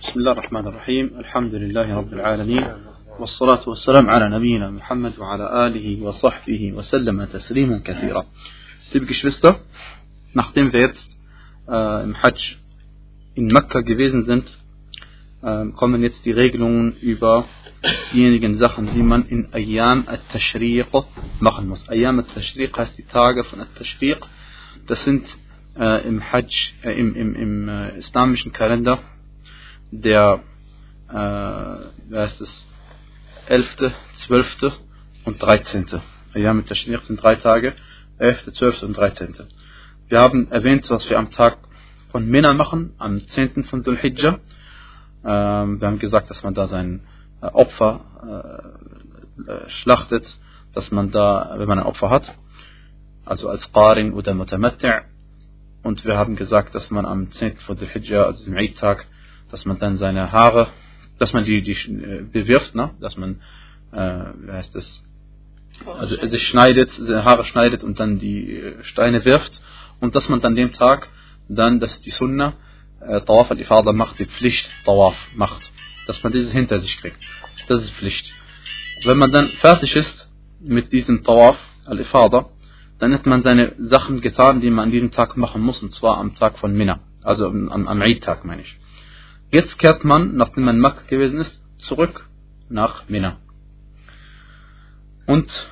بسم 0.00 0.20
الله 0.20 0.32
الرحمن 0.32 0.66
الرحيم 0.66 1.10
الحمد 1.18 1.54
لله 1.54 1.96
رب 1.96 2.12
العالمين 2.12 2.64
والصلاة 3.18 3.68
والسلام 3.68 4.10
على 4.10 4.28
نبينا 4.28 4.70
محمد 4.70 5.18
وعلى 5.18 5.66
آله 5.66 6.02
وصحبه 6.02 6.72
وسلم 6.72 7.24
تسليما 7.24 7.80
كثيرا 7.84 8.24
Liebe 8.92 9.06
Geschwister, 9.06 9.60
äh, 10.34 12.04
im 12.04 12.22
Hajj 12.22 12.56
in 13.34 13.46
Mekka 13.46 13.80
gewesen 13.80 14.24
sind, 14.24 14.44
äh, 15.42 15.66
kommen 15.76 16.02
jetzt 16.02 16.24
die 16.24 16.32
Regelungen 16.32 16.94
über 17.00 17.44
diejenigen 18.12 18.58
Sachen, 18.58 18.94
die 18.94 19.02
man 19.02 19.24
in 19.26 19.48
Ayyam 19.52 20.04
al-Tashriq 20.06 20.92
machen 21.40 21.68
muss. 21.68 21.88
Ayyam 21.88 22.18
al-Tashriq 22.18 22.76
heißt 22.76 22.96
die 22.98 23.06
Tage 23.06 23.44
von 23.44 23.60
al-Tashriq. 23.60 24.18
Das 24.86 25.02
sind 25.04 25.24
äh, 25.78 26.06
im 26.06 26.20
Hajj, 26.32 26.54
äh, 26.82 26.92
im, 26.92 27.14
im, 27.14 27.34
im 27.34 27.68
äh, 27.68 27.98
islamischen 27.98 28.52
Kalender 28.52 28.98
der, 29.92 30.40
äh, 31.08 31.14
wie 31.14 32.16
heißt 32.16 32.40
es, 32.40 32.66
11., 33.46 33.92
12. 34.26 34.72
und 35.24 35.40
13. 35.40 35.86
Ayyam 36.34 36.58
al-Tashriq 36.58 37.04
sind 37.04 37.22
drei 37.22 37.36
Tage, 37.36 37.74
11., 38.18 38.52
12. 38.52 38.82
und 38.84 38.96
13. 38.96 39.34
Wir 40.08 40.20
haben 40.20 40.50
erwähnt, 40.50 40.88
was 40.90 41.08
wir 41.08 41.18
am 41.18 41.30
Tag 41.30 41.58
von 42.10 42.26
Mina 42.26 42.54
machen, 42.54 42.94
am 42.98 43.20
10. 43.20 43.64
von 43.64 43.82
Dhul 43.82 43.98
Hijjah. 43.98 44.40
Ähm, 45.24 45.80
wir 45.80 45.88
haben 45.88 45.98
gesagt, 45.98 46.30
dass 46.30 46.42
man 46.42 46.54
da 46.54 46.66
sein 46.66 47.02
äh, 47.42 47.46
Opfer 47.46 48.74
äh, 49.46 49.50
äh, 49.50 49.68
schlachtet, 49.68 50.36
dass 50.72 50.90
man 50.90 51.10
da, 51.10 51.54
wenn 51.56 51.68
man 51.68 51.78
ein 51.78 51.86
Opfer 51.86 52.08
hat, 52.10 52.34
also 53.24 53.48
als 53.50 53.70
Qarin 53.72 54.14
oder 54.14 54.32
Mutamatti' 54.34 55.02
und 55.82 56.04
wir 56.04 56.16
haben 56.16 56.36
gesagt, 56.36 56.74
dass 56.74 56.90
man 56.90 57.04
am 57.04 57.30
10. 57.30 57.58
von 57.58 57.76
Dhul 57.76 57.88
Hijjah, 57.88 58.24
also 58.24 58.44
dem 58.44 58.56
Eid-Tag, 58.56 59.06
dass 59.52 59.64
man 59.66 59.78
dann 59.78 59.98
seine 59.98 60.32
Haare, 60.32 60.68
dass 61.18 61.32
man 61.32 61.44
die, 61.44 61.62
die 61.62 61.72
äh, 61.72 62.24
bewirft, 62.24 62.74
ne? 62.74 62.90
dass 63.00 63.16
man, 63.16 63.40
äh, 63.92 64.24
wie 64.46 64.50
heißt 64.50 64.74
das, 64.74 65.04
also 65.86 66.16
sich 66.26 66.48
schneidet, 66.48 66.90
seine 66.90 67.24
Haare 67.24 67.44
schneidet 67.44 67.84
und 67.84 68.00
dann 68.00 68.18
die 68.18 68.56
äh, 68.56 68.82
Steine 68.82 69.24
wirft 69.24 69.60
und 70.00 70.16
dass 70.16 70.28
man 70.28 70.40
dann 70.40 70.56
dem 70.56 70.72
Tag 70.72 71.08
dann, 71.48 71.78
dass 71.78 72.00
die 72.00 72.10
Sunna 72.10 72.54
äh, 73.00 73.20
Tawaf 73.20 73.50
al-Ifada 73.50 73.92
macht, 73.92 74.18
die 74.18 74.26
Pflicht 74.26 74.68
Tawaf 74.84 75.14
macht, 75.34 75.70
dass 76.06 76.22
man 76.22 76.32
dieses 76.32 76.52
hinter 76.52 76.80
sich 76.80 76.98
kriegt. 76.98 77.18
Das 77.68 77.82
ist 77.82 77.92
Pflicht. 77.92 78.32
Wenn 79.04 79.18
man 79.18 79.32
dann 79.32 79.48
fertig 79.60 79.94
ist 79.94 80.30
mit 80.60 80.92
diesem 80.92 81.22
Tawaf 81.24 81.58
al-Ifada, 81.84 82.48
dann 82.98 83.12
hat 83.12 83.26
man 83.26 83.42
seine 83.42 83.74
Sachen 83.78 84.20
getan, 84.20 84.60
die 84.60 84.70
man 84.70 84.84
an 84.86 84.90
diesem 84.92 85.10
Tag 85.10 85.36
machen 85.36 85.60
muss, 85.60 85.82
und 85.82 85.92
zwar 85.92 86.18
am 86.18 86.34
Tag 86.36 86.58
von 86.58 86.72
Mina, 86.72 87.00
also 87.22 87.46
am, 87.46 87.86
am 87.86 88.00
Eid-Tag 88.00 88.44
meine 88.44 88.62
ich. 88.62 88.78
Jetzt 89.52 89.78
kehrt 89.78 90.02
man, 90.02 90.34
nachdem 90.34 90.64
man 90.64 90.76
in 90.76 90.80
Makkah 90.80 91.04
gewesen 91.06 91.38
ist, 91.38 91.62
zurück 91.76 92.26
nach 92.70 93.06
Mina. 93.10 93.36
Und 95.26 95.68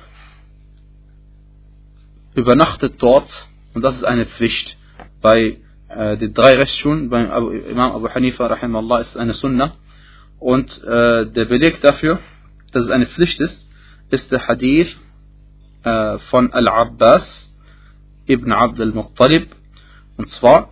übernachtet 2.35 3.01
dort, 3.01 3.29
und 3.73 3.81
das 3.81 3.95
ist 3.95 4.03
eine 4.03 4.27
Pflicht. 4.27 4.77
Bei 5.19 5.57
äh, 5.89 6.15
den 6.17 6.35
drei 6.35 6.57
Rechtsschulen, 6.57 7.09
beim 7.09 7.31
Abu, 7.31 7.49
Imam 7.49 7.93
Abu 7.93 8.07
Hanifa 8.07 8.45
rahimallah, 8.45 8.99
ist 8.99 9.17
eine 9.17 9.33
Sunnah. 9.33 9.73
Und 10.39 10.83
äh, 10.83 11.31
der 11.31 11.45
Beleg 11.45 11.81
dafür, 11.81 12.19
dass 12.73 12.85
es 12.85 12.91
eine 12.91 13.07
Pflicht 13.07 13.39
ist, 13.39 13.67
ist 14.11 14.31
der 14.31 14.47
Hadith 14.47 14.95
äh, 15.83 16.19
von 16.29 16.53
Al-Abbas 16.53 17.51
ibn 18.27 18.51
Abd 18.51 18.79
al-Muttalib. 18.79 19.55
Und 20.17 20.29
zwar, 20.29 20.70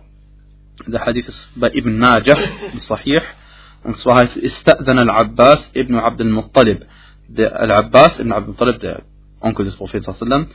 Und 3.82 3.96
zwar 3.96 4.16
heißt 4.18 4.36
es, 4.36 4.42
Istadhan 4.42 4.98
al-Abbas 4.98 5.70
ibn 5.74 5.96
Abd 5.96 6.20
al-Muttalib. 6.22 6.86
Der 7.28 7.58
Al-Abbas 7.58 8.18
ibn 8.18 8.32
Abd 8.32 8.46
al-Muttalib, 8.48 8.80
der 8.80 9.02
Onkel 9.40 9.64
des 9.64 9.76
Propheten 9.76 10.04
sallallahu 10.04 10.46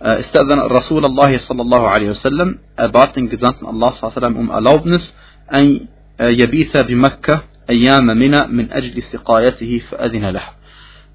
استأذن 0.00 0.58
رسول 0.58 1.04
الله 1.04 1.38
صلى 1.38 1.62
الله 1.62 1.88
عليه 1.88 2.10
وسلم 2.10 2.58
bat 2.92 3.16
den 3.16 3.28
Gesandten 3.28 3.66
Allah 3.66 3.90
صلى 3.90 4.02
الله 4.02 4.14
عليه 4.14 4.26
وسلم 4.26 4.36
um 4.36 4.50
Erlaubnis 4.50 5.12
أن 5.52 5.88
يبيت 6.20 6.76
بمكة 6.76 7.42
أيام 7.70 8.06
منى 8.06 8.46
من 8.46 8.72
أجل 8.72 9.02
سقايته 9.02 9.82
فأذن 9.90 10.24
له 10.30 10.42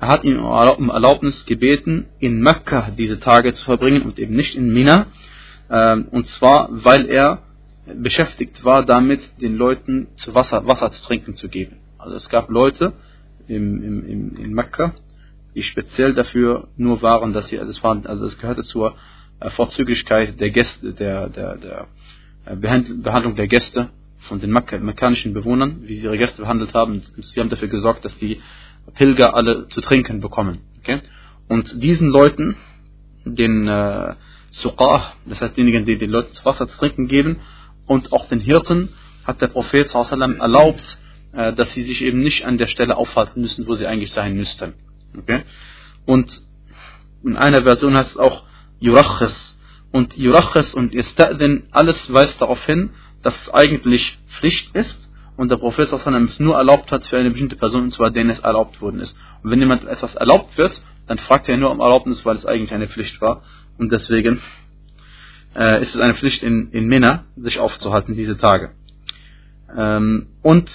Er 0.01 0.07
hat 0.09 0.25
ihn 0.25 0.38
um 0.38 0.90
Erlaubnis 0.90 1.45
gebeten, 1.45 2.07
in 2.19 2.41
Mekka 2.41 2.91
diese 2.97 3.22
Tage 3.22 3.53
zu 3.53 3.63
verbringen 3.63 4.01
und 4.01 4.19
eben 4.19 4.35
nicht 4.35 4.53
in 4.53 4.74
Mina. 4.74 5.06
Und 5.69 6.28
zwar, 6.28 6.68
weil 6.72 7.06
er 7.06 7.40
beschäftigt 7.85 8.63
war, 8.63 8.85
damit 8.85 9.21
den 9.41 9.55
Leuten 9.55 10.07
zu 10.16 10.33
Wasser, 10.33 10.66
Wasser 10.67 10.91
zu 10.91 11.03
trinken 11.03 11.33
zu 11.33 11.49
geben. 11.49 11.77
Also 11.97 12.16
es 12.16 12.29
gab 12.29 12.49
Leute 12.49 12.94
im, 13.47 13.83
im, 13.83 14.05
im, 14.05 14.35
in 14.38 14.53
Mekka, 14.53 14.94
die 15.55 15.63
speziell 15.63 16.13
dafür 16.13 16.67
nur 16.77 17.01
waren, 17.01 17.33
dass 17.33 17.47
sie, 17.47 17.59
also 17.59 17.69
es, 17.69 17.83
waren, 17.83 18.05
also 18.05 18.25
es 18.25 18.38
gehörte 18.38 18.63
zur 18.63 18.95
Vorzüglichkeit 19.51 20.39
der 20.39 20.49
Gäste, 20.51 20.94
der, 20.94 21.29
der, 21.29 21.57
der 21.57 21.88
äh, 22.45 22.55
Behandlung 22.55 23.35
der 23.35 23.47
Gäste 23.47 23.89
von 24.19 24.39
den 24.39 24.51
Mek 24.51 24.81
mekkanischen 24.81 25.33
Bewohnern, 25.33 25.81
wie 25.83 25.95
sie 25.95 26.03
ihre 26.03 26.17
Gäste 26.17 26.41
behandelt 26.41 26.73
haben. 26.73 27.03
Sie 27.17 27.39
haben 27.39 27.50
dafür 27.50 27.67
gesorgt, 27.67 28.05
dass 28.05 28.17
die 28.17 28.41
Pilger 28.94 29.35
alle 29.35 29.67
zu 29.67 29.81
trinken 29.81 30.21
bekommen. 30.21 30.59
Okay? 30.79 31.01
Und 31.50 31.81
diesen 31.81 32.09
Leuten, 32.09 32.55
den 33.25 33.67
äh, 33.67 34.15
Suqah, 34.51 35.13
das 35.25 35.41
heißt 35.41 35.57
diejenigen, 35.57 35.85
die 35.85 35.97
den 35.97 36.09
Leuten 36.09 36.33
Wasser 36.44 36.67
zu 36.67 36.77
trinken 36.77 37.07
geben, 37.07 37.39
und 37.85 38.11
auch 38.11 38.27
den 38.27 38.39
Hirten, 38.39 38.89
hat 39.25 39.41
der 39.41 39.47
Prophet 39.47 39.88
sallam, 39.88 40.39
erlaubt, 40.39 40.97
äh, 41.33 41.53
dass 41.53 41.71
sie 41.73 41.83
sich 41.83 42.03
eben 42.03 42.19
nicht 42.19 42.45
an 42.45 42.57
der 42.57 42.67
Stelle 42.67 42.97
aufhalten 42.97 43.41
müssen, 43.41 43.67
wo 43.67 43.73
sie 43.73 43.88
eigentlich 43.88 44.11
sein 44.11 44.35
müssten. 44.35 44.73
Okay? 45.17 45.44
Und 46.05 46.41
in 47.23 47.38
einer 47.38 47.63
Version 47.63 47.95
heißt 47.95 48.11
es 48.11 48.17
auch 48.17 48.44
Yurachis. 48.79 49.57
Und 49.91 50.17
Yurachis 50.17 50.73
und 50.73 50.94
Istadin, 50.94 51.63
alles 51.71 52.11
weist 52.11 52.41
darauf 52.41 52.63
hin, 52.66 52.89
dass 53.21 53.35
es 53.41 53.53
eigentlich 53.53 54.17
Pflicht 54.27 54.75
ist 54.75 55.11
und 55.38 55.50
der 55.50 55.57
Prophet 55.57 55.91
es 55.91 56.39
nur 56.39 56.55
erlaubt 56.55 56.91
hat 56.91 57.05
für 57.05 57.17
eine 57.17 57.31
bestimmte 57.31 57.55
Person, 57.55 57.83
und 57.83 57.94
zwar 57.94 58.11
denen 58.11 58.29
es 58.29 58.39
erlaubt 58.39 58.81
worden 58.81 59.00
ist. 59.00 59.15
Und 59.41 59.51
wenn 59.51 59.59
jemand 59.59 59.85
etwas 59.85 60.15
erlaubt 60.15 60.57
wird, 60.57 60.79
dann 61.07 61.17
fragt 61.17 61.50
er 61.50 61.57
nur 61.57 61.71
um 61.71 61.79
Erlaubnis, 61.79 62.25
weil 62.25 62.35
es 62.35 62.45
eigentlich 62.45 62.73
eine 62.73 62.88
Pflicht 62.88 63.19
war. 63.21 63.44
Und 63.77 63.91
deswegen 63.91 64.41
äh, 65.56 65.81
ist 65.81 65.96
es 65.96 66.02
eine 66.02 66.16
Pflicht 66.16 66.44
in, 66.44 66.72
in 66.72 66.88
Mina, 66.88 67.25
sich 67.36 67.59
aufzuhalten 67.59 68.16
diese 68.16 68.38
Tage. 68.38 68.72
Ähm, 69.75 70.28
und 70.41 70.69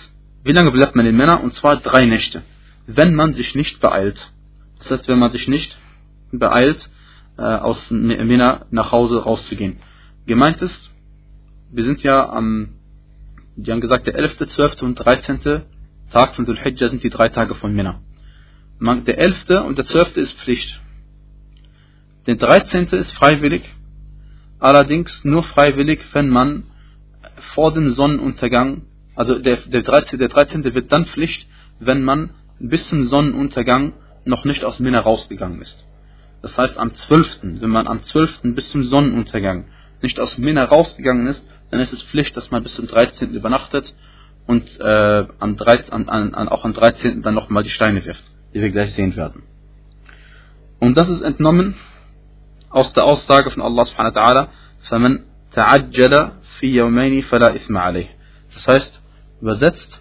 wie 0.45 0.53
lange 0.53 0.71
bleibt 0.71 0.97
man 0.97 1.07
in 1.07 1.17
Mina? 1.17 1.37
Und 1.37 1.53
zwar 1.55 1.77
drei 1.77 2.07
Nächte 2.07 2.43
wenn 2.89 3.15
man 3.15 3.35
sich 3.35 3.55
nicht 3.55 3.81
beeilt. 3.81 4.33
Das 4.79 4.91
heißt, 4.91 5.09
wenn 5.09 5.19
man 5.19 5.31
sich 5.31 5.47
nicht 5.47 5.79
beeilt, 6.33 6.91
äh, 7.37 7.43
aus 7.43 7.91
Mina 7.91 8.67
nach 8.71 8.91
Hause 8.91 9.23
rauszugehen. 9.23 9.77
Gemeint 10.27 10.63
ist, 10.63 10.91
wir 11.71 11.85
sind 11.85 12.03
ja 12.03 12.29
am, 12.31 12.71
die 13.57 13.71
haben 13.71 13.83
gesagt, 13.83 14.07
der 14.07 14.15
11., 14.15 14.39
12. 14.39 14.83
und 14.83 14.95
13. 14.97 15.63
Tag 16.11 16.35
von 16.35 16.47
Dhul 16.47 16.59
Hijjah 16.59 16.89
sind 16.89 17.03
die 17.03 17.11
drei 17.11 17.29
Tage 17.29 17.55
von 17.55 17.75
Mina. 17.75 18.01
Der 18.81 19.19
11. 19.19 19.51
und 19.67 19.77
der 19.77 19.85
12. 19.85 20.17
ist 20.17 20.39
Pflicht. 20.41 20.81
Der 22.27 22.37
13. 22.37 22.87
ist 22.87 23.13
freiwillig, 23.13 23.63
allerdings 24.59 25.25
nur 25.25 25.43
freiwillig, 25.43 26.01
wenn 26.13 26.29
man 26.29 26.65
vor 27.55 27.73
dem 27.73 27.91
Sonnenuntergang, 27.93 28.83
also 29.15 29.39
der, 29.39 29.57
der, 29.57 29.83
13, 29.83 30.19
der 30.19 30.29
13. 30.29 30.65
wird 30.75 30.93
dann 30.93 31.07
Pflicht, 31.07 31.47
wenn 31.81 32.03
man 32.03 32.31
bis 32.59 32.89
zum 32.89 33.09
Sonnenuntergang 33.09 33.95
noch 34.25 34.45
nicht 34.45 34.65
aus 34.65 34.81
Mina 34.81 35.01
rausgegangen 35.01 35.61
ist. 35.61 35.87
Das 36.43 36.57
heißt, 36.57 36.79
am 36.79 36.95
12., 36.95 37.41
wenn 37.43 37.71
man 37.71 37.87
am 37.87 38.03
12. 38.03 38.41
bis 38.55 38.71
zum 38.71 38.85
Sonnenuntergang 38.85 39.67
nicht 40.03 40.21
aus 40.21 40.39
Mina 40.39 40.65
rausgegangen 40.65 41.27
ist, 41.27 41.43
dann 41.71 41.81
ist 41.81 41.93
es 41.93 42.03
Pflicht, 42.03 42.37
dass 42.37 42.51
man 42.51 42.63
bis 42.63 42.75
zum 42.75 42.87
13. 42.87 43.35
übernachtet 43.35 43.93
und 44.47 44.65
äh, 44.81 45.27
am 45.39 45.57
13, 45.57 45.93
an, 45.93 46.09
an, 46.09 46.49
auch 46.49 46.65
am 46.65 46.73
13. 46.73 47.23
dann 47.23 47.35
nochmal 47.35 47.63
die 47.63 47.71
Steine 47.71 48.05
wirft, 48.05 48.23
die 48.55 48.61
wir 48.61 48.71
gleich 48.71 48.95
sehen 48.95 49.17
werden. 49.17 49.43
Und 50.79 50.97
das 50.97 51.09
ist 51.09 51.23
entnommen 51.23 51.75
aus 52.70 52.94
der 52.94 53.06
Aussage 53.06 53.52
von 53.52 53.62
Allah 53.62 53.86
subhanahu 53.86 54.16
wa 54.16 54.22
ta'ala, 54.22 54.48
فَمَنْ 54.90 55.24
تَعَجَّلَ 55.54 56.32
فِي 56.60 56.74
يَوْمَيْنِ 56.74 57.24
فَلَا 57.24 57.56
إِثْمَ 57.56 57.78
عَلَيْهِ 57.78 58.08
Das 58.54 58.68
heißt, 58.68 59.02
übersetzt, 59.42 60.00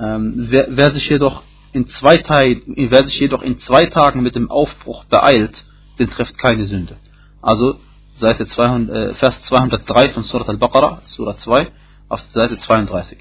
ähm, 0.00 0.34
wer, 0.36 0.66
wer, 0.70 0.90
sich 0.92 1.08
jedoch 1.08 1.42
in 1.72 1.86
zwei 1.88 2.18
Tagen, 2.18 2.74
wer 2.76 3.04
sich 3.06 3.18
jedoch 3.20 3.42
in 3.42 3.58
zwei 3.58 3.86
Tagen 3.86 4.22
mit 4.22 4.34
dem 4.34 4.50
Aufbruch 4.50 5.04
beeilt, 5.04 5.64
den 5.98 6.10
trifft 6.10 6.38
keine 6.38 6.64
Sünde. 6.64 6.96
Also 7.42 7.78
Seite 8.16 8.46
200, 8.46 8.96
äh, 8.96 9.14
Vers 9.14 9.42
203 9.42 10.08
von 10.10 10.22
Surat 10.22 10.48
al-Baqarah, 10.48 11.02
Surah 11.06 11.36
2, 11.36 11.70
auf 12.08 12.20
Seite 12.32 12.58
32. 12.58 13.18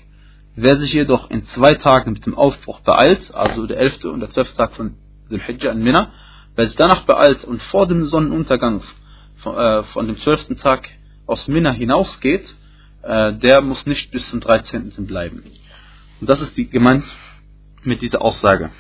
Wer 0.56 0.77
sich 0.77 0.94
jedoch 0.94 1.29
in 1.29 1.44
zwei 1.45 1.75
Tagen 1.75 2.13
mit 2.13 2.25
dem 2.25 2.35
Aufbruch 2.35 2.79
beeilt, 2.81 3.33
also 3.33 3.68
der 3.68 3.77
11. 3.77 4.06
und 4.06 4.21
der 4.21 4.31
12. 4.31 4.53
Tag 4.53 4.75
von 4.75 4.95
Dhul-Hijjah 5.29 5.71
in 5.71 5.83
Mina, 5.83 6.12
wer 6.56 6.68
sich 6.68 6.75
danach 6.75 7.01
beeilt 7.01 7.44
und 7.44 7.62
vor 7.63 7.88
dem 7.88 8.06
Sonnenuntergang 8.06 8.81
von, 9.38 9.57
äh, 9.57 9.83
von 9.83 10.07
dem 10.07 10.18
12. 10.18 10.59
Tag 10.59 10.89
aus 11.25 11.47
Mina 11.47 11.71
hinausgeht, 11.71 12.45
äh, 13.03 13.33
der 13.33 13.62
muss 13.62 13.85
nicht 13.85 14.12
bis 14.12 14.29
zum 14.29 14.39
13. 14.39 15.06
bleiben. 15.06 15.44
Und 16.19 16.29
das 16.29 16.41
ist 16.41 16.57
die 16.57 16.69
gemeint 16.69 17.06
mit 17.83 18.01
dieser 18.01 18.21
Aussage. 18.21 18.71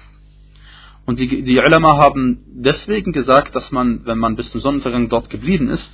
Und 1.05 1.19
die, 1.19 1.43
die 1.43 1.57
Ulama 1.57 1.97
haben 1.97 2.43
deswegen 2.47 3.13
gesagt, 3.13 3.55
dass 3.55 3.71
man, 3.71 4.05
wenn 4.05 4.17
man 4.17 4.35
bis 4.35 4.51
zum 4.51 4.59
Sonnenuntergang 4.59 5.07
dort 5.07 5.29
geblieben 5.29 5.69
ist, 5.69 5.89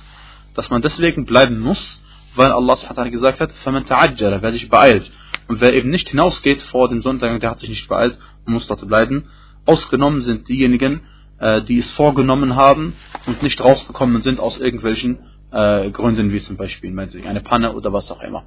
dass 0.54 0.70
man 0.70 0.82
deswegen 0.82 1.24
bleiben 1.24 1.60
muss, 1.60 2.02
weil 2.34 2.50
Allah 2.50 2.76
gesagt 3.10 3.40
hat, 3.40 3.52
فَمَنْ 3.64 3.86
تَعَجَّلَ, 3.86 4.42
wer 4.42 4.52
sich 4.52 4.68
beeilt. 4.68 5.10
Und 5.46 5.60
wer 5.60 5.74
eben 5.74 5.90
nicht 5.90 6.08
hinausgeht 6.08 6.62
vor 6.62 6.88
dem 6.88 7.02
Sonnenuntergang, 7.02 7.38
der 7.38 7.50
hat 7.50 7.60
sich 7.60 7.68
nicht 7.68 7.88
beeilt 7.88 8.18
und 8.44 8.54
muss 8.54 8.66
dort 8.66 8.86
bleiben. 8.88 9.28
Ausgenommen 9.66 10.22
sind 10.22 10.48
diejenigen, 10.48 11.02
äh, 11.39 11.61
die 11.61 11.79
es 11.79 11.91
vorgenommen 11.91 12.55
haben 12.55 12.93
und 13.25 13.41
nicht 13.41 13.59
rausgekommen 13.61 14.21
sind 14.21 14.39
aus 14.39 14.59
irgendwelchen 14.59 15.19
äh, 15.51 15.89
Gründen, 15.91 16.31
wie 16.31 16.39
zum 16.39 16.57
Beispiel 16.57 16.97
eine 16.99 17.41
Panne 17.41 17.73
oder 17.73 17.93
was 17.93 18.11
auch 18.11 18.21
immer. 18.21 18.45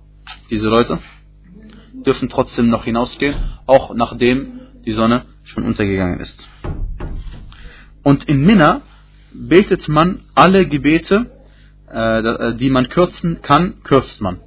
Diese 0.50 0.68
Leute 0.68 0.98
dürfen 2.06 2.28
trotzdem 2.28 2.68
noch 2.68 2.84
hinausgehen, 2.84 3.34
auch 3.66 3.94
nachdem 3.94 4.60
die 4.84 4.92
Sonne 4.92 5.24
schon 5.44 5.64
untergegangen 5.64 6.20
ist. 6.20 6.38
Und 8.02 8.24
in 8.24 8.44
Minna 8.44 8.82
betet 9.32 9.88
man 9.88 10.20
alle 10.34 10.66
Gebete, 10.66 11.30
äh, 11.88 12.54
die 12.54 12.70
man 12.70 12.88
kürzen 12.88 13.42
kann, 13.42 13.82
kürzt 13.84 14.20
man. 14.20 14.40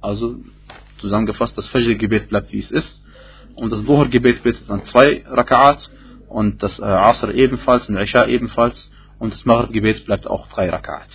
Also 0.00 0.36
zusammengefasst, 1.00 1.56
das 1.56 1.66
Fajr-Gebet 1.68 2.28
bleibt 2.28 2.52
wie 2.52 2.58
es 2.58 2.70
ist. 2.70 3.04
Und 3.54 3.72
das 3.72 3.84
Dhuhr-Gebet 3.84 4.42
betet 4.42 4.68
man 4.68 4.84
zwei 4.86 5.24
Raka'at 5.26 5.88
und 6.38 6.62
das 6.62 6.78
äh, 6.78 6.84
Asr 6.84 7.34
ebenfalls 7.34 7.88
und 7.88 7.96
Isha 7.96 8.26
ebenfalls 8.26 8.92
und 9.18 9.32
das 9.32 9.44
Maghrib-Gebet 9.44 10.06
bleibt 10.06 10.28
auch 10.28 10.46
drei 10.46 10.72
Raka'at. 10.72 11.10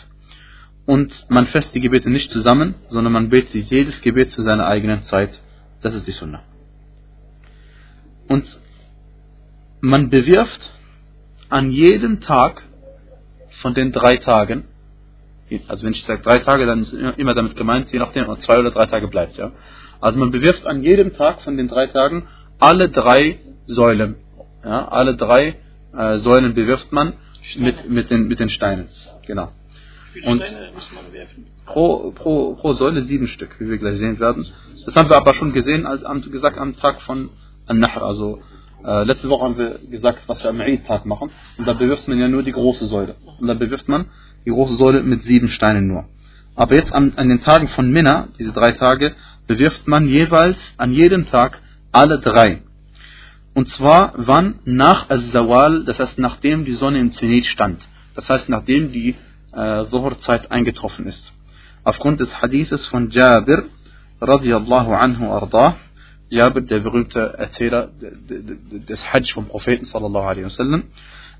Und 0.86 1.12
man 1.30 1.48
fässt 1.48 1.74
die 1.74 1.80
Gebete 1.80 2.10
nicht 2.10 2.30
zusammen, 2.30 2.76
sondern 2.90 3.14
man 3.14 3.30
betet 3.30 3.54
jedes 3.72 4.02
Gebet 4.02 4.32
zu 4.32 4.42
seiner 4.42 4.66
eigenen 4.68 5.04
Zeit. 5.06 5.32
Das 5.82 5.94
ist 5.96 6.06
die 6.08 6.12
Sunna. 6.12 6.42
Und 8.28 8.46
man 9.80 10.10
bewirft 10.10 10.74
an 11.48 11.72
jedem 11.72 12.20
Tag 12.20 12.62
von 13.62 13.74
den 13.74 13.94
drei 13.94 14.18
Tagen, 14.18 14.66
also 15.70 15.86
wenn 15.86 15.94
ich 15.94 16.04
sage 16.04 16.22
drei 16.22 16.40
Tage, 16.40 16.66
dann 16.66 16.82
ist 16.82 16.92
immer 16.92 17.34
damit 17.34 17.56
gemeint, 17.56 17.90
je 17.94 18.00
nachdem, 18.00 18.28
ob 18.28 18.42
zwei 18.42 18.60
oder 18.60 18.72
drei 18.72 18.88
Tage 18.88 19.08
bleibt. 19.08 19.38
Ja. 19.38 19.54
Also 20.02 20.20
man 20.20 20.32
bewirft 20.32 20.66
an 20.66 20.84
jedem 20.84 21.14
Tag 21.14 21.42
von 21.44 21.56
den 21.56 21.70
drei 21.70 21.88
Tagen 21.88 22.28
alle 22.60 22.90
drei 22.90 23.40
Säulen. 23.68 24.23
Ja, 24.64 24.88
alle 24.88 25.16
drei 25.16 25.56
äh, 25.96 26.18
Säulen 26.18 26.54
bewirft 26.54 26.92
man 26.92 27.14
mit, 27.58 27.90
mit, 27.90 28.10
den, 28.10 28.28
mit 28.28 28.40
den 28.40 28.50
Steinen. 28.50 28.88
Genau. 29.28 29.52
Und 30.26 30.44
pro, 31.66 32.12
pro, 32.12 32.56
pro 32.56 32.74
Säule 32.74 33.02
sieben 33.02 33.28
Stück, 33.28 33.60
wie 33.60 33.70
wir 33.70 33.78
gleich 33.78 33.98
sehen 33.98 34.20
werden. 34.20 34.46
Das 34.86 34.96
haben 34.96 35.10
wir 35.10 35.18
aber 35.18 35.34
schon 35.34 35.54
gesehen, 35.54 35.86
als 35.86 36.04
am, 36.04 36.22
gesagt 36.22 36.58
am 36.58 36.76
Tag 36.76 37.02
von 37.02 37.30
An-Nahr. 37.68 38.04
Also 38.04 38.42
äh, 38.86 39.04
letzte 39.04 39.30
Woche 39.30 39.44
haben 39.44 39.58
wir 39.58 39.80
gesagt, 39.90 40.20
was 40.28 40.44
wir 40.44 40.50
am 40.50 40.62
Eid-Tag 40.62 41.06
machen. 41.06 41.32
Und 41.58 41.68
da 41.68 41.74
bewirft 41.74 42.08
man 42.08 42.20
ja 42.20 42.28
nur 42.28 42.44
die 42.44 42.52
große 42.52 42.86
Säule. 42.86 43.16
Und 43.40 43.48
da 43.48 43.54
bewirft 43.54 43.88
man 43.88 44.06
die 44.46 44.52
große 44.52 44.76
Säule 44.76 45.04
mit 45.04 45.24
sieben 45.24 45.48
Steinen 45.48 45.88
nur. 45.88 46.06
Aber 46.56 46.76
jetzt 46.76 46.94
an, 46.94 47.14
an 47.16 47.30
den 47.30 47.42
Tagen 47.42 47.68
von 47.70 47.92
Minna, 47.92 48.28
diese 48.38 48.52
drei 48.52 48.74
Tage, 48.74 49.16
bewirft 49.48 49.88
man 49.88 50.08
jeweils 50.08 50.58
an 50.78 50.92
jedem 50.92 51.26
Tag 51.26 51.62
alle 51.92 52.20
drei. 52.20 52.62
Und 53.54 53.68
zwar 53.70 54.14
wann 54.18 54.60
nach 54.66 55.10
Al-Zawal, 55.10 55.84
das 55.86 56.00
heißt 56.00 56.18
nachdem 56.18 56.66
die 56.66 56.74
Sonne 56.74 57.00
im 57.00 57.12
Zenit 57.14 57.46
stand. 57.46 57.80
Das 58.16 58.30
heißt 58.30 58.50
nachdem 58.50 58.92
die 58.92 59.16
äh, 59.54 59.86
Zuhur-Zeit 59.86 60.52
eingetroffen 60.52 61.06
ist. 61.06 61.34
Aufgrund 61.84 62.20
des 62.20 62.42
Hadithes 62.42 62.88
von 62.88 63.10
Jabir, 63.12 63.66
radiallahu 64.22 64.94
anhu 64.94 65.32
ardah, 65.32 65.76
Jabir, 66.30 66.62
der 66.62 66.80
berühmte 66.80 67.36
Erzähler 67.38 67.92
des 68.00 69.14
Hajj 69.14 69.34
vom 69.34 69.48
Propheten 69.48 69.86
sallallahu 69.86 70.26
alaihi 70.26 70.46
wasallam, 70.46 70.84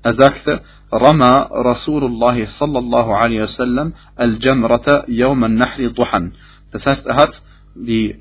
er 0.02 0.14
sagte, 0.14 0.60
Rama 0.92 1.48
Rasulullah 1.50 2.36
sallallahu 2.46 3.10
alaihi 3.12 3.40
wasallam 3.40 3.94
al-Jamrata 4.14 5.04
yawm 5.08 5.42
al-Nahri 5.42 5.92
duhan. 5.92 6.34
Das 6.70 6.84
heißt, 6.86 7.06
er 7.06 7.16
hat 7.16 7.42
die, 7.74 8.20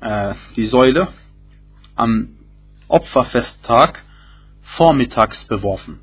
äh, 0.00 0.34
die 0.56 0.66
Säule 0.66 1.08
am 1.96 2.28
Opferfesttag 2.89 4.03
vormittags 4.61 5.45
beworfen. 5.45 5.99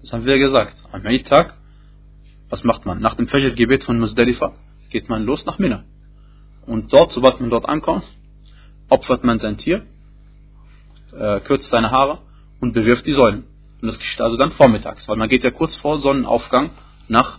Das 0.00 0.12
haben 0.12 0.26
wir 0.26 0.38
gesagt. 0.38 0.76
Am 0.92 1.06
Eid-Tag 1.06 1.54
was 2.52 2.64
macht 2.64 2.84
man? 2.84 3.00
Nach 3.00 3.14
dem 3.14 3.28
Fajr-Gebet 3.28 3.82
von 3.84 3.98
Muzdalifa 3.98 4.52
geht 4.90 5.08
man 5.08 5.24
los 5.24 5.46
nach 5.46 5.58
Mina. 5.58 5.84
Und 6.66 6.92
dort, 6.92 7.10
sobald 7.10 7.40
man 7.40 7.48
dort 7.48 7.66
ankommt, 7.66 8.04
opfert 8.90 9.24
man 9.24 9.38
sein 9.38 9.56
Tier, 9.56 9.86
äh, 11.18 11.40
kürzt 11.40 11.70
seine 11.70 11.90
Haare 11.90 12.18
und 12.60 12.74
bewirft 12.74 13.06
die 13.06 13.12
Säulen. 13.12 13.44
Und 13.80 13.88
das 13.88 13.98
geschieht 13.98 14.20
also 14.20 14.36
dann 14.36 14.52
vormittags, 14.52 15.08
weil 15.08 15.16
man 15.16 15.30
geht 15.30 15.44
ja 15.44 15.50
kurz 15.50 15.74
vor 15.76 15.98
Sonnenaufgang 15.98 16.72
nach 17.08 17.38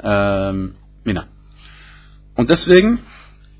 ähm, 0.00 0.76
Mina. 1.02 1.26
Und 2.36 2.48
deswegen, 2.48 3.00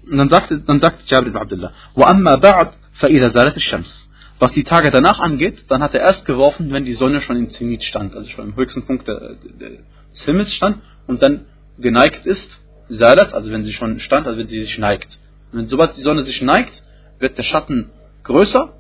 und 0.09 0.19
dann 0.19 0.29
sagt, 0.29 0.53
dann 0.67 0.79
sagt 0.79 1.11
Jabir 1.11 1.31
ibn 1.31 1.39
Abdullah, 1.39 1.73
وَأَمَّا 1.97 2.37
بَعْدْ 2.37 2.75
فَإِذَا 3.01 3.29
زَالَتِ 3.31 3.57
الشَّمْسِ 3.57 4.06
was 4.40 4.54
die 4.54 4.64
Tage 4.64 4.92
danach 4.92 5.20
angeht, 5.20 5.66
dann 5.70 5.82
hat 5.82 5.96
er 5.96 6.02
erst 6.02 6.26
geworfen, 6.26 6.72
wenn 6.72 6.86
die 6.86 6.94
Sonne 6.94 7.22
schon 7.22 7.38
im 7.38 7.50
Zenit 7.50 7.84
stand, 7.84 8.16
also 8.16 8.30
schon 8.30 8.50
im 8.50 8.56
höchsten 8.56 8.86
Punkt 8.86 9.08
des 9.08 10.26
Himmels 10.26 10.54
stand 10.54 10.80
und 11.08 11.22
dann 11.24 11.46
geneigt 11.80 12.26
ist, 12.26 12.60
Salat, 12.90 13.34
also 13.34 13.52
wenn 13.52 13.66
sie 13.66 13.74
schon 13.74 14.00
stand, 14.00 14.28
also 14.28 14.40
wenn 14.40 14.48
sie 14.48 14.60
sich 14.60 14.78
neigt. 14.78 15.20
Und 15.52 15.60
wenn, 15.60 15.68
sobald 15.68 15.98
die 15.98 16.02
Sonne 16.02 16.24
sich 16.24 16.42
neigt, 16.42 16.84
wird 17.20 17.38
der 17.38 17.44
Schatten 17.44 17.90
größer 18.24 18.74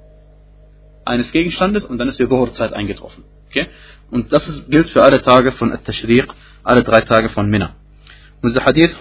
eines 1.05 1.31
Gegenstandes 1.31 1.85
und 1.85 1.97
dann 1.97 2.07
ist 2.07 2.19
die 2.19 2.27
Dhuhr-Zeit 2.27 2.73
eingetroffen. 2.73 3.23
Okay? 3.49 3.67
Und 4.11 4.31
das 4.31 4.47
ist, 4.47 4.69
gilt 4.69 4.89
für 4.89 5.03
alle 5.03 5.21
Tage 5.21 5.51
von 5.53 5.71
At-Tashriq, 5.71 6.27
alle 6.63 6.83
drei 6.83 7.01
Tage 7.01 7.29
von 7.29 7.49
Mina. 7.49 7.75
Und 8.41 8.49
dieser 8.49 8.65
Hadith 8.65 8.95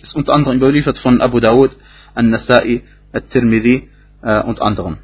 ist 0.00 0.14
unter 0.14 0.34
anderem 0.34 0.58
überliefert 0.58 0.98
von 0.98 1.20
Abu 1.20 1.40
Dawud, 1.40 1.70
An-Nasai, 2.14 2.82
At-Tirmidhi 3.12 3.88
äh, 4.22 4.42
und 4.42 4.60
anderen. 4.60 4.98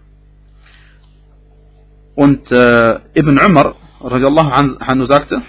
Und 2.24 2.50
äh, 2.50 2.98
Ibn 3.14 3.38
Umar 3.38 3.76
radiallahu 4.00 4.50
anhu 4.50 5.04
sagte, 5.06 5.40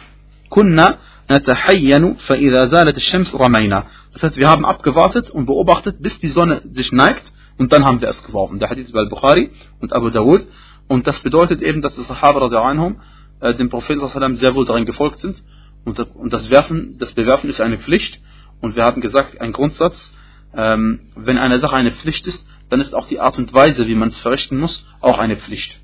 Kunna 0.52 1.00
natahayyanu 1.28 2.18
fa 2.20 2.36
zalat 2.36 3.02
shams 3.02 3.34
ramayna. 3.34 3.88
Das 4.14 4.22
heißt, 4.22 4.38
wir 4.38 4.48
haben 4.48 4.66
abgewartet 4.66 5.32
und 5.32 5.48
beobachtet, 5.48 5.96
bis 6.00 6.20
die 6.20 6.28
Sonne 6.28 6.62
sich 6.70 6.92
neigt 6.92 7.34
und 7.58 7.74
dann 7.74 7.86
haben 7.86 8.02
wir 8.02 8.10
es 8.10 8.24
geworfen. 8.24 8.60
Der 8.60 8.70
Hadith 8.70 8.92
bei 8.92 9.04
Bukhari 9.06 9.50
und 9.82 9.94
Abu 9.94 10.12
Dawud. 10.12 10.46
Und 10.88 11.08
das 11.08 11.18
bedeutet 11.22 11.64
eben, 11.64 11.82
dass 11.82 11.96
die 11.96 12.04
Sahaba 12.04 12.40
radiallahu 12.42 12.70
anhum 12.70 13.02
äh, 13.40 13.56
dem 13.56 13.72
Propheten 13.72 14.38
sehr 14.38 14.54
wohl 14.54 14.66
darin 14.66 14.86
gefolgt 14.86 15.18
sind. 15.22 15.42
Und, 15.86 15.98
das 16.32 16.52
Werfen, 16.52 17.00
das 17.00 17.14
Bewerfen 17.14 17.50
ist 17.50 17.62
eine 17.62 17.80
Pflicht. 17.80 18.20
Und 18.62 18.76
wir 18.76 18.84
haben 18.84 19.02
gesagt, 19.02 19.42
ein 19.42 19.54
Grundsatz, 19.54 20.14
ähm, 20.56 21.00
wenn 21.16 21.40
eine 21.40 21.58
Sache 21.58 21.76
eine 21.76 21.94
Pflicht 21.94 22.28
ist, 22.28 22.46
dann 22.70 22.80
ist 22.80 22.94
auch 22.94 23.08
die 23.08 23.20
Art 23.20 23.40
und 23.40 23.52
Weise, 23.56 23.88
wie 23.88 23.96
man 23.96 24.10
es 24.10 24.20
verrichten 24.20 24.60
muss, 24.60 24.86
auch 25.02 25.18
eine 25.18 25.36
Pflicht. 25.36 25.82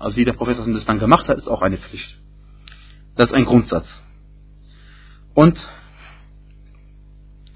Also 0.00 0.16
wie 0.16 0.24
der 0.24 0.32
Prophet 0.32 0.58
das 0.58 0.84
dann 0.86 0.98
gemacht 0.98 1.28
hat, 1.28 1.36
ist 1.36 1.46
auch 1.46 1.60
eine 1.62 1.76
Pflicht. 1.76 2.18
Das 3.16 3.30
ist 3.30 3.36
ein 3.36 3.44
Grundsatz. 3.44 3.86
Und 5.34 5.58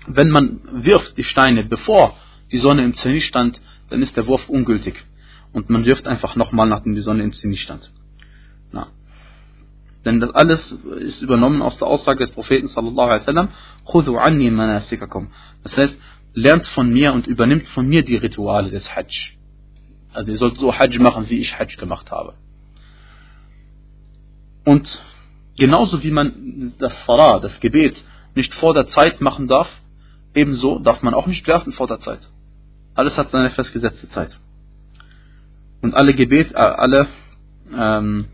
wenn 0.07 0.29
man 0.29 0.61
wirft 0.85 1.17
die 1.17 1.25
Steine, 1.25 1.65
bevor 1.65 2.15
die 2.53 2.59
Sonne 2.59 2.85
im 2.85 2.95
Zenit 2.95 3.23
stand, 3.23 3.61
dann 3.89 4.03
ist 4.03 4.15
der 4.17 4.27
Wurf 4.27 4.49
ungültig. 4.51 4.95
Und 5.53 5.71
man 5.71 5.87
wirft 5.87 6.07
einfach 6.07 6.37
nochmal, 6.37 6.69
nachdem 6.69 6.95
die 6.95 7.01
Sonne 7.01 7.23
im 7.23 7.33
Zenit 7.33 7.61
stand. 7.61 7.91
Na. 8.73 8.89
Denn 10.05 10.21
das 10.21 10.31
alles 10.35 10.73
ist 10.73 11.23
übernommen 11.23 11.63
aus 11.63 11.79
der 11.79 11.89
Aussage 11.89 12.19
des 12.19 12.33
Propheten 12.33 12.69
sallallahu 12.69 13.09
alaihi 13.09 13.27
wasallam. 13.27 13.49
Das 15.63 15.77
heißt, 15.79 15.97
lernt 16.35 16.67
von 16.67 16.93
mir 16.93 17.15
und 17.15 17.27
übernimmt 17.27 17.69
von 17.69 17.89
mir 17.89 18.05
die 18.05 18.17
Rituale 18.17 18.71
des 18.71 18.95
Hajj. 18.95 19.39
Also 20.15 20.31
ihr 20.33 20.39
sollt 20.39 20.59
so 20.59 20.77
Hajj 20.77 20.99
machen, 20.99 21.29
wie 21.29 21.39
ich 21.41 21.59
Hajj 21.59 21.77
gemacht 21.77 22.11
habe. 22.11 22.35
Und 24.65 24.99
genauso 25.59 26.03
wie 26.03 26.11
man 26.11 26.75
das 26.79 27.05
Salah, 27.05 27.41
das 27.41 27.61
Gebet, 27.61 28.03
nicht 28.35 28.55
vor 28.55 28.75
der 28.75 28.87
Zeit 28.87 29.21
machen 29.21 29.47
darf, 29.47 29.69
ebenso 30.35 30.79
darf 30.79 31.03
man 31.03 31.15
auch 31.15 31.27
nicht 31.27 31.47
werfen 31.47 31.73
vor 31.73 31.87
der 31.87 31.99
Zeit. 31.99 32.21
Alles 32.95 33.19
hat 33.19 33.31
seine 33.31 33.51
festgesetzte 33.51 34.09
Zeit. 34.11 34.39
Und 35.83 35.95
alle 35.95 36.15
Gebet, 36.15 36.53
äh, 36.53 36.57
alle 36.57 37.09
ähm, 37.73 38.27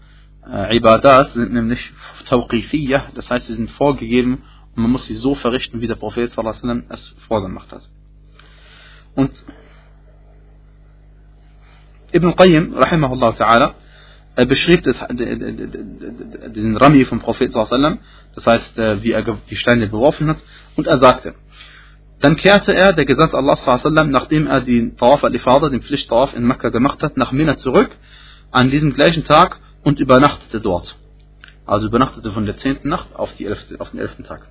äh, 0.47 0.77
Ibadat 0.77 1.33
sind 1.33 1.53
nämlich 1.53 1.93
Tawqifiyah, 2.27 3.09
das 3.15 3.29
heißt, 3.29 3.47
sie 3.47 3.55
sind 3.55 3.71
vorgegeben 3.73 4.43
und 4.75 4.83
man 4.83 4.93
muss 4.93 5.07
sie 5.07 5.15
so 5.15 5.35
verrichten, 5.35 5.81
wie 5.81 5.87
der 5.87 5.97
Prophet 5.97 6.33
sallam, 6.33 6.85
es 6.89 7.15
vorgemacht 7.27 7.73
hat. 7.73 7.89
Und 9.15 9.33
Ibn 12.13 12.35
Qayyim, 12.37 12.75
rahimahullah 12.75 13.31
ta'ala, 13.31 13.75
er 14.37 14.47
beschrieb 14.47 14.83
das, 14.85 14.97
den 15.09 16.77
Rami 16.77 17.05
vom 17.05 17.21
Prophet 17.21 17.55
das 17.55 18.47
heißt, 18.47 18.79
äh, 18.79 19.03
wie 19.03 19.13
er 19.13 19.23
die 19.51 19.57
Steine 19.57 19.89
beworfen 19.89 20.29
hat, 20.29 20.39
und 20.77 20.87
er 20.87 20.99
sagte, 20.99 21.35
Dann 22.21 22.37
kehrte 22.37 22.75
er, 22.75 22.93
der 22.93 23.07
Gesandte 23.07 23.37
Allah, 23.37 24.05
nachdem 24.05 24.47
er 24.47 24.61
den 24.61 24.97
Tawaf 24.97 25.25
al-Ifada, 25.25 25.71
den 25.71 25.83
Pflichttawaf 25.83 26.35
in 26.37 26.47
Mekka 26.47 26.69
gemacht 26.69 27.03
hat, 27.03 27.17
nach 27.17 27.33
Mina 27.33 27.57
zurück, 27.57 27.91
an 28.51 28.71
diesem 28.71 28.93
gleichen 28.93 29.25
Tag 29.25 29.59
und 29.83 29.99
übernachtete 29.99 30.61
dort. 30.61 30.97
Also 31.65 31.87
übernachtete 31.87 32.31
von 32.33 32.45
der 32.45 32.59
zehnten 32.59 32.89
Nacht 32.89 33.15
auf, 33.17 33.35
die 33.37 33.47
elfte, 33.47 33.81
auf 33.81 33.91
den 33.91 34.01
elften 34.01 34.25
Tag. 34.25 34.47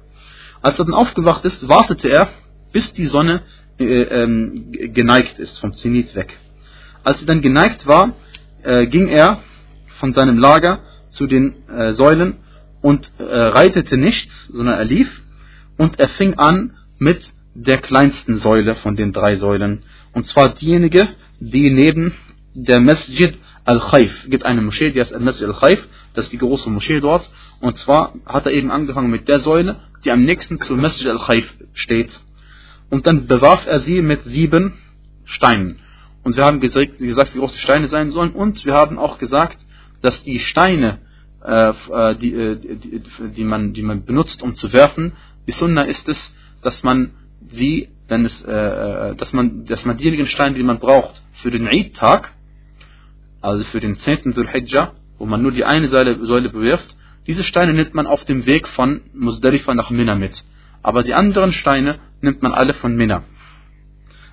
Als 0.61 0.79
er 0.79 0.85
dann 0.85 0.95
aufgewacht 0.95 1.45
ist, 1.45 1.67
wartete 1.67 2.09
er, 2.09 2.29
bis 2.71 2.91
die 2.93 3.05
Sonne 3.05 3.43
äh, 3.79 3.83
ähm, 3.83 4.71
geneigt 4.71 5.37
ist, 5.37 5.59
vom 5.59 5.73
Zenit 5.73 6.15
weg. 6.15 6.37
Als 7.03 7.19
sie 7.19 7.25
dann 7.25 7.41
geneigt 7.41 7.87
war, 7.87 8.13
äh, 8.63 8.87
ging 8.87 9.07
er 9.07 9.41
von 9.99 10.13
seinem 10.13 10.37
Lager 10.37 10.79
zu 11.09 11.27
den 11.27 11.67
äh, 11.67 11.93
Säulen 11.93 12.37
und 12.81 13.11
äh, 13.17 13.23
reitete 13.23 13.97
nichts, 13.97 14.47
sondern 14.47 14.75
er 14.75 14.85
lief 14.85 15.21
und 15.77 15.99
er 15.99 16.09
fing 16.09 16.35
an 16.35 16.77
mit 16.97 17.21
der 17.55 17.79
kleinsten 17.79 18.35
Säule 18.35 18.75
von 18.75 18.95
den 18.95 19.11
drei 19.11 19.35
Säulen. 19.35 19.83
Und 20.13 20.27
zwar 20.27 20.55
diejenige, 20.55 21.07
die 21.39 21.69
neben 21.69 22.13
der 22.53 22.79
Masjid 22.79 23.37
Al-Khaif, 23.65 24.27
gibt 24.29 24.45
eine 24.45 24.61
Moschee, 24.61 24.91
die 24.91 24.99
heißt 24.99 25.13
Al-Masjid 25.13 25.47
Al-Khaif, 25.47 25.87
das 26.13 26.25
ist 26.25 26.33
die 26.33 26.37
große 26.37 26.69
Moschee 26.69 26.99
dort. 26.99 27.29
Und 27.59 27.77
zwar 27.77 28.13
hat 28.25 28.45
er 28.45 28.51
eben 28.51 28.71
angefangen 28.71 29.11
mit 29.11 29.27
der 29.27 29.39
Säule, 29.39 29.77
die 30.03 30.11
am 30.11 30.23
nächsten 30.23 30.59
zu 30.59 30.75
Masjid 30.75 31.07
Al-Khaif 31.07 31.53
steht. 31.73 32.19
Und 32.89 33.05
dann 33.05 33.27
bewarf 33.27 33.65
er 33.67 33.81
sie 33.81 34.01
mit 34.01 34.23
sieben 34.23 34.73
Steinen. 35.25 35.79
Und 36.23 36.35
wir 36.35 36.45
haben 36.45 36.59
gesagt, 36.59 36.99
wie 36.99 37.39
groß 37.39 37.53
die 37.53 37.59
Steine 37.59 37.87
sein 37.87 38.11
sollen. 38.11 38.31
Und 38.31 38.65
wir 38.65 38.73
haben 38.73 38.97
auch 38.97 39.17
gesagt, 39.17 39.57
dass 40.01 40.21
die 40.23 40.39
Steine, 40.39 40.99
äh, 41.43 41.69
äh 41.69 42.15
die, 42.15 42.33
äh, 42.33 42.55
die, 42.55 43.01
die, 43.31 43.43
man, 43.43 43.73
die 43.73 43.81
man 43.81 44.05
benutzt, 44.05 44.43
um 44.43 44.55
zu 44.55 44.73
werfen, 44.73 45.13
die 45.47 45.51
Sunna 45.51 45.83
ist 45.83 46.07
es, 46.07 46.35
dass 46.61 46.83
man 46.83 47.11
sie, 47.49 47.89
wenn 48.07 48.25
es, 48.25 48.43
dass 48.43 49.33
man, 49.33 49.65
dass 49.65 49.85
man 49.85 49.97
diejenigen 49.97 50.27
Steine, 50.27 50.55
die 50.55 50.63
man 50.63 50.79
braucht 50.79 51.21
für 51.41 51.51
den 51.51 51.67
Eid-Tag, 51.67 52.33
also 53.41 53.63
für 53.63 53.79
den 53.79 53.95
10. 53.95 54.33
Dhul 54.33 54.47
Hijjah, 54.47 54.93
wo 55.17 55.25
man 55.25 55.41
nur 55.41 55.51
die 55.51 55.63
eine 55.63 55.87
Säule, 55.87 56.23
Säule 56.25 56.49
bewirft, 56.49 56.95
diese 57.27 57.43
Steine 57.43 57.73
nimmt 57.73 57.93
man 57.93 58.07
auf 58.07 58.25
dem 58.25 58.45
Weg 58.45 58.67
von 58.67 59.01
Musdalifa 59.13 59.73
nach 59.73 59.89
Mina 59.89 60.15
mit. 60.15 60.43
Aber 60.81 61.03
die 61.03 61.13
anderen 61.13 61.51
Steine 61.51 61.99
nimmt 62.21 62.41
man 62.41 62.53
alle 62.53 62.73
von 62.73 62.95
Mina. 62.95 63.23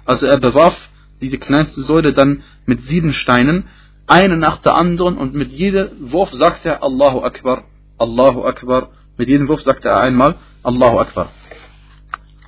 Also 0.05 0.27
er 0.27 0.39
bewarf 0.39 0.77
diese 1.21 1.39
kleinste 1.39 1.83
Säule 1.83 2.13
dann 2.13 2.43
mit 2.67 2.83
sieben 2.83 3.13
Steinen, 3.13 3.69
eine 4.07 4.37
nach 4.37 4.59
der 4.59 4.75
anderen 4.75 5.17
und 5.19 5.35
mit 5.35 5.51
jedem 5.51 6.13
Wurf 6.13 6.33
sagte 6.33 6.69
er 6.69 6.83
Allahu 6.83 7.23
Akbar, 7.23 7.65
Allahu 7.99 8.45
Akbar. 8.45 8.91
Mit 9.17 9.29
jedem 9.29 9.49
Wurf 9.49 9.63
sagte 9.63 9.89
er 9.89 10.01
einmal 10.01 10.37
Allahu 10.63 10.99
Akbar. 10.99 11.31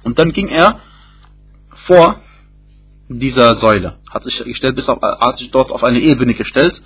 Und 0.04 0.18
dann 0.18 0.32
ging 0.32 0.48
er 0.48 0.80
vor 1.87 2.20
dieser 3.08 3.54
Säule, 3.56 3.98
hat 4.10 4.25
sich 4.25 4.42
gestellt, 4.44 4.76
bis 4.76 4.88
auf, 4.88 5.00
hat 5.00 5.38
sich 5.38 5.50
dort 5.50 5.72
auf 5.72 5.82
eine 5.82 5.98
Ebene 6.00 6.34
gestellt 6.34 6.80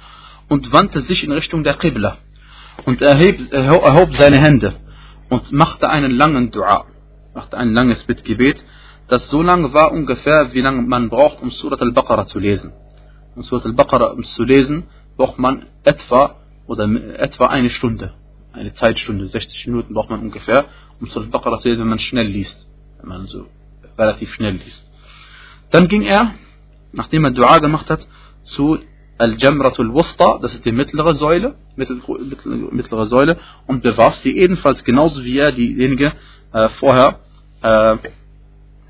und 0.48 0.72
wandte 0.72 1.00
sich 1.00 1.24
in 1.24 1.32
Richtung 1.32 1.64
der 1.64 1.74
Qibla 1.74 2.18
und 2.84 3.02
erheb, 3.02 3.52
erhob 3.52 4.14
seine 4.14 4.40
Hände 4.40 4.74
und 5.28 5.52
machte 5.52 5.88
einen 5.88 6.12
langen 6.12 6.50
Dua, 6.50 6.84
machte 7.34 7.56
ein 7.58 7.72
langes 7.72 8.04
Bittgebet, 8.04 8.62
das 9.12 9.28
so 9.28 9.42
lang 9.42 9.74
war 9.74 9.92
ungefähr, 9.92 10.54
wie 10.54 10.62
lange 10.62 10.80
man 10.80 11.10
braucht, 11.10 11.42
um 11.42 11.50
Surat 11.50 11.82
al-Baqarah 11.82 12.24
zu 12.24 12.38
lesen. 12.38 12.72
Um 13.36 13.42
Surat 13.42 13.66
al-Baqarah 13.66 14.16
zu 14.22 14.42
lesen, 14.42 14.84
braucht 15.18 15.38
man 15.38 15.66
etwa 15.84 16.36
oder 16.66 16.84
etwa 17.18 17.48
eine 17.48 17.68
Stunde, 17.68 18.14
eine 18.54 18.72
Zeitstunde, 18.72 19.26
60 19.26 19.66
Minuten 19.66 19.92
braucht 19.92 20.08
man 20.08 20.20
ungefähr, 20.20 20.64
um 20.98 21.08
Surat 21.08 21.26
al-Baqarah 21.26 21.58
zu 21.58 21.68
lesen, 21.68 21.82
wenn 21.82 21.90
man 21.90 21.98
schnell 21.98 22.26
liest, 22.26 22.66
wenn 23.00 23.10
man 23.10 23.26
so 23.26 23.44
relativ 23.98 24.32
schnell 24.32 24.54
liest. 24.54 24.90
Dann 25.70 25.88
ging 25.88 26.04
er, 26.04 26.32
nachdem 26.92 27.26
er 27.26 27.32
Dua 27.32 27.58
gemacht 27.58 27.90
hat, 27.90 28.06
zu 28.40 28.78
Al-Jamratul 29.18 29.92
Wusta, 29.92 30.38
das 30.40 30.54
ist 30.54 30.64
die 30.64 30.72
mittlere 30.72 31.12
Säule, 31.12 31.54
mittlere 31.76 33.06
Säule, 33.08 33.36
und 33.66 33.82
bewarf 33.82 34.14
sie 34.14 34.38
ebenfalls 34.38 34.82
genauso 34.84 35.22
wie 35.22 35.36
er 35.36 35.52
diejenige 35.52 36.14
äh, 36.54 36.70
vorher 36.70 37.20
äh, 37.60 37.98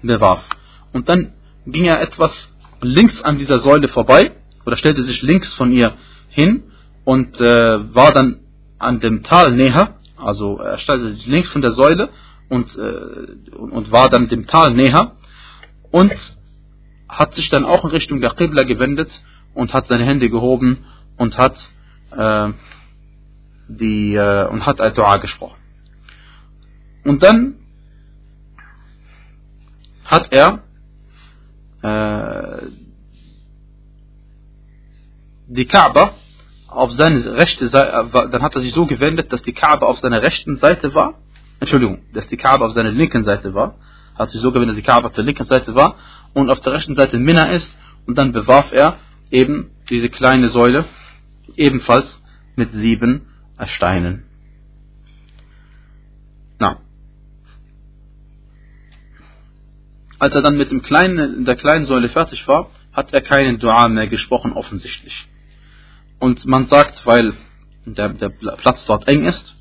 bewarf. 0.03 0.43
Und 0.93 1.09
dann 1.09 1.33
ging 1.67 1.85
er 1.85 2.01
etwas 2.01 2.33
links 2.81 3.23
an 3.23 3.39
dieser 3.39 3.61
Säule 3.61 3.89
vorbei, 3.89 4.33
oder 4.65 4.77
stellte 4.77 5.03
sich 5.03 5.23
links 5.23 5.53
von 5.55 5.73
ihr 5.73 5.95
hin 6.29 6.65
und 7.05 7.41
äh, 7.41 7.95
war 7.95 8.13
dann 8.13 8.41
an 8.79 9.01
dem 9.01 9.23
Tal 9.23 9.53
näher, 9.53 9.97
also 10.17 10.59
er 10.59 10.79
stellte 10.79 11.13
sich 11.15 11.27
links 11.27 11.49
von 11.51 11.63
der 11.63 11.73
Säule 11.73 12.11
und, 12.49 12.77
äh, 12.77 13.55
und 13.57 13.91
war 13.93 14.09
dann 14.09 14.29
dem 14.29 14.47
Tal 14.47 14.75
näher 14.75 15.13
und 15.91 16.13
hat 17.09 17.35
sich 17.35 17.49
dann 17.51 17.65
auch 17.65 17.85
in 17.85 17.91
Richtung 17.91 18.21
der 18.21 18.31
Qibla 18.31 18.63
gewendet 18.65 19.11
und 19.55 19.75
hat 19.75 19.87
seine 19.89 20.05
Hände 20.05 20.31
gehoben 20.31 20.85
und 21.17 21.37
hat 21.39 21.57
äh, 22.17 22.51
die 23.69 24.15
äh, 24.15 24.49
und 24.49 24.67
hat 24.67 24.81
ein 24.81 24.95
Dua 24.95 25.19
gesprochen. 25.19 25.59
Und 27.05 27.23
dann 27.23 27.55
hat 30.13 30.31
er 30.31 30.63
äh, 31.81 32.67
die 35.47 35.65
Kaaba 35.65 36.13
auf 36.69 36.93
seine 36.93 37.35
rechte 37.37 37.69
Seite, 37.69 38.11
äh, 38.13 38.29
dann 38.31 38.43
hat 38.43 38.55
er 38.55 38.61
sich 38.61 38.75
so 38.75 38.85
gewendet, 38.85 39.33
dass 39.33 39.41
die 39.41 39.55
Kaaba 39.55 39.87
auf 39.87 39.99
seiner 40.01 40.21
rechten 40.21 40.57
Seite 40.57 40.95
war. 40.95 41.15
Entschuldigung, 41.61 42.03
dass 42.13 42.29
die 42.29 42.37
Kaaba 42.37 42.67
auf 42.67 42.73
seiner 42.73 42.91
linken 42.91 43.25
Seite 43.25 43.55
war. 43.55 43.77
Hat 44.19 44.31
sich 44.31 44.43
so 44.43 44.53
gewendet, 44.53 44.77
dass 44.77 44.85
die 44.85 44.91
Kaaba 44.91 45.09
auf 45.09 45.15
der 45.15 45.25
linken 45.25 45.47
Seite 45.47 45.75
war 45.75 45.97
und 46.35 46.51
auf 46.51 46.61
der 46.61 46.75
rechten 46.75 46.95
Seite 46.95 47.19
Minna 47.19 47.47
ist. 47.47 47.75
Und 48.07 48.19
dann 48.19 48.33
bewarf 48.33 48.71
er 48.71 48.99
eben 49.31 49.71
diese 49.89 50.11
kleine 50.11 50.49
Säule 50.49 50.85
ebenfalls 51.57 52.21
mit 52.55 52.71
sieben 52.73 53.29
Steinen. 53.65 54.25
Na. 56.59 56.81
Als 60.23 60.37
er 60.37 60.43
dann 60.43 60.57
mit 60.57 60.71
dem 60.71 60.83
kleinen, 60.83 61.45
der 61.45 61.57
kleinen 61.57 61.85
Säule 61.85 62.09
fertig 62.09 62.47
war, 62.47 62.71
hat 62.93 63.13
er 63.13 63.23
keinen 63.23 63.59
Dua 63.59 63.89
mehr 63.89 64.07
gesprochen, 64.07 64.53
offensichtlich. 64.53 65.27
Und 66.21 66.47
man 66.47 66.67
sagt, 66.67 67.05
weil 67.07 67.35
der, 67.87 68.11
der 68.11 68.29
Platz 68.29 68.87
dort 68.87 69.09
eng 69.09 69.25
ist, 69.25 69.57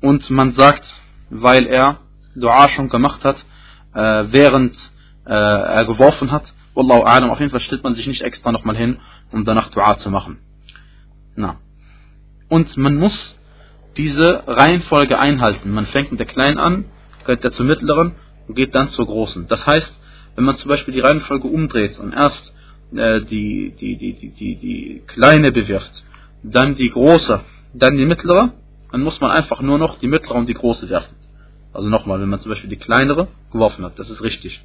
und 0.00 0.30
man 0.30 0.52
sagt, 0.52 0.86
weil 1.28 1.66
er 1.66 1.98
Dua 2.34 2.70
schon 2.70 2.88
gemacht 2.88 3.22
hat, 3.24 3.44
äh, 3.92 4.24
während 4.28 4.74
äh, 5.26 5.34
er 5.34 5.84
geworfen 5.84 6.32
hat, 6.32 6.54
Wallahu 6.72 7.04
a'lam, 7.04 7.28
auf 7.28 7.40
jeden 7.40 7.50
Fall 7.50 7.60
stellt 7.60 7.84
man 7.84 7.94
sich 7.94 8.06
nicht 8.06 8.22
extra 8.22 8.52
nochmal 8.52 8.78
hin, 8.78 8.96
um 9.32 9.44
danach 9.44 9.68
Dua 9.68 9.98
zu 9.98 10.08
machen. 10.08 10.38
Na. 11.36 11.56
Und 12.48 12.74
man 12.78 12.96
muss 12.96 13.38
diese 13.98 14.44
Reihenfolge 14.46 15.18
einhalten. 15.18 15.72
Man 15.72 15.84
fängt 15.84 16.10
mit 16.10 16.20
der 16.20 16.26
kleinen 16.26 16.56
an, 16.56 16.86
geht 17.26 17.44
der 17.44 17.52
zur 17.52 17.66
mittleren 17.66 18.14
und 18.46 18.54
geht 18.54 18.74
dann 18.74 18.88
zur 18.88 19.06
großen. 19.06 19.46
Das 19.48 19.66
heißt, 19.66 19.92
wenn 20.36 20.44
man 20.44 20.56
zum 20.56 20.68
Beispiel 20.68 20.94
die 20.94 21.00
Reihenfolge 21.00 21.48
umdreht 21.48 21.98
und 21.98 22.12
erst 22.12 22.52
äh, 22.94 23.20
die, 23.20 23.74
die, 23.78 23.96
die, 23.96 24.14
die, 24.14 24.30
die, 24.30 24.56
die 24.56 25.02
kleine 25.06 25.52
bewirft, 25.52 26.04
dann 26.42 26.74
die 26.74 26.90
große, 26.90 27.40
dann 27.72 27.96
die 27.96 28.06
mittlere, 28.06 28.52
dann 28.90 29.02
muss 29.02 29.20
man 29.20 29.30
einfach 29.30 29.60
nur 29.60 29.78
noch 29.78 29.98
die 29.98 30.08
mittlere 30.08 30.36
und 30.36 30.48
die 30.48 30.54
große 30.54 30.88
werfen. 30.88 31.14
Also 31.72 31.88
nochmal, 31.88 32.20
wenn 32.20 32.28
man 32.28 32.40
zum 32.40 32.50
Beispiel 32.50 32.70
die 32.70 32.76
kleinere 32.76 33.28
geworfen 33.50 33.84
hat, 33.84 33.98
das 33.98 34.10
ist 34.10 34.22
richtig 34.22 34.62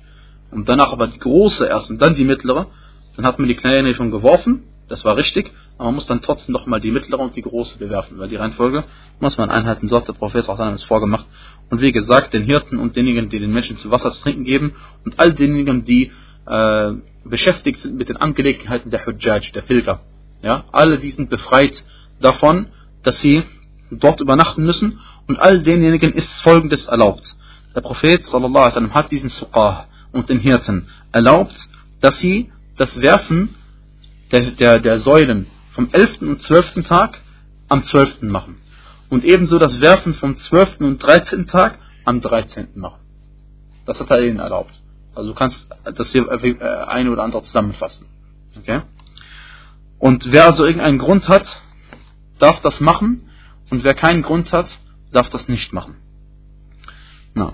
und 0.51 0.67
danach 0.67 0.91
aber 0.91 1.07
die 1.07 1.19
große 1.19 1.65
erst 1.65 1.89
und 1.89 2.01
dann 2.01 2.15
die 2.15 2.23
mittlere, 2.23 2.67
dann 3.15 3.25
hat 3.25 3.39
man 3.39 3.47
die 3.47 3.55
kleine 3.55 3.93
schon 3.93 4.11
geworfen, 4.11 4.63
das 4.87 5.05
war 5.05 5.17
richtig, 5.17 5.51
aber 5.77 5.85
man 5.85 5.95
muss 5.95 6.07
dann 6.07 6.21
trotzdem 6.21 6.53
nochmal 6.53 6.79
die 6.79 6.91
mittlere 6.91 7.19
und 7.19 7.35
die 7.35 7.41
große 7.41 7.77
bewerfen, 7.77 8.17
weil 8.17 8.29
die 8.29 8.37
Reihenfolge 8.37 8.85
muss 9.19 9.37
man 9.37 9.51
einhalten, 9.51 9.87
so 9.87 9.97
hat 9.97 10.07
der 10.07 10.13
Prophet 10.13 10.47
auch 10.49 10.59
es 10.59 10.83
vorgemacht. 10.83 11.25
Und 11.69 11.81
wie 11.81 11.91
gesagt, 11.91 12.33
den 12.33 12.43
Hirten 12.43 12.77
und 12.77 12.95
denjenigen, 12.95 13.29
die 13.29 13.39
den 13.39 13.51
Menschen 13.51 13.77
zu 13.77 13.91
Wasser 13.91 14.11
zu 14.11 14.21
trinken 14.21 14.43
geben 14.43 14.73
und 15.05 15.19
all 15.19 15.33
denjenigen, 15.33 15.85
die 15.85 16.11
äh, 16.45 16.91
beschäftigt 17.25 17.79
sind 17.79 17.95
mit 17.95 18.09
den 18.09 18.17
Angelegenheiten 18.17 18.89
der 18.89 19.05
Hujjaj, 19.05 19.51
der 19.51 19.61
Pilger. 19.61 20.01
Ja, 20.41 20.65
alle 20.71 20.97
die 20.97 21.11
sind 21.11 21.29
befreit 21.29 21.83
davon, 22.21 22.67
dass 23.03 23.19
sie 23.21 23.43
dort 23.91 24.21
übernachten 24.21 24.63
müssen 24.63 24.99
und 25.27 25.39
all 25.39 25.61
denjenigen 25.61 26.13
ist 26.13 26.31
Folgendes 26.41 26.85
erlaubt. 26.85 27.35
Der 27.75 27.81
Prophet 27.81 28.23
sallallahu 28.23 28.65
wasallam 28.65 28.93
hat 28.93 29.11
diesen 29.11 29.29
Suqah, 29.29 29.85
und 30.11 30.29
den 30.29 30.39
Hirten 30.39 30.87
erlaubt, 31.11 31.55
dass 32.01 32.19
sie 32.19 32.51
das 32.77 33.01
Werfen 33.01 33.55
der, 34.31 34.41
der, 34.51 34.79
der 34.79 34.99
Säulen 34.99 35.47
vom 35.71 35.89
11. 35.91 36.21
und 36.21 36.41
12. 36.41 36.87
Tag 36.87 37.19
am 37.67 37.83
12. 37.83 38.23
machen. 38.23 38.57
Und 39.09 39.23
ebenso 39.23 39.57
das 39.57 39.79
Werfen 39.81 40.13
vom 40.13 40.35
12. 40.35 40.81
und 40.81 40.99
13. 40.99 41.47
Tag 41.47 41.79
am 42.05 42.21
13. 42.21 42.69
machen. 42.75 42.99
Das 43.85 43.99
hat 43.99 44.09
er 44.11 44.21
ihnen 44.21 44.39
erlaubt. 44.39 44.81
Also 45.15 45.29
du 45.31 45.35
kannst 45.35 45.67
das 45.83 46.11
hier 46.11 46.27
äh, 46.29 46.85
eine 46.85 47.11
oder 47.11 47.23
andere 47.23 47.41
zusammenfassen. 47.41 48.05
Okay? 48.57 48.81
Und 49.97 50.31
wer 50.31 50.45
also 50.45 50.65
irgendeinen 50.65 50.99
Grund 50.99 51.27
hat, 51.27 51.61
darf 52.37 52.61
das 52.61 52.79
machen. 52.79 53.29
Und 53.69 53.83
wer 53.83 53.93
keinen 53.93 54.21
Grund 54.21 54.53
hat, 54.53 54.79
darf 55.11 55.29
das 55.29 55.47
nicht 55.47 55.73
machen. 55.73 55.95
Na. 57.33 57.53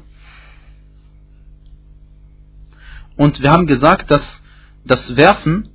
Und 3.17 3.41
wir 3.41 3.51
haben 3.51 3.65
gesagt, 3.65 4.11
dass 4.11 4.41
das 4.83 5.15
Werfen 5.15 5.69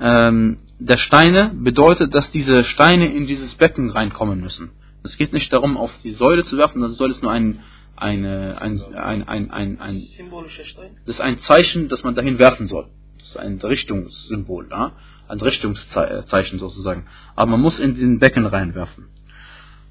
ähm, 0.00 0.58
der 0.78 0.96
Steine 0.96 1.52
bedeutet, 1.54 2.14
dass 2.14 2.30
diese 2.30 2.64
Steine 2.64 3.12
in 3.12 3.26
dieses 3.26 3.54
Becken 3.54 3.90
reinkommen 3.90 4.40
müssen. 4.40 4.70
Es 5.02 5.16
geht 5.16 5.32
nicht 5.32 5.52
darum, 5.52 5.76
auf 5.76 5.92
die 6.02 6.12
Säule 6.12 6.44
zu 6.44 6.56
werfen, 6.56 6.80
sondern 6.80 6.92
Säule 6.92 7.12
ist 7.12 7.22
nur 7.22 7.32
ein, 7.32 7.60
eine, 7.96 8.60
ein, 8.60 8.80
ein, 8.94 9.28
ein, 9.28 9.50
ein, 9.50 9.80
ein, 9.80 10.02
das 11.06 11.16
ist 11.16 11.20
ein 11.20 11.38
Zeichen, 11.38 11.88
das 11.88 12.04
man 12.04 12.14
dahin 12.14 12.38
werfen 12.38 12.66
soll. 12.66 12.86
Das 13.18 13.30
ist 13.30 13.36
ein 13.36 13.58
Richtungssymbol, 13.58 14.68
ja? 14.70 14.92
ein 15.28 15.40
Richtungszeichen 15.40 16.58
sozusagen. 16.58 17.06
Aber 17.36 17.50
man 17.50 17.60
muss 17.60 17.78
in 17.78 17.94
den 17.94 18.18
Becken 18.18 18.46
reinwerfen. 18.46 19.08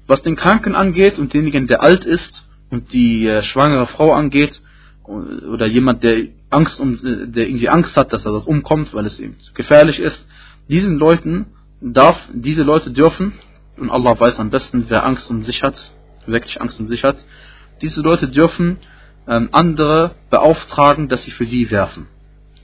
Was 0.06 0.22
den 0.22 0.36
Kranken 0.36 0.74
angeht 0.74 1.18
und 1.18 1.34
denjenigen, 1.34 1.66
der 1.66 1.82
alt 1.82 2.04
ist 2.04 2.48
und 2.70 2.92
die 2.92 3.26
äh, 3.26 3.42
schwangere 3.42 3.86
Frau 3.86 4.12
angeht, 4.12 4.60
oder 5.08 5.66
jemand, 5.66 6.02
der 6.02 6.28
Angst 6.50 6.78
um, 6.80 6.98
der 7.02 7.48
irgendwie 7.48 7.68
Angst 7.68 7.96
hat, 7.96 8.12
dass 8.12 8.24
er 8.24 8.32
dort 8.32 8.46
umkommt, 8.46 8.92
weil 8.94 9.06
es 9.06 9.18
ihm 9.18 9.36
gefährlich 9.54 9.98
ist, 9.98 10.26
diesen 10.68 10.98
Leuten 10.98 11.46
darf, 11.80 12.18
diese 12.32 12.62
Leute 12.62 12.90
dürfen, 12.90 13.32
und 13.80 13.90
Allah 13.90 14.18
weiß 14.18 14.38
am 14.38 14.50
besten, 14.50 14.86
wer 14.88 15.04
Angst 15.04 15.30
um 15.30 15.44
sich 15.44 15.62
hat, 15.62 15.74
wirklich 16.26 16.60
Angst 16.60 16.78
um 16.80 16.88
sich 16.88 17.04
hat, 17.04 17.16
diese 17.80 18.00
Leute 18.00 18.28
dürfen 18.28 18.78
ähm, 19.26 19.48
andere 19.52 20.14
beauftragen, 20.30 21.08
dass 21.08 21.24
sie 21.24 21.30
für 21.30 21.44
sie 21.44 21.70
werfen. 21.70 22.06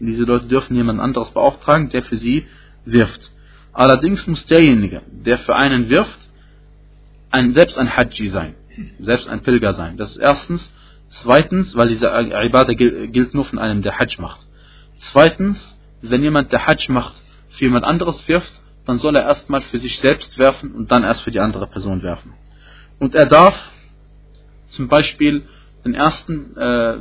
Diese 0.01 0.25
Leute 0.25 0.47
dürfen 0.47 0.75
jemand 0.75 1.01
anderes 1.01 1.31
beauftragen, 1.31 1.91
der 1.91 2.03
für 2.03 2.17
sie 2.17 2.47
wirft. 2.85 3.31
Allerdings 3.73 4.27
muss 4.27 4.45
derjenige, 4.47 5.03
der 5.11 5.39
für 5.39 5.55
einen 5.57 5.89
wirft, 5.89 6.29
ein, 7.31 7.53
selbst 7.53 7.79
ein 7.79 7.97
Haji 7.97 8.29
sein, 8.29 8.55
selbst 8.99 9.29
ein 9.29 9.43
Pilger 9.43 9.75
sein. 9.75 9.97
Das 9.97 10.13
ist 10.13 10.19
erstens. 10.19 10.73
Zweitens, 11.09 11.77
weil 11.77 11.89
diese 11.89 12.07
Ibadah 12.07 12.75
gilt 12.75 13.35
nur 13.35 13.45
von 13.45 13.59
einem, 13.59 13.83
der 13.83 13.99
Hajj 13.99 14.21
macht. 14.21 14.41
Zweitens, 14.97 15.79
wenn 16.03 16.23
jemand 16.23 16.51
der 16.51 16.67
Hajj 16.67 16.91
macht, 16.91 17.15
für 17.51 17.65
jemand 17.65 17.85
anderes 17.85 18.27
wirft, 18.27 18.61
dann 18.87 18.99
soll 18.99 19.17
er 19.17 19.23
erstmal 19.23 19.63
für 19.63 19.79
sich 19.79 19.99
selbst 19.99 20.39
werfen 20.39 20.73
und 20.73 20.91
dann 20.91 21.05
erst 21.05 21.23
für 21.23 21.31
die 21.31 21.41
andere 21.41 21.67
Person 21.67 22.03
werfen. 22.03 22.33
Und 22.99 23.15
er 23.15 23.27
darf 23.27 23.55
zum 24.71 24.89
Beispiel 24.89 25.43
den 25.85 25.95
ersten, 25.95 26.57
äh, 26.57 26.97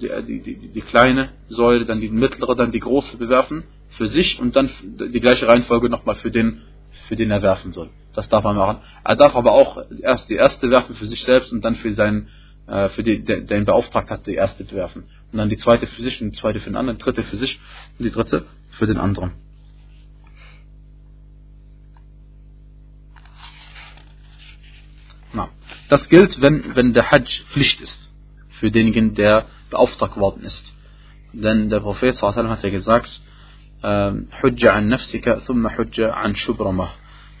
die, 0.00 0.10
die, 0.26 0.42
die, 0.42 0.68
die 0.68 0.80
kleine 0.80 1.30
Säule, 1.48 1.84
dann 1.84 2.00
die 2.00 2.08
mittlere, 2.08 2.54
dann 2.54 2.72
die 2.72 2.80
große 2.80 3.16
bewerfen 3.16 3.64
für 3.90 4.06
sich 4.06 4.40
und 4.40 4.56
dann 4.56 4.70
die 4.84 5.20
gleiche 5.20 5.46
Reihenfolge 5.48 5.88
nochmal 5.88 6.16
für 6.16 6.30
den, 6.30 6.62
für 7.08 7.16
den 7.16 7.30
er 7.30 7.42
werfen 7.42 7.72
soll. 7.72 7.90
Das 8.14 8.28
darf 8.28 8.44
er 8.44 8.54
machen. 8.54 8.78
Er 9.04 9.16
darf 9.16 9.34
aber 9.36 9.52
auch 9.52 9.84
erst 10.02 10.28
die 10.30 10.34
erste 10.34 10.70
werfen 10.70 10.96
für 10.96 11.04
sich 11.06 11.22
selbst 11.22 11.52
und 11.52 11.64
dann 11.64 11.76
für 11.76 11.92
seinen 11.92 12.28
äh, 12.66 12.88
für 12.90 13.02
die, 13.02 13.24
der, 13.24 13.42
der 13.42 13.58
ihn 13.58 13.64
beauftragt 13.64 14.10
hat, 14.10 14.26
die 14.26 14.34
erste 14.34 14.64
bewerfen. 14.64 15.04
Und 15.32 15.38
dann 15.38 15.48
die 15.48 15.58
zweite 15.58 15.86
für 15.86 16.02
sich 16.02 16.20
und 16.20 16.34
die 16.34 16.38
zweite 16.38 16.60
für 16.60 16.70
den 16.70 16.76
anderen, 16.76 16.98
die 16.98 17.04
dritte 17.04 17.22
für 17.22 17.36
sich 17.36 17.60
und 17.98 18.04
die 18.04 18.10
dritte 18.10 18.46
für 18.70 18.86
den 18.86 18.98
anderen. 18.98 19.32
Na, 25.32 25.48
das 25.88 26.08
gilt, 26.08 26.40
wenn, 26.40 26.74
wenn 26.74 26.92
der 26.92 27.10
Hajj 27.10 27.44
Pflicht 27.52 27.80
ist 27.80 28.12
für 28.60 28.70
denjenigen, 28.70 29.14
der 29.14 29.46
beauftragt 29.70 30.16
worden 30.16 30.44
ist. 30.44 30.74
Denn 31.32 31.68
der 31.68 31.80
Prophet 31.80 32.20
hat 32.22 32.62
ja 32.62 32.70
gesagt, 32.70 33.20
ähm, 33.82 34.28
Hujja 34.42 34.72
an 34.72 34.88
nafsika, 34.88 35.40
thumma 35.40 35.76
hujja 35.76 36.14
an 36.14 36.34
shubramah. 36.34 36.92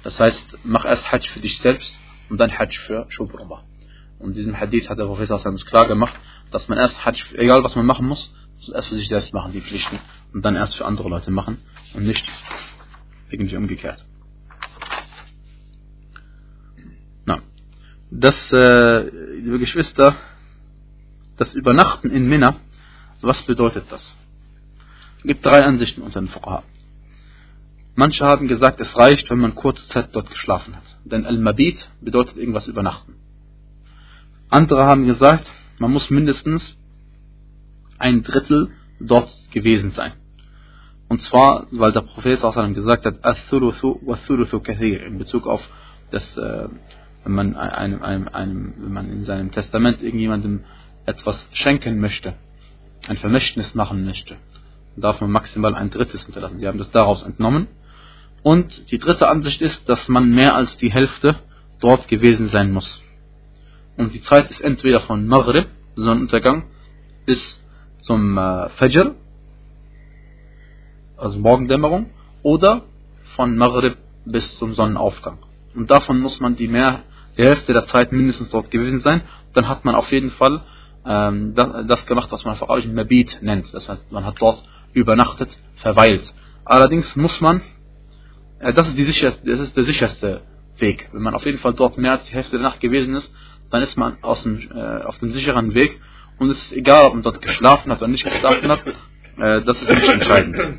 Das 0.02 0.20
heißt, 0.20 0.58
mach 0.64 0.84
erst 0.84 1.10
Hajj 1.10 1.28
für 1.28 1.40
dich 1.40 1.58
selbst 1.58 1.98
und 2.28 2.38
dann 2.38 2.56
Hajj 2.56 2.78
für 2.78 3.06
Shubramah. 3.08 3.64
Und 4.18 4.36
diesen 4.36 4.58
Hadith 4.58 4.88
hat 4.88 4.98
der 4.98 5.06
Prophet 5.06 5.30
uns 5.30 5.66
klar 5.66 5.86
gemacht, 5.86 6.14
dass 6.50 6.68
man 6.68 6.78
erst 6.78 7.04
Hajj, 7.04 7.34
egal 7.34 7.64
was 7.64 7.74
man 7.76 7.86
machen 7.86 8.06
muss, 8.06 8.32
erst 8.72 8.88
für 8.88 8.94
sich 8.94 9.08
selbst 9.08 9.34
machen, 9.34 9.52
die 9.52 9.60
Pflichten, 9.60 9.98
und 10.32 10.44
dann 10.44 10.56
erst 10.56 10.76
für 10.76 10.84
andere 10.84 11.08
Leute 11.08 11.30
machen 11.30 11.58
und 11.94 12.04
nicht 12.04 12.24
irgendwie 13.30 13.56
umgekehrt. 13.56 14.04
Das, 18.10 18.52
äh, 18.52 19.08
liebe 19.36 19.58
Geschwister, 19.58 20.16
das 21.36 21.54
Übernachten 21.54 22.10
in 22.10 22.28
Minna, 22.28 22.56
was 23.20 23.42
bedeutet 23.42 23.84
das? 23.90 24.16
Es 25.18 25.22
gibt 25.24 25.44
drei 25.44 25.64
Ansichten 25.64 26.02
unter 26.02 26.20
den 26.20 26.28
Fuqaha. 26.28 26.62
Manche 27.94 28.24
haben 28.26 28.46
gesagt, 28.46 28.80
es 28.80 28.94
reicht, 28.96 29.30
wenn 29.30 29.38
man 29.38 29.54
kurze 29.54 29.88
Zeit 29.88 30.10
dort 30.12 30.30
geschlafen 30.30 30.76
hat. 30.76 30.98
Denn 31.04 31.24
Al-Mabit 31.24 31.88
bedeutet 32.00 32.36
irgendwas 32.36 32.68
übernachten. 32.68 33.14
Andere 34.50 34.84
haben 34.84 35.06
gesagt, 35.06 35.46
man 35.78 35.90
muss 35.90 36.10
mindestens 36.10 36.76
ein 37.98 38.22
Drittel 38.22 38.70
dort 39.00 39.30
gewesen 39.50 39.92
sein. 39.92 40.12
Und 41.08 41.22
zwar, 41.22 41.66
weil 41.70 41.92
der 41.92 42.02
Prophet 42.02 42.40
gesagt 42.74 43.06
hat, 43.06 43.24
in 43.52 45.18
Bezug 45.18 45.46
auf 45.46 45.62
das, 46.10 46.36
äh, 46.36 46.68
wenn 47.26 47.34
man 47.34 47.56
einem, 47.56 48.02
einem, 48.02 48.28
einem, 48.28 48.74
wenn 48.78 48.92
man 48.92 49.10
in 49.10 49.24
seinem 49.24 49.50
Testament 49.50 50.00
irgendjemandem 50.00 50.62
etwas 51.06 51.48
schenken 51.52 51.98
möchte, 51.98 52.34
ein 53.08 53.16
Vermächtnis 53.16 53.74
machen 53.74 54.04
möchte, 54.04 54.36
darf 54.96 55.20
man 55.20 55.32
maximal 55.32 55.74
ein 55.74 55.90
Drittes 55.90 56.24
hinterlassen. 56.24 56.60
Sie 56.60 56.68
haben 56.68 56.78
das 56.78 56.90
daraus 56.92 57.24
entnommen. 57.24 57.66
Und 58.44 58.92
die 58.92 58.98
dritte 58.98 59.28
Ansicht 59.28 59.60
ist, 59.60 59.88
dass 59.88 60.06
man 60.06 60.30
mehr 60.30 60.54
als 60.54 60.76
die 60.76 60.92
Hälfte 60.92 61.34
dort 61.80 62.06
gewesen 62.06 62.48
sein 62.48 62.70
muss. 62.70 63.02
Und 63.96 64.14
die 64.14 64.20
Zeit 64.20 64.48
ist 64.52 64.60
entweder 64.60 65.00
von 65.00 65.26
Maghrib, 65.26 65.66
Sonnenuntergang, 65.96 66.66
bis 67.24 67.60
zum 68.02 68.38
äh, 68.38 68.68
Fajr, 68.68 69.16
also 71.16 71.40
Morgendämmerung, 71.40 72.10
oder 72.44 72.82
von 73.34 73.56
Maghrib 73.56 73.96
bis 74.24 74.58
zum 74.58 74.74
Sonnenaufgang. 74.74 75.38
Und 75.74 75.90
davon 75.90 76.20
muss 76.20 76.38
man 76.38 76.54
die, 76.54 76.68
mehr, 76.68 77.02
Hälfte 77.44 77.72
der 77.72 77.86
Zeit 77.86 78.12
mindestens 78.12 78.48
dort 78.50 78.70
gewesen 78.70 79.00
sein. 79.00 79.22
Dann 79.52 79.68
hat 79.68 79.84
man 79.84 79.94
auf 79.94 80.10
jeden 80.10 80.30
Fall 80.30 80.62
ähm, 81.06 81.54
das, 81.54 81.86
das, 81.86 82.06
gemacht, 82.06 82.30
was 82.30 82.44
man 82.44 82.54
auf 82.54 82.62
Arabisch 82.62 82.88
Mabit 82.88 83.38
nennt. 83.42 83.72
Das 83.72 83.88
heißt, 83.88 84.10
man 84.10 84.24
hat 84.24 84.40
dort 84.40 84.62
übernachtet, 84.92 85.56
verweilt. 85.76 86.32
Allerdings 86.64 87.14
muss 87.16 87.40
man, 87.40 87.62
äh, 88.58 88.72
das, 88.72 88.88
ist 88.88 88.98
die 88.98 89.04
sicherste, 89.04 89.48
das 89.48 89.60
ist 89.60 89.76
der 89.76 89.84
sicherste 89.84 90.42
Weg. 90.78 91.08
Wenn 91.12 91.22
man 91.22 91.34
auf 91.34 91.44
jeden 91.44 91.58
Fall 91.58 91.74
dort 91.74 91.96
mehr 91.98 92.12
als 92.12 92.26
die 92.26 92.34
Hälfte 92.34 92.52
der 92.58 92.68
Nacht 92.68 92.80
gewesen 92.80 93.14
ist, 93.14 93.32
dann 93.70 93.82
ist 93.82 93.96
man 93.96 94.18
aus 94.22 94.42
dem, 94.42 94.68
äh, 94.74 95.02
auf 95.02 95.18
dem 95.18 95.32
sicheren 95.32 95.74
Weg 95.74 96.00
und 96.38 96.50
es 96.50 96.58
ist 96.58 96.72
egal, 96.72 97.06
ob 97.06 97.14
man 97.14 97.22
dort 97.22 97.40
geschlafen 97.40 97.90
hat 97.90 97.98
oder 97.98 98.08
nicht 98.08 98.24
geschlafen 98.24 98.68
hat, 98.68 98.82
äh, 99.38 99.62
das 99.62 99.80
ist 99.80 99.88
nicht 99.88 100.08
entscheidend. 100.08 100.78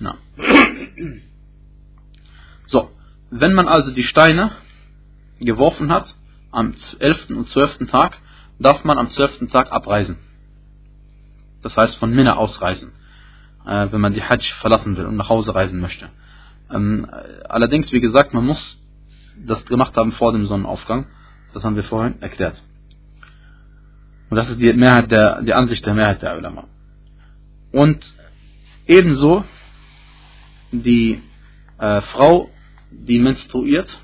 Na. 0.00 0.16
So, 2.66 2.90
wenn 3.30 3.54
man 3.54 3.66
also 3.68 3.92
die 3.92 4.02
Steine 4.02 4.52
geworfen 5.40 5.92
hat, 5.92 6.14
am 6.50 6.74
11. 6.98 7.30
und 7.30 7.48
12. 7.48 7.90
Tag, 7.90 8.18
darf 8.58 8.84
man 8.84 8.98
am 8.98 9.10
12. 9.10 9.50
Tag 9.50 9.72
abreisen. 9.72 10.16
Das 11.62 11.76
heißt 11.76 11.98
von 11.98 12.12
Minna 12.12 12.36
ausreisen, 12.36 12.92
äh, 13.66 13.88
wenn 13.90 14.00
man 14.00 14.14
die 14.14 14.22
Hajj 14.22 14.54
verlassen 14.60 14.96
will 14.96 15.06
und 15.06 15.16
nach 15.16 15.28
Hause 15.28 15.54
reisen 15.54 15.80
möchte. 15.80 16.08
Ähm, 16.70 17.06
allerdings, 17.48 17.92
wie 17.92 18.00
gesagt, 18.00 18.34
man 18.34 18.44
muss 18.44 18.78
das 19.44 19.64
gemacht 19.66 19.96
haben 19.96 20.12
vor 20.12 20.32
dem 20.32 20.46
Sonnenaufgang. 20.46 21.06
Das 21.52 21.64
haben 21.64 21.76
wir 21.76 21.84
vorhin 21.84 22.20
erklärt. 22.22 22.62
Und 24.30 24.36
das 24.36 24.48
ist 24.48 24.60
die, 24.60 24.72
Mehrheit 24.72 25.10
der, 25.10 25.42
die 25.42 25.54
Ansicht 25.54 25.84
der 25.86 25.94
Mehrheit 25.94 26.22
der 26.22 26.36
Ulama. 26.36 26.64
Und 27.72 28.04
ebenso 28.86 29.44
die 30.72 31.22
äh, 31.78 32.00
Frau, 32.00 32.50
die 32.90 33.18
menstruiert, 33.18 33.98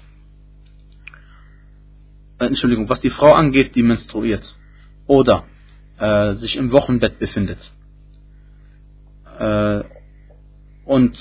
äh, 2.42 2.46
Entschuldigung, 2.46 2.88
was 2.88 3.00
die 3.00 3.10
Frau 3.10 3.32
angeht, 3.32 3.74
die 3.74 3.82
menstruiert 3.82 4.54
oder 5.06 5.44
äh, 5.98 6.34
sich 6.34 6.56
im 6.56 6.72
Wochenbett 6.72 7.18
befindet 7.18 7.58
äh, 9.38 9.82
und 10.84 11.18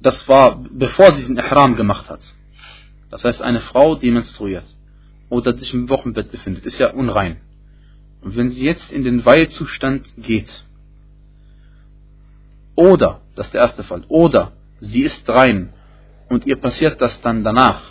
das 0.00 0.28
war 0.28 0.62
bevor 0.70 1.14
sie 1.14 1.22
den 1.22 1.36
Ihram 1.36 1.76
gemacht 1.76 2.08
hat 2.08 2.20
das 3.12 3.24
heißt, 3.24 3.42
eine 3.42 3.60
Frau, 3.60 3.94
die 3.94 4.10
menstruiert 4.10 4.64
oder 5.28 5.54
sich 5.56 5.72
im 5.74 5.90
Wochenbett 5.90 6.32
befindet, 6.32 6.64
ist 6.64 6.78
ja 6.78 6.92
unrein. 6.92 7.42
Und 8.22 8.36
wenn 8.36 8.50
sie 8.50 8.64
jetzt 8.64 8.90
in 8.90 9.04
den 9.04 9.22
Weihezustand 9.24 10.06
geht, 10.16 10.64
oder, 12.74 13.20
das 13.34 13.48
ist 13.48 13.52
der 13.52 13.60
erste 13.60 13.84
Fall, 13.84 14.04
oder 14.08 14.52
sie 14.80 15.02
ist 15.02 15.28
rein 15.28 15.74
und 16.30 16.46
ihr 16.46 16.56
passiert 16.56 17.02
das 17.02 17.20
dann 17.20 17.44
danach, 17.44 17.82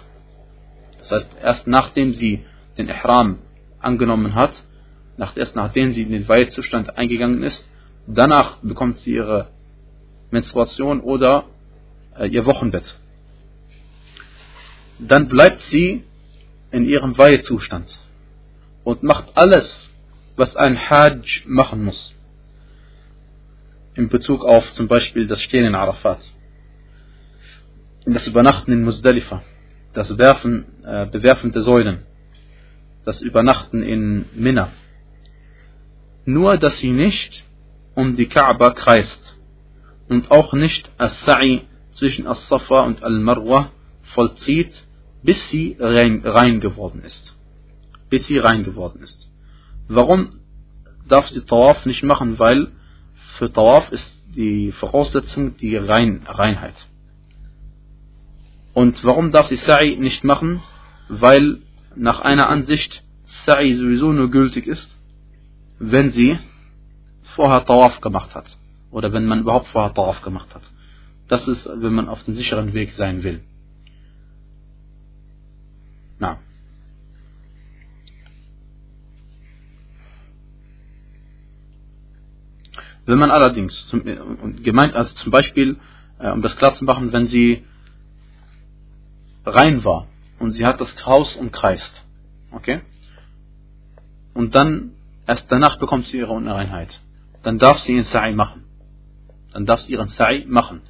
das 1.12 1.24
heißt, 1.26 1.38
erst 1.42 1.68
nachdem 1.68 2.14
sie 2.14 2.46
den 2.78 2.88
Ihram 2.88 3.40
angenommen 3.80 4.36
hat, 4.36 4.54
nach, 5.18 5.38
erst 5.38 5.56
nachdem 5.56 5.94
sie 5.94 6.04
in 6.04 6.12
den 6.12 6.28
Weihezustand 6.28 6.98
eingegangen 6.98 7.44
ist, 7.44 7.70
danach 8.08 8.58
bekommt 8.64 9.00
sie 9.00 9.16
ihre 9.16 9.50
Menstruation 10.32 11.02
oder 11.02 11.46
äh, 12.18 12.28
ihr 12.28 12.46
Wochenbett 12.46 12.96
dann 15.02 15.28
bleibt 15.28 15.62
sie 15.64 16.04
in 16.72 16.86
ihrem 16.86 17.18
Weihezustand 17.18 18.00
und 18.84 19.04
macht 19.04 19.36
alles, 19.36 19.90
was 20.36 20.56
ein 20.56 20.90
Hajj 20.90 21.44
machen 21.46 21.84
muss. 21.84 22.14
In 23.96 24.10
Bezug 24.10 24.46
auf 24.46 24.72
zum 24.74 24.88
Beispiel 24.88 25.28
das 25.28 25.42
Stehen 25.42 25.66
in 25.66 25.76
Arafat. 25.76 26.20
Das 28.06 28.26
Übernachten 28.28 28.72
in 28.72 28.84
Muzdalifa. 28.84 29.44
Das 29.94 30.18
Werfen, 30.18 30.66
äh, 30.86 31.06
Bewerfen 31.08 31.52
der 31.52 31.64
Säulen. 31.64 32.04
Das 33.04 33.22
Übernachten 33.22 33.84
in 33.84 34.26
Minna. 34.36 34.70
Nur, 36.26 36.58
dass 36.58 36.80
sie 36.80 36.92
nicht 36.92 37.44
um 37.96 38.16
die 38.16 38.28
Kaaba 38.28 38.72
kreist. 38.72 39.38
Und 40.08 40.32
auch 40.32 40.54
nicht 40.54 40.90
As-Sa'i 40.98 41.62
zwischen 41.92 42.28
As-Safa 42.28 42.82
und 42.82 43.04
Al-Marwa 43.04 43.72
vollzieht, 44.14 44.72
bis 45.24 45.50
sie 45.50 45.78
rein, 45.80 46.22
rein 46.24 46.60
geworden 46.60 47.02
ist. 47.04 47.36
Bis 48.10 48.26
sie 48.28 48.38
rein 48.38 48.64
geworden 48.64 49.02
ist. 49.02 49.32
Warum 49.88 50.40
darf 51.08 51.28
sie 51.30 51.42
Tawaf 51.42 51.86
nicht 51.86 52.04
machen? 52.04 52.40
Weil 52.40 52.72
für 53.38 53.52
Tawaf 53.52 53.92
ist 53.92 54.24
die 54.36 54.72
Voraussetzung 54.72 55.58
die 55.58 55.76
Rein, 55.76 56.26
Reinheit. 56.28 56.76
Und 58.74 59.04
warum 59.04 59.32
darf 59.32 59.48
sie 59.48 59.58
Sa'i 59.58 59.98
nicht 59.98 60.24
machen? 60.24 60.62
Weil 61.10 61.60
nach 61.96 62.22
einer 62.22 62.48
Ansicht 62.48 63.04
Sa'i 63.46 63.76
sowieso 63.76 64.14
nur 64.14 64.32
gültig 64.32 64.68
ist, 64.68 64.98
wenn 65.80 66.12
sie 66.12 66.40
vorher 67.36 67.66
Tawaf 67.66 68.02
gemacht 68.02 68.34
hat. 68.36 68.58
Oder 68.92 69.14
wenn 69.14 69.26
man 69.26 69.42
überhaupt 69.42 69.68
vorher 69.68 69.94
Tawaf 69.94 70.22
gemacht 70.22 70.54
hat. 70.54 70.64
Das 71.28 71.48
ist, 71.48 71.66
wenn 71.66 71.94
man 71.94 72.10
auf 72.10 72.24
dem 72.24 72.36
sicheren 72.36 72.74
Weg 72.74 72.94
sein 72.94 73.24
will. 73.24 73.42
Na. 76.20 76.40
Wenn 83.06 83.18
man 83.18 83.32
allerdings, 83.32 83.88
zum, 83.88 84.04
gemeint 84.62 84.96
also 84.96 85.14
zum 85.16 85.32
Beispiel, 85.32 85.78
äh, 86.20 86.32
um 86.32 86.42
das 86.42 86.56
klar 86.56 86.74
zu 86.74 86.86
machen, 86.86 87.12
wenn 87.12 87.28
sie 87.28 87.64
rein 89.46 89.84
war 89.84 90.08
und 90.40 90.52
sie 90.52 90.66
hat 90.66 90.82
das 90.82 91.06
Haus 91.06 91.36
umkreist, 91.36 92.04
okay? 92.52 92.82
Und 94.34 94.56
dann, 94.56 94.92
erst 95.28 95.52
danach 95.52 95.78
bekommt 95.78 96.08
sie 96.08 96.18
ihre 96.18 96.32
Unreinheit. 96.32 97.02
Dann 97.44 97.58
darf 97.58 97.80
sie 97.80 97.94
ihren 97.96 98.06
Sa'i 98.06 98.34
machen. 98.34 98.64
Dann 99.52 99.66
darf 99.66 99.82
sie 99.82 99.94
ihren 99.94 100.08
Sa'i 100.10 100.46
machen. 100.48 100.82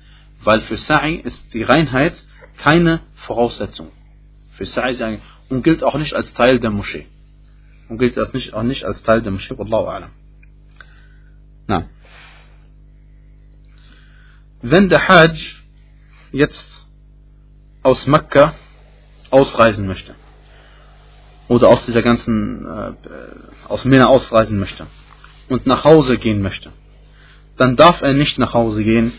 Weil 0.43 0.61
für 0.61 0.75
Sa'i 0.75 1.19
ist 1.21 1.53
die 1.53 1.63
Reinheit 1.63 2.21
keine 2.57 3.01
Voraussetzung. 3.15 3.91
Für 4.51 4.65
Sa'i 4.65 4.93
sagen, 4.95 5.21
und 5.49 5.63
gilt 5.63 5.83
auch 5.83 5.97
nicht 5.97 6.13
als 6.13 6.33
Teil 6.33 6.59
der 6.59 6.69
Moschee. 6.69 7.07
Und 7.89 7.97
gilt 7.97 8.17
auch 8.19 8.31
nicht, 8.33 8.53
auch 8.53 8.63
nicht 8.63 8.85
als 8.85 9.01
Teil 9.03 9.21
der 9.21 9.31
Moschee. 9.31 9.57
Wallahu 9.57 9.89
a'lam. 9.89 10.09
Na. 11.67 11.89
Wenn 14.61 14.87
der 14.89 15.07
Hajj 15.07 15.55
jetzt 16.31 16.80
aus 17.83 18.05
Mekka 18.05 18.53
ausreisen 19.29 19.87
möchte, 19.87 20.15
oder 21.47 21.69
aus 21.69 21.85
dieser 21.85 22.01
ganzen, 22.01 22.65
äh, 22.65 22.93
aus 23.67 23.85
Mina 23.85 24.07
ausreisen 24.07 24.59
möchte, 24.59 24.87
und 25.49 25.65
nach 25.65 25.83
Hause 25.83 26.17
gehen 26.17 26.41
möchte, 26.41 26.71
dann 27.57 27.75
darf 27.75 28.01
er 28.01 28.13
nicht 28.13 28.37
nach 28.37 28.53
Hause 28.53 28.83
gehen, 28.83 29.13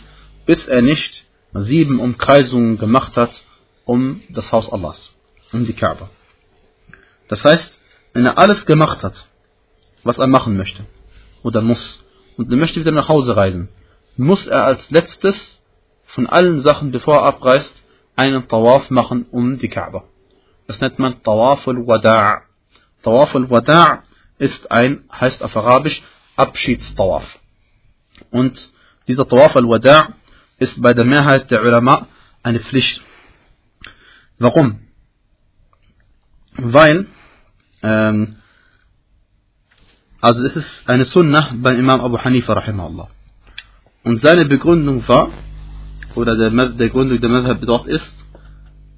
bis 0.46 0.66
er 0.66 0.82
nicht 0.82 1.24
sieben 1.52 2.00
Umkreisungen 2.00 2.78
gemacht 2.78 3.16
hat 3.16 3.42
um 3.84 4.22
das 4.30 4.52
Haus 4.52 4.72
Allahs, 4.72 5.12
um 5.52 5.64
die 5.64 5.72
Kaaba. 5.72 6.08
Das 7.28 7.44
heißt, 7.44 7.78
wenn 8.12 8.26
er 8.26 8.38
alles 8.38 8.64
gemacht 8.66 9.02
hat, 9.02 9.26
was 10.04 10.18
er 10.18 10.26
machen 10.26 10.56
möchte, 10.56 10.84
oder 11.42 11.62
muss, 11.62 12.02
und 12.36 12.50
er 12.50 12.56
möchte 12.56 12.80
wieder 12.80 12.92
nach 12.92 13.08
Hause 13.08 13.36
reisen, 13.36 13.68
muss 14.16 14.46
er 14.46 14.64
als 14.64 14.90
letztes 14.90 15.58
von 16.06 16.26
allen 16.26 16.60
Sachen, 16.60 16.90
bevor 16.90 17.16
er 17.16 17.24
abreist, 17.24 17.81
einen 18.16 18.46
Tawaf 18.48 18.90
machen 18.90 19.26
um 19.30 19.58
die 19.58 19.68
Kaaba. 19.68 20.04
Das 20.66 20.80
nennt 20.80 20.98
man 20.98 21.22
Tawaf 21.22 21.66
al-Wada'. 21.66 22.42
Tawaf 23.02 23.34
al-Wada' 23.34 24.02
ist 24.38 24.70
ein, 24.70 25.04
heißt 25.12 25.42
auf 25.42 25.56
Arabisch, 25.56 26.02
Abschiedstawaf. 26.36 27.24
Und 28.30 28.70
dieser 29.08 29.26
Tawaf 29.28 29.56
al-Wada' 29.56 30.14
ist 30.58 30.80
bei 30.80 30.94
der 30.94 31.04
Mehrheit 31.04 31.50
der 31.50 31.62
Ulama 31.62 32.06
eine 32.42 32.60
Pflicht. 32.60 33.02
Warum? 34.38 34.80
Weil, 36.56 37.06
ähm, 37.82 38.36
also 40.20 40.42
es 40.42 40.56
ist 40.56 40.88
eine 40.88 41.04
Sunnah 41.04 41.52
beim 41.56 41.78
Imam 41.78 42.00
Abu 42.00 42.18
Hanifa 42.18 42.52
rahimahullah. 42.52 43.08
Und 44.04 44.20
seine 44.20 44.44
Begründung 44.44 45.06
war, 45.08 45.30
oder 46.16 46.36
der, 46.36 46.50
der 46.50 46.88
Gründung 46.90 47.20
der 47.20 47.30
Madhab 47.30 47.60
dort 47.62 47.86
ist, 47.86 48.12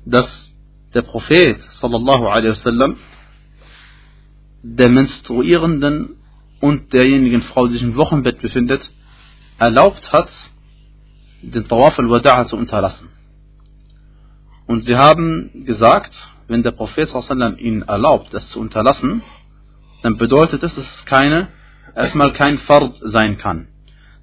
dass 0.04 0.52
der 0.94 1.02
Prophet 1.02 1.60
sallallahu 1.72 2.26
alaihi 2.26 2.50
wasallam 2.50 2.96
der 4.62 4.88
Menstruierenden 4.88 6.16
und 6.60 6.92
derjenigen 6.92 7.42
Frau, 7.42 7.66
die 7.66 7.72
sich 7.72 7.82
im 7.82 7.96
Wochenbett 7.96 8.40
befindet, 8.40 8.90
erlaubt 9.58 10.12
hat, 10.12 10.30
den 11.42 11.68
Tawaf 11.68 11.98
al-Wada'a 11.98 12.46
zu 12.46 12.56
unterlassen. 12.56 13.08
Und 14.66 14.84
sie 14.86 14.96
haben 14.96 15.64
gesagt, 15.66 16.14
wenn 16.48 16.62
der 16.62 16.70
Prophet 16.70 17.08
sallam 17.08 17.56
ihnen 17.58 17.82
erlaubt, 17.82 18.32
das 18.32 18.48
zu 18.48 18.60
unterlassen, 18.60 19.22
dann 20.02 20.16
bedeutet 20.16 20.62
es, 20.62 20.74
dass 20.74 20.86
es 20.86 21.04
keine, 21.04 21.48
erstmal 21.94 22.32
kein 22.32 22.58
Fard 22.58 22.96
sein 23.02 23.36
kann. 23.38 23.68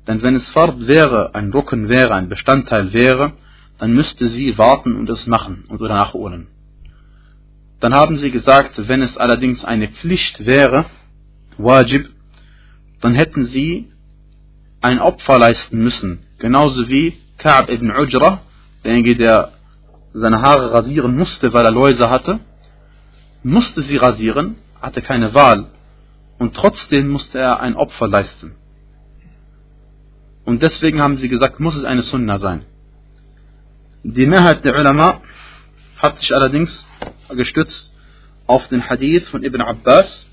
Denn 0.08 0.22
wenn 0.22 0.36
es 0.36 0.52
Fard 0.52 0.88
wäre, 0.88 1.36
ein 1.36 1.52
Rücken 1.52 1.90
wäre, 1.90 2.14
ein 2.16 2.30
Bestandteil 2.30 2.94
wäre, 2.94 3.34
dann 3.78 3.94
müsste 3.94 4.28
sie 4.28 4.58
warten 4.58 4.96
und 4.96 5.10
es 5.10 5.28
machen 5.28 5.66
und 5.68 5.82
oder 5.82 5.96
nachholen. 5.96 6.48
Dann 7.80 7.96
haben 7.96 8.16
sie 8.16 8.32
gesagt, 8.32 8.88
wenn 8.88 9.02
es 9.02 9.18
allerdings 9.18 9.66
eine 9.66 9.88
Pflicht 9.88 10.46
wäre, 10.46 10.86
Wajib, 11.58 12.10
dann 13.02 13.16
hätten 13.16 13.46
sie 13.46 13.92
ein 14.82 15.00
Opfer 15.00 15.40
leisten 15.40 15.80
müssen. 15.80 16.20
Genauso 16.40 16.90
wie 16.90 17.18
Ka'b 17.38 17.70
ibn 17.70 17.92
Ujra, 17.92 18.42
derjenige, 18.84 19.16
der 19.16 19.52
seine 20.14 20.42
Haare 20.42 20.74
rasieren 20.74 21.16
musste, 21.16 21.54
weil 21.54 21.66
er 21.66 21.72
Läuse 21.72 22.10
hatte, 22.10 22.40
musste 23.44 23.82
sie 23.82 23.98
rasieren, 23.98 24.58
hatte 24.82 25.02
keine 25.02 25.34
Wahl 25.34 25.68
und 26.38 26.56
trotzdem 26.56 27.08
musste 27.08 27.40
er 27.40 27.60
ein 27.60 27.76
Opfer 27.76 28.08
leisten. 28.08 28.56
Und 30.45 30.63
deswegen 30.63 31.03
haben 31.03 31.17
sie 31.17 31.29
gesagt, 31.29 31.61
muss 31.61 31.77
es 31.77 31.85
eine 31.85 32.03
Sunna 32.03 32.39
sein. 32.39 32.63
Die 34.03 34.27
Mehrheit 34.27 34.65
der 34.65 34.79
Ulama 34.79 35.21
hat 35.99 36.19
sich 36.19 36.35
allerdings 36.35 36.87
gestützt 37.31 37.93
auf 38.47 38.69
den 38.69 38.89
Hadith 38.89 39.29
von 39.29 39.43
Ibn 39.43 39.61
Abbas 39.61 40.29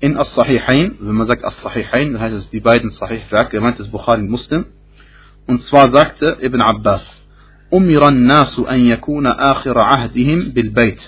in 0.00 0.18
As-Sahihain. 0.18 0.96
Wenn 1.00 1.14
man 1.14 1.26
sagt 1.26 1.44
As-Sahihain, 1.44 2.12
dann 2.12 2.20
heißt 2.20 2.34
es 2.34 2.50
die 2.50 2.60
beiden 2.60 2.90
Sahih-Werke, 2.90 3.56
gemeint 3.56 3.80
ist 3.80 3.90
Bukhari 3.90 4.20
und 4.20 4.30
Muslim. 4.30 4.66
Und 5.46 5.62
zwar 5.62 5.90
sagte 5.90 6.38
Ibn 6.42 6.60
Abbas, 6.60 7.16
أمر 7.72 8.08
الناس 8.08 8.58
أن 8.58 8.78
يكون 8.78 9.26
آخر 9.26 9.78
عهدهم 9.78 10.52
بالبيت. 10.52 11.00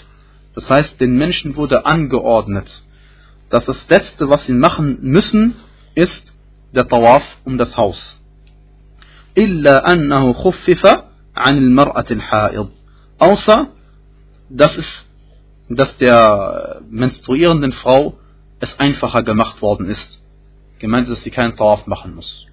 Das 0.55 0.69
heißt, 0.69 1.01
den 1.01 1.17
Menschen 1.17 1.55
wurde 1.55 1.87
angeordnet, 1.87 2.83
dass 3.51 3.65
das 3.65 3.89
Letzte, 3.89 4.29
was 4.29 4.45
sie 4.47 4.55
machen 4.55 4.99
müssen, 5.03 5.55
ist 5.95 6.32
der 6.73 6.87
Tawaf 6.87 7.23
um 7.45 7.59
das 7.59 7.77
Haus. 7.77 8.21
إلا 9.37 9.93
أنه 9.93 10.33
خفف 10.33 11.03
عن 11.37 11.59
المرأة 11.59 12.07
الحائض. 12.11 12.71
Außer, 13.19 13.69
dass 14.51 14.77
es, 14.77 15.05
dass 15.69 15.97
der 15.99 16.81
menstruierenden 16.91 17.73
Frau 17.73 18.19
es 18.61 18.79
einfacher 18.79 19.23
gemacht 19.23 19.63
worden 19.63 19.87
ist. 19.89 20.23
Gemeint 20.79 21.09
ist, 21.09 21.19
dass 21.19 21.25
sie 21.25 21.31
keinen 21.31 21.57
Tawaf 21.57 21.87
machen 21.87 22.15
muss. 22.15 22.47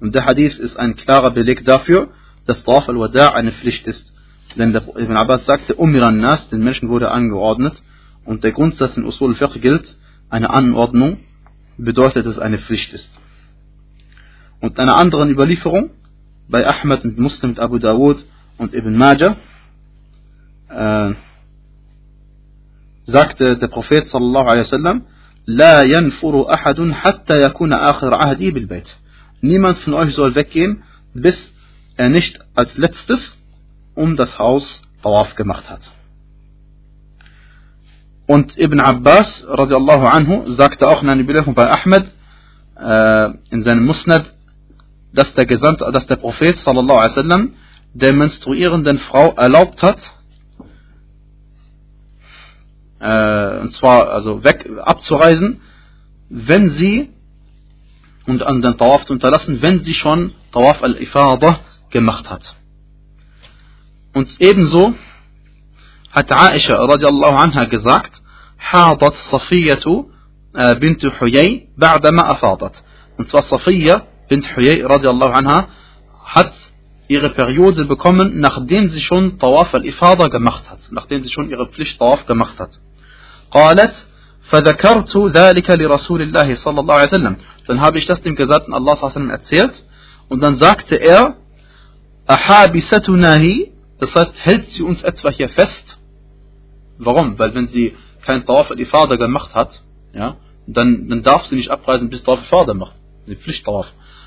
Und 0.00 0.14
der 0.14 0.24
Hadith 0.26 0.58
ist 0.58 0.76
ein 0.76 0.96
klarer 0.96 1.30
Beleg 1.30 1.64
dafür, 1.64 2.08
dass 2.46 2.64
Tawaf 2.64 2.88
al-Wada' 2.88 3.34
eine 3.34 3.52
Pflicht 3.52 3.86
ist. 3.86 4.12
Denn 4.56 4.72
der 4.72 4.82
Ibn 4.82 5.16
Abbas 5.16 5.46
sagte, 5.46 5.74
Umiran 5.74 6.18
Nas, 6.18 6.48
den 6.48 6.62
Menschen 6.62 6.88
wurde 6.88 7.10
angeordnet. 7.10 7.82
Und 8.24 8.44
der 8.44 8.52
Grundsatz 8.52 8.96
in 8.96 9.04
Usul 9.04 9.34
Fiqh 9.34 9.58
gilt, 9.60 9.96
eine 10.28 10.50
Anordnung 10.50 11.18
bedeutet, 11.78 12.26
dass 12.26 12.36
es 12.36 12.40
eine 12.40 12.58
Pflicht 12.58 12.92
ist. 12.92 13.10
Und 14.59 14.79
einer 14.79 14.97
anderen 14.97 15.29
Überlieferung, 15.29 15.91
bei 16.47 16.65
Ahmad 16.67 17.03
und 17.03 17.17
Muslim 17.17 17.51
mit 17.51 17.59
Abu 17.59 17.77
Dawud 17.77 18.23
und 18.57 18.73
Ibn 18.73 18.95
Majah, 18.95 19.35
äh, 20.69 21.13
sagte 23.05 23.57
der 23.57 23.67
Prophet 23.67 24.07
sallallahu 24.07 24.47
alaihi 24.47 24.65
wasallam, 24.65 25.01
لا 25.47 25.81
ينفر 25.81 26.53
أحد 26.53 26.91
حتى 26.91 27.43
يكون 27.43 27.73
آخر 27.73 28.13
عهدي 28.13 28.51
بالبيت. 28.51 28.89
Niemand 29.41 29.77
von 29.79 29.93
euch 29.93 30.13
soll 30.13 30.35
weggehen, 30.35 30.83
bis 31.13 31.37
er 31.95 32.09
nicht 32.09 32.39
als 32.55 32.75
letztes 32.77 33.37
um 33.95 34.17
das 34.17 34.37
Haus 34.37 34.81
Tawaf 35.01 35.35
gemacht 35.35 35.69
hat. 35.69 35.81
Und 38.25 38.57
Ibn 38.57 38.79
Abbas 38.81 39.45
radiallahu 39.47 40.05
anhu 40.05 40.51
sagte 40.51 40.87
auch 40.87 41.01
in 41.01 41.09
einer 41.09 41.21
Überlieferung 41.21 41.55
bei 41.55 41.71
Ahmed 41.71 42.11
äh, 42.77 43.29
in 43.51 43.63
seinem 43.63 43.85
Musnad, 43.85 44.25
dass 45.16 45.34
der 45.34 45.46
Gesandte, 45.46 45.90
dass 45.92 46.06
der 46.06 46.16
Prophet 46.16 46.56
sallallahu 46.56 46.98
alaihi 46.98 47.16
wasallam 47.16 47.54
der 47.94 48.12
menstruierenden 48.12 48.98
Frau 48.98 49.34
erlaubt 49.34 49.82
hat, 49.82 49.98
äh, 53.00 53.60
und 53.60 53.72
zwar 53.72 54.10
also 54.10 54.42
weg 54.44 54.68
abzureisen, 54.82 55.60
wenn 56.28 56.70
sie 56.70 57.10
und 58.26 58.42
an 58.42 58.62
den 58.62 58.78
Tawaf 58.78 59.04
zu 59.04 59.12
unterlassen, 59.12 59.60
wenn 59.60 59.80
sie 59.80 59.94
schon 59.94 60.32
Tawaf 60.52 60.82
al-Ifada 60.82 61.60
gemacht 61.90 62.30
hat. 62.30 62.54
Und 64.14 64.28
ebenso 64.40 64.94
hat 66.10 66.30
Aisha 66.30 66.76
radiallahu 66.76 67.36
anha 67.36 67.64
gesagt, 67.64 68.22
حاضت 68.62 69.14
صفية 69.14 70.06
بنت 70.54 71.06
حيي 71.06 71.68
بعدما 71.76 72.30
أفاضت. 72.30 72.72
Und 73.18 73.28
zwar 73.28 73.42
Safiya 73.42 74.06
bint 74.28 74.56
Huyay 74.56 74.82
radiallahu 74.82 75.32
anha 75.32 75.68
hat 76.24 76.52
ihre 77.08 77.30
Periode 77.30 77.84
bekommen, 77.84 78.40
nachdem 78.40 78.88
sie 78.88 79.00
schon 79.00 79.38
Tawaf 79.38 79.74
al-Ifada 79.74 80.28
gemacht 80.28 80.70
hat, 80.70 80.80
nachdem 80.90 81.22
sie 81.22 81.30
schon 81.30 81.50
ihre 81.50 81.66
Pflicht 81.66 81.98
Tawaf 81.98 82.26
gemacht 82.26 82.58
hat. 82.58 82.70
قالت 83.50 83.94
فذكرت 84.42 85.16
ذلك 85.16 85.70
لرسول 85.70 86.22
الله 86.22 86.54
صلى 86.54 86.80
الله 86.80 86.94
عليه 86.94 87.08
وسلم. 87.08 87.36
Dann 87.66 87.80
habe 87.80 87.98
ich 87.98 88.06
das 88.06 88.22
dem 88.22 88.34
Gesandten 88.34 88.72
Allah 88.72 88.96
sallallahu 88.96 89.30
erzählt 89.30 89.84
und 90.28 90.40
dann 90.40 90.56
sagte 90.56 90.96
er, 90.96 91.36
Ahabisatunahi, 92.26 93.72
das 93.98 94.14
heißt, 94.14 94.32
hält 94.36 94.66
sie 94.68 94.82
uns 94.82 95.02
etwa 95.02 95.30
hier 95.30 95.48
fest? 95.48 95.98
Warum? 96.98 97.38
Weil 97.38 97.54
wenn 97.54 97.68
sie 97.68 97.94
kein 98.22 98.44
Tawaf 98.46 98.70
al-Ifada 98.70 99.16
gemacht 99.16 99.54
hat, 99.54 99.70
ja, 100.14 100.36
dann, 100.66 101.08
dann 101.08 101.22
darf 101.22 101.44
sie 101.46 101.56
nicht 101.56 101.70
abreisen, 101.70 102.08
bis 102.10 102.22
Tawaf 102.22 102.40
al-Ifada 102.40 102.74
macht. 102.74 102.96
Die 103.26 103.36
Pflicht 103.36 103.64
Tawaf. 103.64 103.86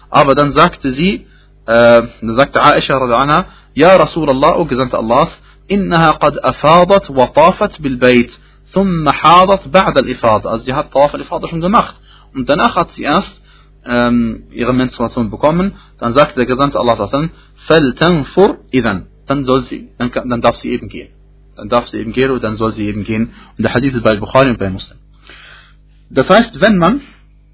Aber 0.10 0.36
dann 0.36 0.52
sagte 0.54 0.92
sie, 0.92 1.28
äh, 1.66 2.04
dann 2.22 2.36
sagte 2.36 2.64
Aisha 2.64 2.98
anha, 2.98 3.46
Ja 3.74 3.96
Rasulallah, 3.96 4.58
o 4.58 4.66
Gesandte 4.66 4.98
Allahs, 4.98 5.42
إنها 5.72 6.12
قد 6.12 6.38
أفاضت 6.38 7.10
وطافت 7.12 7.82
بالبيت 7.82 8.32
ثم 8.74 9.10
حاضت 9.10 9.68
بعد 9.68 9.98
الإفاضة. 9.98 10.50
Also 10.50 10.66
sie 10.66 10.74
hat 10.74 10.92
Tawaf 10.92 11.14
al-Ifada 11.14 11.48
schon 11.48 11.62
gemacht. 11.62 11.96
Und 12.34 12.50
danach 12.50 12.76
hat 12.76 12.92
sie 12.92 13.04
erst 13.04 13.42
ähm, 13.86 14.44
ihre 14.52 14.74
Menstruation 14.74 15.30
bekommen. 15.32 15.74
Dann 16.00 16.14
sagte 16.14 16.36
der 16.36 16.46
Gesandte 16.46 16.80
Allah 16.80 16.96
فَلْتَنْفُرْ 17.68 18.58
إِذًا 18.74 19.04
Dann 19.28 19.44
soll 19.44 19.62
sie, 19.64 19.90
dann, 19.98 20.12
dann 20.12 20.42
darf 20.42 20.58
sie 20.58 20.70
eben 20.72 20.90
gehen. 20.90 21.10
Dann 21.56 21.70
darf 21.70 21.88
sie 21.88 21.98
eben 21.98 22.12
gehen 22.12 22.32
und 22.32 22.44
dann 22.44 22.58
soll 22.58 22.74
sie 22.74 22.86
eben 22.86 23.04
gehen. 23.06 23.34
Und 23.58 23.64
der 23.64 23.74
Hadith 23.74 23.96
ist 23.96 24.04
bei 24.04 24.18
Bukhari 24.18 24.50
und 24.50 24.60
bei 24.60 24.70
Muslim. 24.70 24.98
Das 26.10 26.30
heißt, 26.30 26.62
wenn 26.62 26.78
man 26.78 27.02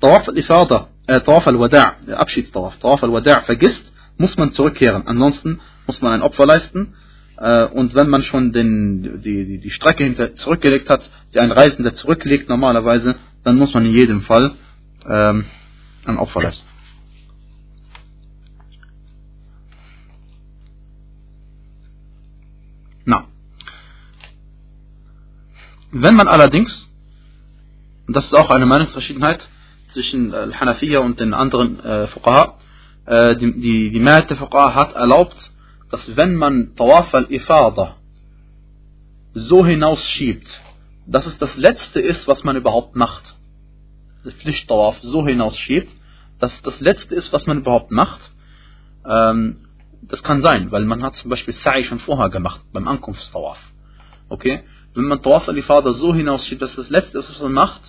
Tawaf 0.01 0.27
al-Ifada 0.27 0.87
äh, 1.06 1.20
Tawaf 1.20 1.46
al-Wada', 1.46 1.96
der 2.06 2.20
Abschiedstawaf, 2.20 2.78
Tawaf 2.78 3.02
al-Wada' 3.02 3.42
vergisst, 3.42 3.92
muss 4.18 4.36
man 4.36 4.52
zurückkehren. 4.52 5.06
Ansonsten 5.06 5.60
muss 5.86 6.00
man 6.00 6.12
ein 6.12 6.22
Opfer 6.22 6.46
leisten. 6.46 6.94
Äh, 7.38 7.66
und 7.66 7.94
wenn 7.94 8.08
man 8.08 8.22
schon 8.22 8.52
den, 8.52 9.20
die, 9.22 9.44
die, 9.44 9.60
die 9.60 9.70
Strecke 9.70 10.04
hinter, 10.04 10.34
zurückgelegt 10.36 10.88
hat, 10.88 11.08
die 11.34 11.38
ein 11.38 11.52
Reisender 11.52 11.94
zurücklegt 11.94 12.48
normalerweise, 12.48 13.16
dann 13.44 13.56
muss 13.56 13.74
man 13.74 13.84
in 13.84 13.92
jedem 13.92 14.22
Fall 14.22 14.54
ähm, 15.08 15.44
ein 16.04 16.18
Opfer 16.18 16.42
leisten. 16.42 16.68
Na. 23.04 23.28
Wenn 25.92 26.16
man 26.16 26.26
allerdings, 26.26 26.90
und 28.08 28.16
das 28.16 28.24
ist 28.24 28.34
auch 28.34 28.50
eine 28.50 28.66
Meinungsverschiedenheit, 28.66 29.48
zwischen 29.96 30.34
Al-Hanafiya 30.34 30.98
und 30.98 31.20
den 31.20 31.32
anderen 31.32 31.82
äh, 31.82 32.06
Fuqaha. 32.08 32.58
Äh, 33.06 33.36
die, 33.36 33.52
die, 33.58 33.90
die 33.90 33.98
der 34.04 34.36
Fuqaha 34.36 34.74
hat 34.74 34.94
erlaubt, 34.94 35.36
dass 35.90 36.16
wenn 36.16 36.34
man 36.34 36.76
Tawaf 36.76 37.14
al-Ifada 37.14 37.96
so 39.32 39.64
hinausschiebt, 39.64 40.60
dass 41.06 41.24
es 41.24 41.38
das 41.38 41.56
Letzte 41.56 42.00
ist, 42.00 42.28
was 42.28 42.44
man 42.44 42.56
überhaupt 42.56 42.94
macht, 42.94 43.36
das 44.22 44.34
Pflichttawaf 44.34 44.98
so 45.00 45.26
hinausschiebt, 45.26 45.90
dass 46.40 46.54
es 46.54 46.62
das 46.62 46.78
Letzte 46.80 47.14
ist, 47.14 47.32
was 47.32 47.46
man 47.46 47.58
überhaupt 47.58 47.90
macht, 47.90 48.20
ähm, 49.08 49.64
das 50.02 50.22
kann 50.22 50.42
sein, 50.42 50.72
weil 50.72 50.84
man 50.84 51.02
hat 51.02 51.14
zum 51.14 51.30
Beispiel 51.30 51.54
Sa'i 51.54 51.84
schon 51.84 52.00
vorher 52.00 52.28
gemacht, 52.28 52.60
beim 52.74 52.86
Ankunftstawaf. 52.86 53.58
Okay? 54.28 54.62
Wenn 54.92 55.04
man 55.04 55.22
Tawaf 55.22 55.48
al-Ifada 55.48 55.92
so 55.92 56.12
hinausschiebt, 56.14 56.60
dass 56.60 56.72
es 56.72 56.76
das 56.76 56.90
Letzte 56.90 57.18
ist, 57.18 57.30
was 57.30 57.40
man 57.40 57.52
macht, 57.52 57.80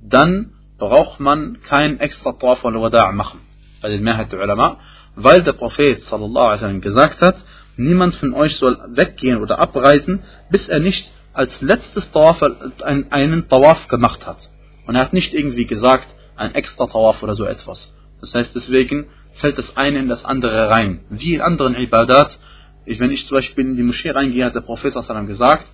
dann 0.00 0.54
braucht 0.88 1.20
man 1.20 1.58
kein 1.62 2.00
extra 2.00 2.32
Tawaf 2.32 2.64
al-Wada' 2.64 3.12
machen, 3.12 3.40
bei 3.80 3.88
den 3.88 4.02
Mehrheit 4.02 4.32
der 4.32 4.40
Ulama, 4.40 4.78
weil 5.14 5.42
der 5.42 5.52
Prophet 5.52 6.00
sallallahu 6.00 6.46
alaihi 6.46 6.60
wasallam 6.60 6.80
gesagt 6.80 7.20
hat, 7.20 7.36
niemand 7.76 8.16
von 8.16 8.34
euch 8.34 8.56
soll 8.56 8.76
weggehen 8.88 9.40
oder 9.40 9.60
abreisen, 9.60 10.24
bis 10.50 10.68
er 10.68 10.80
nicht 10.80 11.08
als 11.32 11.60
letztes 11.62 12.10
Tawaf 12.10 12.42
einen 12.82 13.48
Tawaf 13.48 13.86
gemacht 13.86 14.26
hat. 14.26 14.50
Und 14.86 14.96
er 14.96 15.02
hat 15.02 15.12
nicht 15.12 15.32
irgendwie 15.32 15.66
gesagt, 15.66 16.08
ein 16.36 16.54
extra 16.54 16.86
Tawaf 16.86 17.22
oder 17.22 17.34
so 17.34 17.44
etwas. 17.44 17.94
Das 18.20 18.34
heißt, 18.34 18.52
deswegen 18.54 19.06
fällt 19.34 19.58
das 19.58 19.76
eine 19.76 20.00
in 20.00 20.08
das 20.08 20.24
andere 20.24 20.68
rein. 20.68 21.04
Wie 21.10 21.34
in 21.34 21.40
anderen 21.42 21.74
Ibadat, 21.76 22.38
ich, 22.86 22.98
wenn 22.98 23.12
ich 23.12 23.24
zum 23.26 23.36
Beispiel 23.36 23.64
in 23.64 23.76
die 23.76 23.82
Moschee 23.84 24.10
reingehe, 24.10 24.44
hat 24.44 24.54
der 24.56 24.60
Prophet 24.62 24.92
sallallahu 24.92 25.12
alaihi 25.12 25.28
wasallam 25.28 25.48
gesagt, 25.60 25.66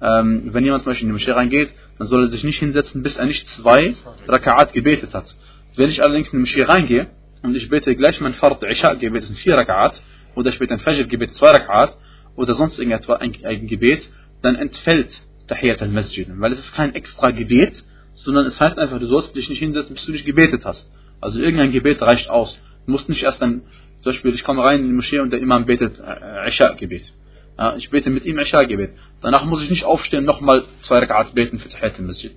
ähm, 0.00 0.50
wenn 0.52 0.64
jemand 0.64 0.84
zum 0.84 0.90
Beispiel 0.90 1.08
in 1.08 1.14
die 1.14 1.20
Moschee 1.20 1.32
reingeht, 1.32 1.70
dann 1.98 2.06
soll 2.06 2.24
er 2.24 2.30
sich 2.30 2.44
nicht 2.44 2.58
hinsetzen, 2.58 3.02
bis 3.02 3.16
er 3.16 3.26
nicht 3.26 3.48
zwei 3.50 3.94
Raka'at 4.26 4.72
gebetet 4.72 5.14
hat. 5.14 5.34
Wenn 5.76 5.90
ich 5.90 6.02
allerdings 6.02 6.28
in 6.28 6.38
die 6.38 6.40
Moschee 6.40 6.62
reingehe 6.62 7.08
und 7.42 7.56
ich 7.56 7.68
bete 7.68 7.94
gleich 7.94 8.20
mein 8.20 8.34
Fard 8.34 8.62
Isha 8.62 8.94
Gebet, 8.94 9.24
sind 9.24 9.38
vier 9.38 9.56
Raka'at, 9.56 10.00
oder 10.34 10.50
ich 10.50 10.58
bete 10.58 10.74
ein 10.74 10.80
Fajr 10.80 11.04
Gebet, 11.04 11.34
zwei 11.34 11.52
Raka'at, 11.52 11.96
oder 12.36 12.54
sonst 12.54 12.78
irgendetwas, 12.78 13.20
ein, 13.20 13.34
ein 13.44 13.66
Gebet, 13.66 14.08
dann 14.42 14.56
entfällt 14.56 15.22
Tahiyat 15.48 15.80
al-Masjid. 15.82 16.28
Weil 16.38 16.52
es 16.52 16.60
ist 16.60 16.74
kein 16.74 16.94
extra 16.94 17.30
Gebet, 17.30 17.72
sondern 18.14 18.46
es 18.46 18.58
heißt 18.60 18.78
einfach, 18.78 18.98
du 18.98 19.06
sollst 19.06 19.34
dich 19.34 19.48
nicht 19.48 19.58
hinsetzen, 19.58 19.94
bis 19.94 20.04
du 20.04 20.12
nicht 20.12 20.26
gebetet 20.26 20.64
hast. 20.64 20.90
Also 21.20 21.40
irgendein 21.40 21.72
Gebet 21.72 22.02
reicht 22.02 22.28
aus. 22.28 22.58
Du 22.84 22.92
musst 22.92 23.08
nicht 23.08 23.22
erst 23.22 23.40
dann, 23.40 23.62
zum 24.02 24.12
Beispiel, 24.12 24.34
ich 24.34 24.44
komme 24.44 24.62
rein 24.62 24.80
in 24.80 24.88
die 24.88 24.94
Moschee 24.94 25.20
und 25.20 25.32
der 25.32 25.40
Imam 25.40 25.64
betet 25.66 25.98
äh, 25.98 26.48
Isha-Gebet. 26.48 27.12
Ja, 27.58 27.74
ich 27.76 27.88
bete 27.90 28.10
mit 28.10 28.24
ihm 28.26 28.38
Isha-Gebet. 28.38 28.92
Danach 29.22 29.44
muss 29.44 29.62
ich 29.62 29.70
nicht 29.70 29.84
aufstehen, 29.84 30.24
nochmal 30.24 30.64
zwei 30.80 30.98
Rak'ats 30.98 31.34
beten 31.34 31.58
für 31.58 31.68
Tahiyat 31.68 31.98
al-Masjid. 31.98 32.32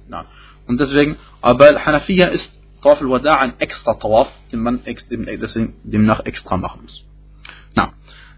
Und 0.65 0.79
deswegen, 0.79 1.17
aber 1.41 1.85
Hanafiya 1.85 2.27
ist 2.27 2.57
Tawaf 2.81 3.01
al-Wada' 3.01 3.37
ein 3.37 3.59
extra 3.59 3.95
Tawaf, 3.95 4.31
den 4.51 4.61
man 4.61 4.81
deswegen, 4.85 5.75
demnach 5.83 6.21
extra 6.25 6.55
machen 6.55 6.83
muss. 6.83 7.03
Na, 7.75 7.93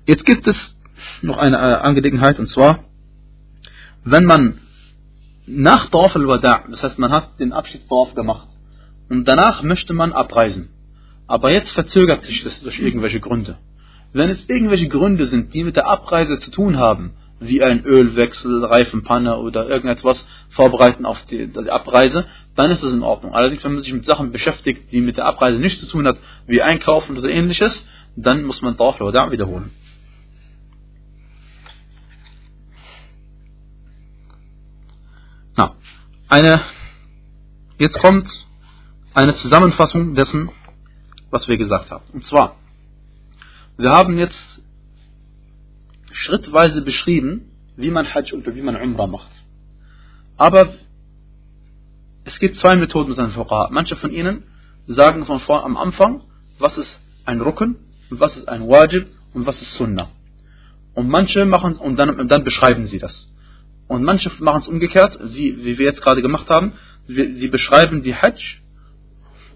jetzt 0.08 0.26
gibt 0.26 0.48
es 0.48 0.78
noch 1.22 1.38
eine 1.38 1.58
äh, 1.58 1.76
Angelegenheit, 1.76 2.39
und 2.39 2.48
zwar, 2.48 2.86
wenn 4.04 4.26
man 4.26 4.60
nach 5.46 5.89
Tawaf 5.89 6.15
al-Wada', 6.15 6.63
das 6.72 6.82
heißt, 6.82 6.98
man 6.98 7.12
hat 7.12 7.39
den 7.39 7.54
Abschied-Tawaf 7.54 8.15
gemacht, 8.15 8.48
und 9.10 9.28
danach 9.28 9.62
möchte 9.62 9.94
man 9.94 10.13
abreisen. 10.13 10.70
Aber 11.28 11.52
jetzt 11.52 11.72
verzögert 11.74 12.24
sich 12.24 12.44
das 12.44 12.62
durch 12.62 12.80
irgendwelche 12.80 13.20
Gründe. 13.20 13.58
Wenn 14.13 14.30
es 14.30 14.47
irgendwelche 14.50 14.88
Gründe 14.88 15.26
sind, 15.26 15.54
die 15.54 15.63
mit 15.63 15.76
der 15.76 15.88
Abreise 15.88 16.39
zu 16.39 16.52
tun 16.52 16.78
haben, 16.78 17.13
wie 17.39 17.63
ein 17.63 17.84
Ölwechsel, 17.84 18.63
Reifenpanne 18.63 19.38
oder 19.38 19.67
irgendetwas 19.67 20.28
vorbereiten 20.52 21.06
auf 21.06 21.26
die, 21.26 21.47
die, 21.47 21.71
Abreise, 21.71 22.26
dann 22.56 22.69
ist 22.69 22.84
es 22.84 22.93
in 22.93 23.04
Ordnung. 23.04 23.34
Allerdings, 23.34 23.63
wenn 23.63 23.74
man 23.74 23.82
sich 23.82 23.93
mit 23.93 24.06
Sachen 24.06 24.32
beschäftigt, 24.32 24.91
die 24.91 25.02
mit 25.02 25.17
der 25.17 25.26
Abreise 25.26 25.60
nichts 25.60 25.82
zu 25.82 25.88
tun 25.88 26.06
hat, 26.08 26.19
wie 26.45 26.62
Einkaufen 26.62 27.17
oder 27.17 27.30
ähnliches, 27.30 27.86
dann 28.15 28.43
muss 28.43 28.62
man 28.62 28.78
Tawaf 28.78 29.02
oder 29.02 29.32
wiederholen. 29.32 29.71
Na, 35.56 35.76
eine, 36.28 36.62
jetzt 37.80 38.00
kommt 38.00 38.30
eine 39.13 39.34
Zusammenfassung 39.34 40.13
dessen, 40.13 40.50
was 41.32 41.47
wir 41.47 41.58
gesagt 41.58 41.89
haben. 41.89 42.04
Und 42.13 42.24
zwar, 42.26 42.56
wir 43.82 43.91
haben 43.91 44.17
jetzt 44.17 44.62
schrittweise 46.12 46.82
beschrieben, 46.82 47.52
wie 47.76 47.89
man 47.89 48.13
Hajj 48.13 48.34
und 48.34 48.46
wie 48.56 48.62
man 48.62 48.76
Umrah 48.76 49.08
macht. 49.08 49.32
Aber 50.38 50.74
es 52.24 52.39
gibt 52.39 52.58
zwei 52.58 52.76
Methoden 52.76 53.15
seinen 53.15 53.32
Fuqaha. 53.32 53.70
Manche 53.72 53.96
von 53.96 54.12
ihnen 54.12 54.44
sagen 54.88 55.26
von 55.26 55.39
vor 55.39 55.63
am 55.65 55.78
Anfang, 55.78 56.24
was 56.60 56.78
ist 56.78 57.00
ein 57.26 57.41
Rücken, 57.41 57.78
was 58.10 58.38
ist 58.38 58.48
ein 58.48 58.67
Wajib 58.67 59.08
und 59.34 59.46
was 59.46 59.62
ist 59.62 59.74
Sunnah. 59.76 60.10
Und 60.94 61.08
manche 61.10 61.46
machen 61.46 61.76
und 61.78 61.98
dann, 61.98 62.10
und 62.10 62.30
dann 62.30 62.44
beschreiben 62.44 62.86
sie 62.86 63.00
das. 63.00 63.32
Und 63.88 64.04
manche 64.04 64.32
machen 64.39 64.60
es 64.60 64.67
umgekehrt, 64.67 65.17
wie, 65.34 65.65
wie 65.65 65.78
wir 65.78 65.86
jetzt 65.86 66.02
gerade 66.02 66.22
gemacht 66.22 66.50
haben. 66.50 66.74
Sie 67.08 67.48
beschreiben 67.48 68.04
die 68.04 68.15
Hajj 68.15 68.62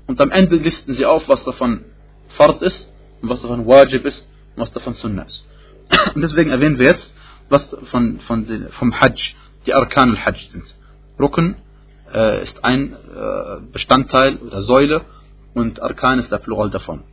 und 0.08 0.20
am 0.20 0.32
Ende 0.32 0.56
listen 0.56 0.94
sie 0.94 1.06
auf, 1.06 1.28
was 1.28 1.44
davon 1.44 1.86
Fard 2.30 2.62
ist 2.62 2.95
was 3.30 3.42
davon 3.42 3.66
Wajib 3.66 4.06
ist 4.06 4.30
und 4.56 4.62
was 4.62 4.72
davon 4.74 4.94
Sunnah 4.94 5.24
ist. 5.24 5.48
Und 6.16 6.22
deswegen 6.22 6.50
erwähnen 6.50 6.80
wir 6.80 6.88
jetzt, 6.88 7.14
was 7.50 7.76
von, 7.92 8.20
von, 8.22 8.68
vom 8.72 9.00
Hajj, 9.00 9.36
die 9.66 9.74
Arkan 9.74 10.12
al-Hajj 10.12 10.48
sind. 10.50 10.66
Rücken 11.20 11.56
äh, 12.14 12.44
ist 12.44 12.64
ein 12.64 12.94
äh, 12.94 13.62
Bestandteil 13.72 14.38
oder 14.38 14.62
Säule 14.64 15.02
und 15.54 15.82
Arkan 15.82 16.20
ist 16.20 16.32
der 16.32 16.38
Plural 16.38 16.70
davon. 16.70 17.04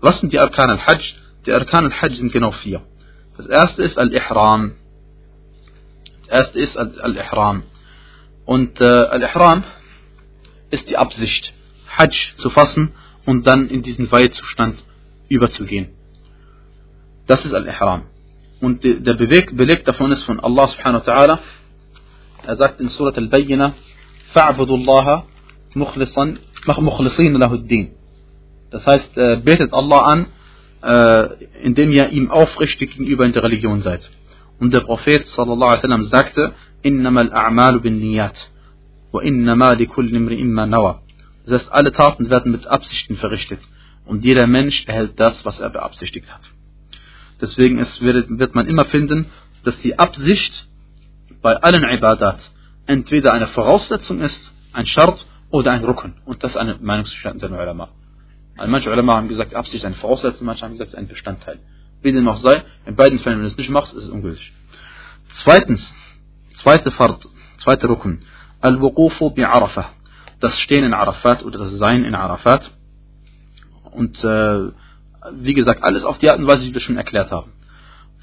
Was 0.00 0.20
sind 0.20 0.32
die 0.32 0.38
Arkan 0.38 0.70
al-Hajj? 0.70 1.14
Die 1.46 1.52
Arkan 1.52 1.86
al-Hajj 1.86 2.14
sind 2.16 2.32
genau 2.32 2.52
vier. 2.52 2.82
Das 3.36 3.46
erste 3.46 3.82
ist 3.82 3.98
Al-Ihram. 3.98 4.74
Das 6.26 6.40
erste 6.40 6.58
ist 6.60 6.76
Al-Ihram. 6.76 7.64
Und 8.44 8.80
äh, 8.80 8.84
Al-Ihram 8.84 9.64
ist 10.70 10.88
die 10.88 10.96
Absicht, 10.96 11.52
Hajj 11.96 12.34
zu 12.36 12.50
fassen 12.50 12.92
und 13.26 13.46
dann 13.46 13.68
in 13.68 13.82
diesen 13.82 14.10
Weihezustand 14.10 14.82
überzugehen. 15.29 15.89
Das 17.27 17.43
ist 17.45 17.53
Al-Ihram. 17.53 18.03
Und 18.61 18.83
der 18.83 19.13
Beleg 19.13 19.85
davon 19.85 20.11
ist 20.11 20.23
von 20.23 20.39
Allah 20.39 20.67
subhanahu 20.67 21.05
wa 21.05 21.11
ta'ala. 21.11 21.39
Er 22.47 22.55
sagt 22.55 22.79
in 22.79 22.89
Surat 22.89 23.17
Al-Bayyina, 23.17 23.73
فَعْبُدُوا 24.33 24.77
اللَّهَ 24.77 25.23
مُخْلِصِينَ 25.75 27.37
لَهُ 27.37 27.53
الدِّينَ 27.53 27.91
Das 28.71 28.85
heißt, 28.85 29.17
äh, 29.17 29.37
betet 29.37 29.73
Allah 29.73 30.01
an, 30.13 30.25
äh, 30.83 31.45
indem 31.63 31.91
ihr 31.91 32.09
ihm 32.09 32.31
aufrichtig 32.31 32.91
gegenüber 32.91 33.25
in 33.25 33.33
der 33.33 33.43
Religion 33.43 33.81
seid. 33.81 34.09
Und 34.59 34.73
der 34.73 34.81
Prophet 34.81 35.25
sallallahu 35.27 35.71
alaihi 35.71 35.83
wasallam 35.83 36.03
sagte, 36.03 36.53
إِنَّمَا 36.85 37.21
الْأَعْمَالُ 37.21 37.79
بِالنِّيَّاتِ 37.79 38.37
وَإِنَّمَا 39.13 39.69
لِكُلِّ 39.75 40.15
امْرِئٍ 40.15 40.43
مَّا 40.43 40.65
نَوَى 40.65 40.99
Das 41.45 41.61
heißt, 41.61 41.71
alle 41.73 41.91
Taten 41.91 42.29
werden 42.29 42.51
mit 42.51 42.67
Absichten 42.67 43.15
verrichtet. 43.15 43.59
Und 44.10 44.24
jeder 44.24 44.48
Mensch 44.48 44.88
erhält 44.88 45.20
das, 45.20 45.44
was 45.44 45.60
er 45.60 45.70
beabsichtigt 45.70 46.26
hat. 46.34 46.40
Deswegen 47.40 47.78
ist, 47.78 48.02
wird 48.02 48.56
man 48.56 48.66
immer 48.66 48.84
finden, 48.86 49.26
dass 49.62 49.78
die 49.82 50.00
Absicht 50.00 50.66
bei 51.40 51.54
allen 51.54 51.84
Ibadat 51.84 52.40
entweder 52.86 53.32
eine 53.32 53.46
Voraussetzung 53.46 54.20
ist, 54.20 54.52
ein 54.72 54.84
Schart 54.86 55.24
oder 55.50 55.70
ein 55.70 55.84
Rücken. 55.84 56.14
Und 56.24 56.42
das 56.42 56.52
ist 56.52 56.56
eine 56.56 56.76
Meinungsverstand 56.80 57.40
der 57.40 57.52
Ulama. 57.52 57.90
Also 58.56 58.68
manche 58.68 58.90
Ulama 58.90 59.14
haben 59.14 59.28
gesagt, 59.28 59.54
Absicht 59.54 59.76
ist 59.76 59.84
eine 59.84 59.94
Voraussetzung, 59.94 60.44
manche 60.44 60.64
haben 60.64 60.72
gesagt, 60.72 60.88
es 60.88 60.94
ist 60.94 60.98
ein 60.98 61.06
Bestandteil. 61.06 61.60
Wie 62.02 62.10
dem 62.10 62.26
auch 62.26 62.38
sei, 62.38 62.64
in 62.86 62.96
beiden 62.96 63.16
Fällen, 63.20 63.36
wenn 63.36 63.44
du 63.44 63.48
es 63.48 63.56
nicht 63.56 63.70
machst, 63.70 63.94
ist 63.94 64.06
es 64.06 64.10
ungültig. 64.10 64.52
Zweitens, 65.44 65.88
zweite 66.60 66.90
Fahrt, 66.90 67.28
zweite 67.58 67.88
Rücken, 67.88 68.24
Al-Wuqufu 68.60 69.30
bi 69.30 69.44
Arafah. 69.44 69.92
Das 70.40 70.58
Stehen 70.58 70.82
in 70.82 70.94
Arafat 70.94 71.44
oder 71.44 71.60
das 71.60 71.70
Sein 71.78 72.04
in 72.04 72.16
Arafat. 72.16 72.72
Und 73.91 74.23
äh, 74.23 74.71
wie 75.31 75.53
gesagt, 75.53 75.83
alles 75.83 76.03
auf 76.03 76.17
die 76.19 76.29
Art 76.29 76.39
und 76.39 76.47
Weise, 76.47 76.65
die 76.65 76.73
wir 76.73 76.81
schon 76.81 76.97
erklärt 76.97 77.31
haben. 77.31 77.51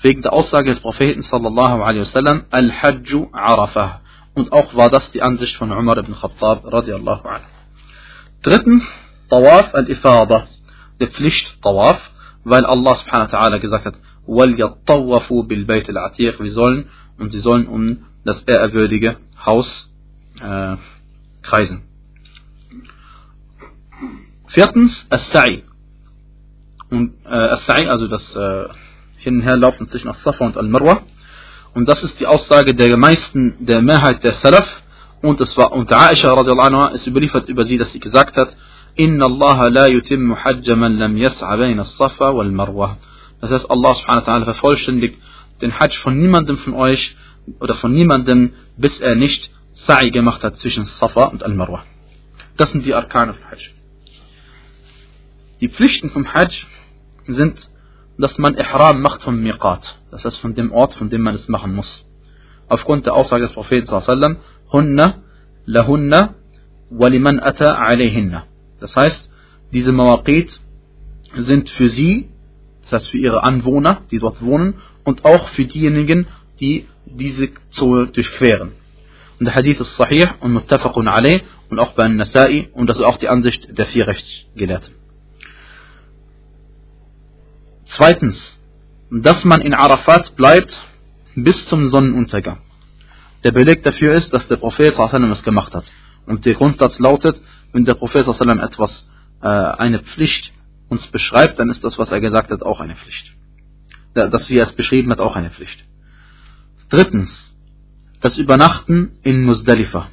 Wegen 0.00 0.22
der 0.22 0.32
Aussage 0.32 0.70
des 0.70 0.80
Propheten 0.80 1.22
sallallahu 1.22 1.82
alaihi 1.82 2.00
wasallam, 2.00 2.44
Al-Hajju 2.50 3.28
Arafah. 3.32 4.00
Und 4.34 4.52
auch 4.52 4.74
war 4.74 4.90
das 4.90 5.10
die 5.12 5.22
Ansicht 5.22 5.56
von 5.56 5.70
Umar 5.70 5.98
ibn 5.98 6.14
Khattab 6.14 6.64
radiallahu 6.64 7.28
anhu. 7.28 7.46
Drittens, 8.42 8.84
Tawaf 9.30 9.74
al-Ifada, 9.74 10.48
der 11.00 11.08
Pflicht 11.08 11.62
Tawaf, 11.62 12.00
weil 12.44 12.64
Allah 12.64 12.94
subhanahu 12.96 13.30
wa 13.30 13.38
ta'ala 13.38 13.58
gesagt 13.58 13.86
hat, 13.86 13.94
وَلْيَطَّوَّفُوا 14.26 15.46
بِالْبَيْتِ 15.46 15.90
الْعَتِيقِ 15.90 16.42
Wir 16.42 16.52
sollen, 16.52 16.88
und 17.18 17.32
sie 17.32 17.40
sollen 17.40 17.66
um 17.66 18.04
das 18.24 18.42
ehrwürdige 18.42 19.16
Haus 19.44 19.90
äh, 20.40 20.76
kreisen. 21.42 21.82
Viertens, 24.47 25.05
As-Sa'i, 25.09 25.63
und 26.89 27.13
äh, 27.25 27.29
As-Sa'i, 27.29 27.87
also 27.87 28.07
das 28.07 28.35
äh, 28.35 28.65
Hin- 29.17 29.35
und 29.35 29.41
Herlaufen 29.41 29.89
zwischen 29.89 30.09
As-Safa 30.09 30.45
und 30.45 30.57
Al-Marwa. 30.57 31.01
Und 31.73 31.87
das 31.87 32.03
ist 32.03 32.19
die 32.19 32.27
Aussage 32.27 32.73
der 32.73 32.95
meisten, 32.97 33.55
der 33.59 33.81
Mehrheit 33.81 34.23
der 34.23 34.33
Salaf. 34.33 34.67
Und 35.21 35.41
es 35.41 35.57
war 35.57 35.71
unter 35.73 35.99
Aisha 35.99 36.31
radiallahu 36.33 36.67
anha 36.67 36.87
ist 36.89 37.07
überliefert 37.07 37.49
über 37.49 37.65
sie, 37.65 37.77
dass 37.77 37.91
sie 37.91 37.99
gesagt 37.99 38.37
hat, 38.37 38.55
Inna 38.95 39.25
Allah 39.25 39.67
la 39.69 39.87
yutimmu 39.87 40.35
hajja 40.35 40.75
man 40.75 40.97
lam 40.97 41.15
yas'a 41.15 41.57
bayna 41.57 41.81
as-Safa 41.81 42.33
wal 42.35 42.51
Marwa. 42.51 42.97
Das 43.41 43.51
heißt, 43.51 43.69
Allah 43.69 43.95
subhanahu 43.95 44.25
wa 44.25 44.33
ta'ala 44.33 44.45
vervollständigt 44.45 45.21
den 45.61 45.79
Hajj 45.79 45.97
von 45.97 46.17
niemandem 46.19 46.57
von 46.57 46.73
euch 46.73 47.15
oder 47.59 47.75
von 47.75 47.91
niemandem, 47.91 48.53
bis 48.77 48.99
er 48.99 49.15
nicht 49.15 49.51
Sa'i 49.75 50.11
gemacht 50.11 50.43
hat 50.43 50.57
zwischen 50.57 50.85
Safa 50.85 51.25
und 51.25 51.43
Al-Marwa. 51.43 51.83
Das 52.57 52.71
sind 52.71 52.85
die 52.85 52.93
Arkane 52.93 53.33
vom 53.33 53.51
Hajj. 53.51 53.76
Die 55.59 55.69
Pflichten 55.69 56.09
vom 56.11 56.33
Hajj 56.33 56.65
sind, 57.25 57.69
dass 58.17 58.37
man 58.37 58.55
Ihram 58.57 59.01
macht 59.01 59.23
vom 59.23 59.41
Miqat. 59.41 59.97
Das 60.11 60.23
heißt 60.23 60.39
von 60.39 60.55
dem 60.55 60.71
Ort, 60.71 60.93
von 60.93 61.09
dem 61.09 61.21
man 61.21 61.35
es 61.35 61.47
machen 61.47 61.75
muss. 61.75 62.05
Aufgrund 62.67 63.05
der 63.05 63.13
Aussage 63.13 63.45
des 63.45 63.53
Propheten 63.53 63.87
sallam, 64.01 64.37
Hunna, 64.71 65.23
lahunna, 65.65 66.35
waliman 66.89 67.39
ata 67.39 67.75
alayhinna. 67.75 68.45
Das 68.79 68.95
heißt, 68.95 69.31
diese 69.73 69.91
Mawaqit 69.91 70.59
sind 71.35 71.69
für 71.69 71.89
sie, 71.89 72.29
das 72.83 72.93
heißt 72.93 73.09
für 73.09 73.17
ihre 73.17 73.43
Anwohner, 73.43 74.01
die 74.11 74.19
dort 74.19 74.41
wohnen, 74.41 74.75
und 75.03 75.25
auch 75.25 75.47
für 75.49 75.65
diejenigen, 75.65 76.27
die 76.59 76.85
diese 77.05 77.49
Zoe 77.69 78.07
durchqueren. 78.07 78.73
Und 79.39 79.45
der 79.45 79.55
Hadith 79.55 79.79
ist 79.79 79.95
sahih 79.95 80.27
und 80.39 80.53
muttafaqun 80.53 81.07
alayh 81.07 81.43
und 81.69 81.79
auch 81.79 81.93
bei 81.93 82.07
Nasai 82.07 82.69
und 82.73 82.87
das 82.87 82.97
ist 82.97 83.03
auch 83.03 83.17
die 83.17 83.29
Ansicht 83.29 83.77
der 83.77 83.85
vier 83.85 84.07
Rechtsgelehrten. 84.07 84.93
Zweitens, 87.89 88.57
dass 89.09 89.43
man 89.43 89.61
in 89.61 89.73
Arafat 89.73 90.35
bleibt 90.35 90.77
bis 91.35 91.65
zum 91.67 91.89
Sonnenuntergang. 91.89 92.59
Der 93.43 93.51
Beleg 93.51 93.83
dafür 93.83 94.15
ist, 94.15 94.33
dass 94.33 94.47
der 94.47 94.57
Prophet 94.57 94.97
es 94.97 95.43
gemacht 95.43 95.73
hat. 95.73 95.85
Und 96.25 96.45
der 96.45 96.55
Grundsatz 96.55 96.99
lautet, 96.99 97.39
wenn 97.71 97.85
der 97.85 97.93
Prophet 97.93 98.27
etwas, 98.27 99.07
äh, 99.41 99.47
eine 99.47 99.99
Pflicht 99.99 100.51
uns 100.89 101.05
beschreibt, 101.07 101.59
dann 101.59 101.69
ist 101.69 101.83
das, 101.83 101.97
was 101.97 102.09
er 102.09 102.19
gesagt 102.19 102.51
hat, 102.51 102.63
auch 102.63 102.79
eine 102.79 102.95
Pflicht. 102.95 103.33
Das, 104.13 104.49
wie 104.49 104.57
er 104.57 104.67
es 104.67 104.73
beschrieben 104.73 105.11
hat, 105.11 105.19
auch 105.19 105.35
eine 105.35 105.51
Pflicht. 105.51 105.83
Drittens, 106.89 107.55
das 108.21 108.37
Übernachten 108.37 109.19
in 109.21 109.43
Musdalifa. 109.43 110.09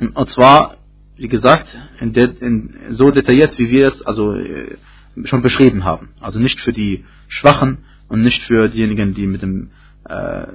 Und 0.00 0.30
zwar, 0.30 0.76
wie 1.16 1.28
gesagt, 1.28 1.66
in 2.00 2.12
de, 2.12 2.24
in, 2.40 2.74
so 2.90 3.10
detailliert, 3.10 3.58
wie 3.58 3.70
wir 3.70 3.88
es 3.88 4.02
also 4.02 4.34
äh, 4.34 4.76
schon 5.24 5.42
beschrieben 5.42 5.84
haben. 5.84 6.10
Also 6.20 6.38
nicht 6.38 6.60
für 6.60 6.72
die 6.72 7.04
Schwachen 7.28 7.84
und 8.08 8.22
nicht 8.22 8.42
für 8.44 8.68
diejenigen, 8.68 9.14
die 9.14 9.26
mit, 9.26 9.42
dem, 9.42 9.70
äh, 10.08 10.46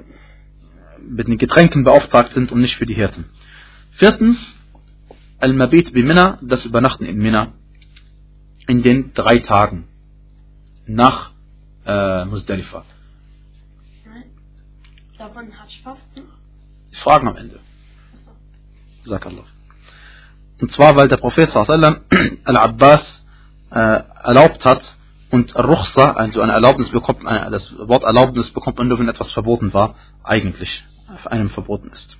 mit 1.00 1.28
den 1.28 1.38
Getränken 1.38 1.84
beauftragt 1.84 2.32
sind 2.34 2.52
und 2.52 2.60
nicht 2.60 2.76
für 2.76 2.86
die 2.86 2.94
Hirten. 2.94 3.26
Viertens, 3.92 4.38
Al-Mabit 5.38 5.92
Bimina, 5.92 6.38
das 6.42 6.64
Übernachten 6.64 7.04
in 7.04 7.18
Mina, 7.18 7.52
in 8.66 8.82
den 8.82 9.12
drei 9.14 9.38
Tagen 9.38 9.84
nach 10.86 11.30
äh, 11.84 12.24
Musdalifa. 12.24 12.84
Darf 15.18 15.34
man 15.34 15.46
Hajj 15.46 15.82
fasten? 15.82 16.22
Ich 16.90 16.98
frage 16.98 17.26
am 17.26 17.36
Ende. 17.36 17.58
Sag 19.04 19.24
Allah. 19.26 19.44
Und 20.60 20.70
zwar, 20.72 20.96
weil 20.96 21.08
der 21.08 21.16
Prophet 21.16 21.50
sallam 21.50 22.00
Al-Abbas 22.44 23.25
äh, 23.70 24.02
erlaubt 24.24 24.64
hat 24.64 24.96
und 25.30 25.54
Ruchsa, 25.56 26.12
also 26.12 26.40
eine 26.40 26.52
Erlaubnis 26.52 26.90
bekommt, 26.90 27.26
eine, 27.26 27.50
das 27.50 27.76
Wort 27.78 28.04
Erlaubnis 28.04 28.50
bekommt 28.50 28.78
man 28.78 28.88
nur, 28.88 28.98
wenn 28.98 29.08
etwas 29.08 29.32
verboten 29.32 29.74
war, 29.74 29.96
eigentlich 30.22 30.84
einem 31.24 31.50
verboten 31.50 31.90
ist. 31.92 32.16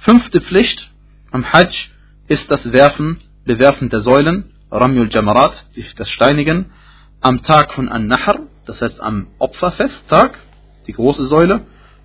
Fünfte 0.00 0.40
Pflicht 0.40 0.90
am 1.30 1.52
Hajj 1.52 1.90
ist 2.28 2.50
das 2.50 2.72
Werfen, 2.72 3.20
Bewerfen 3.44 3.90
der 3.90 4.00
Säulen, 4.02 4.52
Ramyul 4.70 5.08
Jamarat, 5.10 5.66
das 5.96 6.08
Steinigen, 6.08 6.72
am 7.20 7.42
Tag 7.42 7.72
von 7.72 7.88
An-Nahr, 7.88 8.40
das 8.66 8.80
heißt 8.80 9.00
am 9.00 9.28
Opferfesttag, 9.38 10.38
die 10.86 10.92
große 10.92 11.26
Säule, 11.26 11.62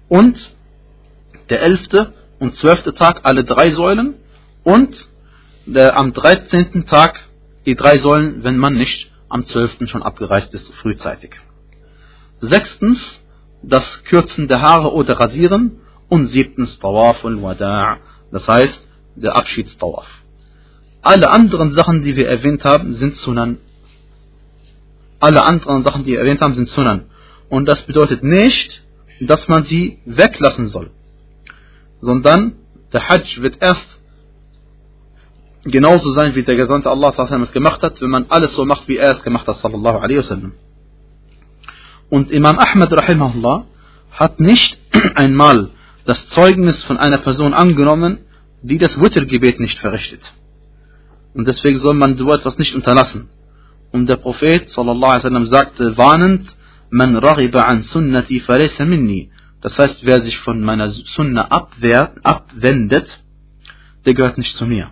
und 0.07 0.55
der 1.49 1.61
elfte 1.61 2.13
und 2.39 2.55
zwölfte 2.55 2.93
Tag 2.93 3.21
alle 3.23 3.43
drei 3.43 3.71
Säulen 3.71 4.15
und 4.63 5.09
der, 5.65 5.97
am 5.97 6.13
dreizehnten 6.13 6.85
Tag 6.85 7.28
die 7.69 7.75
drei 7.75 7.99
Säulen, 7.99 8.43
wenn 8.43 8.57
man 8.57 8.73
nicht 8.73 9.11
am 9.29 9.45
zwölften 9.45 9.87
schon 9.87 10.01
abgereist 10.01 10.51
ist, 10.55 10.73
frühzeitig. 10.81 11.35
Sechstens 12.39 13.21
das 13.61 14.03
Kürzen 14.05 14.47
der 14.47 14.61
Haare 14.61 14.91
oder 14.93 15.19
Rasieren 15.19 15.81
und 16.07 16.27
siebtens 16.27 16.79
Tawaf 16.79 17.23
und 17.23 17.43
Wada', 17.43 17.97
das 18.31 18.47
heißt 18.47 18.87
der 19.15 19.35
Abschiedstawaf. 19.35 20.07
Alle 21.03 21.29
anderen 21.29 21.73
Sachen, 21.75 22.01
die 22.03 22.15
wir 22.15 22.27
erwähnt 22.27 22.63
haben, 22.63 22.93
sind 22.93 23.17
Sunan. 23.17 23.59
Alle 25.19 25.43
anderen 25.45 25.83
Sachen, 25.83 26.05
die 26.05 26.13
wir 26.13 26.19
erwähnt 26.19 26.41
haben, 26.41 26.55
sind 26.55 26.69
Sunan. 26.69 27.05
Und 27.49 27.67
das 27.67 27.83
bedeutet 27.83 28.23
nicht, 28.23 28.81
dass 29.21 29.47
man 29.47 29.63
sie 29.63 29.99
weglassen 30.05 30.67
soll, 30.67 30.89
sondern 32.01 32.53
der 32.93 33.09
Hajj 33.09 33.41
wird 33.41 33.61
erst 33.61 33.98
genauso 35.71 36.13
sein, 36.13 36.35
wie 36.35 36.43
der 36.43 36.55
Gesandte 36.55 36.89
Allah 36.89 37.13
es 37.17 37.51
gemacht 37.51 37.81
hat, 37.81 38.01
wenn 38.01 38.09
man 38.09 38.25
alles 38.29 38.53
so 38.53 38.65
macht, 38.65 38.87
wie 38.87 38.97
er 38.97 39.11
es 39.11 39.23
gemacht 39.23 39.47
hat. 39.47 39.57
Und 42.09 42.31
Imam 42.31 42.57
Ahmad 42.57 42.91
rahimahullah 42.91 43.65
hat 44.11 44.39
nicht 44.39 44.77
einmal 45.15 45.69
das 46.05 46.27
Zeugnis 46.29 46.83
von 46.83 46.97
einer 46.97 47.19
Person 47.19 47.53
angenommen, 47.53 48.19
die 48.61 48.77
das 48.77 48.99
Wittergebet 48.99 49.59
nicht 49.59 49.79
verrichtet. 49.79 50.21
Und 51.33 51.47
deswegen 51.47 51.79
soll 51.79 51.93
man 51.93 52.17
so 52.17 52.31
etwas 52.33 52.57
nicht 52.57 52.75
unterlassen. 52.75 53.29
Und 53.91 54.07
der 54.07 54.17
Prophet 54.17 54.69
sallallahu 54.69 55.11
alaihi 55.11 55.23
wasallam 55.23 55.47
sagte 55.47 55.97
warnend, 55.97 56.55
man 56.89 57.15
raghiba 57.15 57.61
an 57.61 57.83
sunnati 57.83 58.39
falaysa 58.39 58.85
minni. 58.85 59.31
Das 59.61 59.77
heißt, 59.77 60.05
wer 60.05 60.21
sich 60.21 60.37
von 60.39 60.61
meiner 60.61 60.89
Sunna 60.89 61.45
abwehrt, 61.45 62.17
abwendet, 62.23 63.23
der 64.05 64.13
gehört 64.13 64.37
nicht 64.37 64.55
zu 64.55 64.65
mir. 64.65 64.89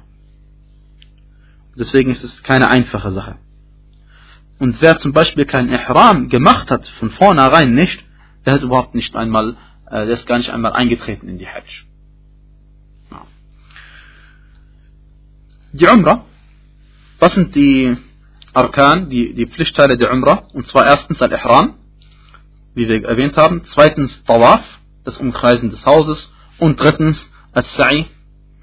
Deswegen 1.77 2.11
ist 2.11 2.23
es 2.23 2.43
keine 2.43 2.69
einfache 2.69 3.11
Sache. 3.11 3.37
Und 4.59 4.81
wer 4.81 4.97
zum 4.97 5.13
Beispiel 5.13 5.45
kein 5.45 5.69
Ihram 5.69 6.29
gemacht 6.29 6.71
hat, 6.71 6.87
von 6.99 7.11
vornherein 7.11 7.73
nicht, 7.73 8.03
der 8.45 8.53
hat 8.53 8.63
überhaupt 8.63 8.95
nicht 8.95 9.15
einmal, 9.15 9.55
äh, 9.85 10.05
der 10.05 10.15
ist 10.15 10.25
gar 10.25 10.39
nicht 10.39 10.49
einmal 10.49 10.73
eingetreten 10.73 11.27
in 11.29 11.37
die 11.37 11.47
Hajj. 11.47 11.85
Die 15.73 15.85
Umrah, 15.85 16.25
was 17.19 17.33
sind 17.33 17.53
die 17.53 17.97
Arkan, 18.53 19.09
die, 19.09 19.35
die 19.35 19.45
Pflichtteile 19.45 19.97
der 19.97 20.11
Umrah? 20.11 20.47
Und 20.53 20.65
zwar 20.67 20.87
erstens 20.87 21.21
Al-Ihram, 21.21 21.75
wie 22.73 22.87
wir 22.87 23.05
erwähnt 23.05 23.37
haben. 23.37 23.63
Zweitens 23.65 24.23
Tawaf, 24.23 24.63
das 25.03 25.17
Umkreisen 25.17 25.69
des 25.69 25.85
Hauses. 25.85 26.33
Und 26.57 26.79
drittens 26.79 27.29
As-Sa'i, 27.53 28.05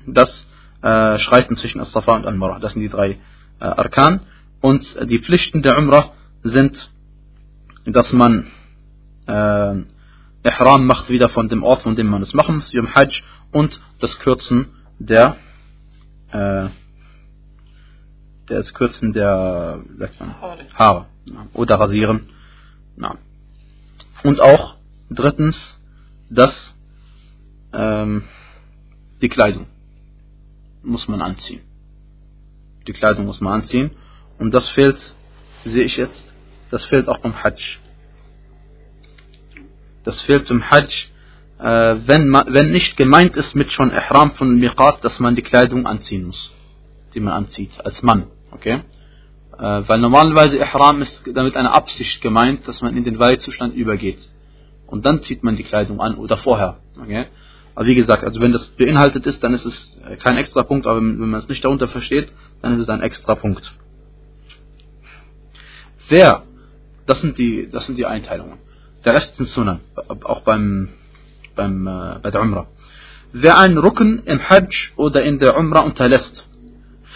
das 0.07 0.47
äh, 0.85 1.18
Schreiten 1.18 1.57
zwischen 1.57 1.80
As-Safa 1.80 2.14
und 2.16 2.26
Al-Marah. 2.26 2.59
Das 2.59 2.74
sind 2.74 2.82
die 2.82 2.91
drei 2.91 3.12
äh, 3.12 3.64
Arkan. 3.64 4.20
Und 4.61 4.85
die 5.09 5.18
Pflichten 5.18 5.62
der 5.62 5.78
Umrah 5.78 6.12
sind, 6.43 6.91
dass 7.87 8.12
man 8.12 8.47
äh, 9.26 9.82
Ihram 10.47 10.87
macht 10.87 11.09
wieder 11.09 11.30
von 11.30 11.49
dem 11.49 11.62
Ort, 11.62 11.82
von 11.82 11.97
dem 11.97 12.07
man 12.07 12.22
es 12.22 12.35
machen 12.35 12.57
muss, 12.57 12.72
im 12.74 12.95
Hajj, 12.95 13.22
und 13.51 13.80
das 14.01 14.18
Kürzen 14.18 14.68
der 14.99 15.37
äh, 16.30 16.68
das 18.47 18.74
Kürzen 18.74 19.14
der 19.14 19.80
sagt 19.95 20.20
man, 20.20 20.35
Haare 20.74 21.07
oder 21.55 21.80
Rasieren. 21.80 22.26
Na. 22.97 23.16
Und 24.22 24.43
auch 24.43 24.76
drittens 25.09 25.80
das 26.28 26.74
ähm, 27.72 28.24
die 29.22 29.30
Kleidung 29.30 29.66
muss 30.85 31.09
man 31.09 31.22
anziehen. 31.22 31.61
Die 32.87 32.93
Kleidung 32.93 33.26
muss 33.26 33.41
man 33.41 33.55
anziehen. 33.61 33.91
Und 34.39 34.53
das 34.53 34.68
fehlt, 34.70 34.99
sehe 35.64 35.85
ich 35.85 35.97
jetzt, 35.97 36.32
das 36.70 36.85
fehlt 36.87 37.09
auch 37.09 37.18
beim 37.18 37.43
Hajj. 37.43 37.78
Das 40.05 40.20
fehlt 40.22 40.51
im 40.51 40.70
Hajj, 40.70 41.09
äh, 41.59 41.97
wenn, 42.07 42.28
man, 42.28 42.53
wenn 42.53 42.70
nicht 42.70 42.97
gemeint 42.97 43.37
ist 43.37 43.55
mit 43.55 43.72
schon 43.72 43.91
Ihram 43.91 44.32
von 44.32 44.59
Miqat, 44.59 45.05
dass 45.05 45.18
man 45.18 45.35
die 45.35 45.43
Kleidung 45.43 45.87
anziehen 45.87 46.26
muss, 46.26 46.53
die 47.14 47.20
man 47.20 47.32
anzieht, 47.32 47.70
als 47.85 48.03
Mann. 48.03 48.26
Okay? 48.51 48.80
Äh, 49.59 49.82
weil 49.87 50.01
normalerweise 50.01 50.59
Ihram 50.59 51.01
ist 51.01 51.22
damit 51.32 51.57
eine 51.57 51.72
Absicht 51.72 52.20
gemeint, 52.20 52.66
dass 52.68 52.82
man 52.82 52.97
in 52.97 53.05
den 53.05 53.18
Weihzustand 53.18 53.74
übergeht. 53.74 54.28
Und 54.87 55.07
dann 55.07 55.22
zieht 55.22 55.43
man 55.43 55.57
die 55.57 55.64
Kleidung 55.64 56.01
an 56.01 56.16
oder 56.16 56.37
vorher. 56.37 56.80
Okay? 57.01 57.26
Aber 57.75 57.87
wie 57.87 57.95
gesagt, 57.95 58.22
also 58.22 58.41
wenn 58.41 58.53
das 58.53 58.66
beinhaltet 58.68 59.27
ist, 59.27 59.43
dann 59.43 59.55
ist 59.55 59.64
es 59.64 59.99
kein 60.22 60.37
extra 60.37 60.62
Punkt, 60.62 60.87
aber 60.87 61.01
wenn 61.01 61.16
man 61.16 61.35
es 61.35 61.49
nicht 61.49 61.64
darunter 61.64 61.89
versteht, 61.89 62.33
dann 62.62 62.75
ist 62.75 62.81
es 62.81 62.89
ein 62.89 63.01
extra 63.01 63.35
Punkt. 63.35 63.75
Wer, 66.09 66.43
das 67.07 67.20
sind 67.20 67.37
die, 67.39 67.68
das 67.70 67.87
sind 67.87 67.99
die 67.99 68.07
Einteilungen. 68.07 68.59
Der 69.05 69.14
Rest 69.14 69.37
sind 69.37 69.49
Sunnah, 69.49 69.81
auch 70.25 70.41
beim, 70.43 70.91
beim, 71.57 71.87
äh, 71.87 72.18
bei 72.22 72.31
der 72.31 72.41
Umrah. 72.41 72.68
Wer 73.33 73.59
einen 73.59 73.79
Rücken 73.79 74.22
im 74.25 74.49
Hajj 74.49 74.93
oder 74.97 75.22
in 75.25 75.39
der 75.39 75.57
Umrah 75.57 75.81
unterlässt, 75.81 76.49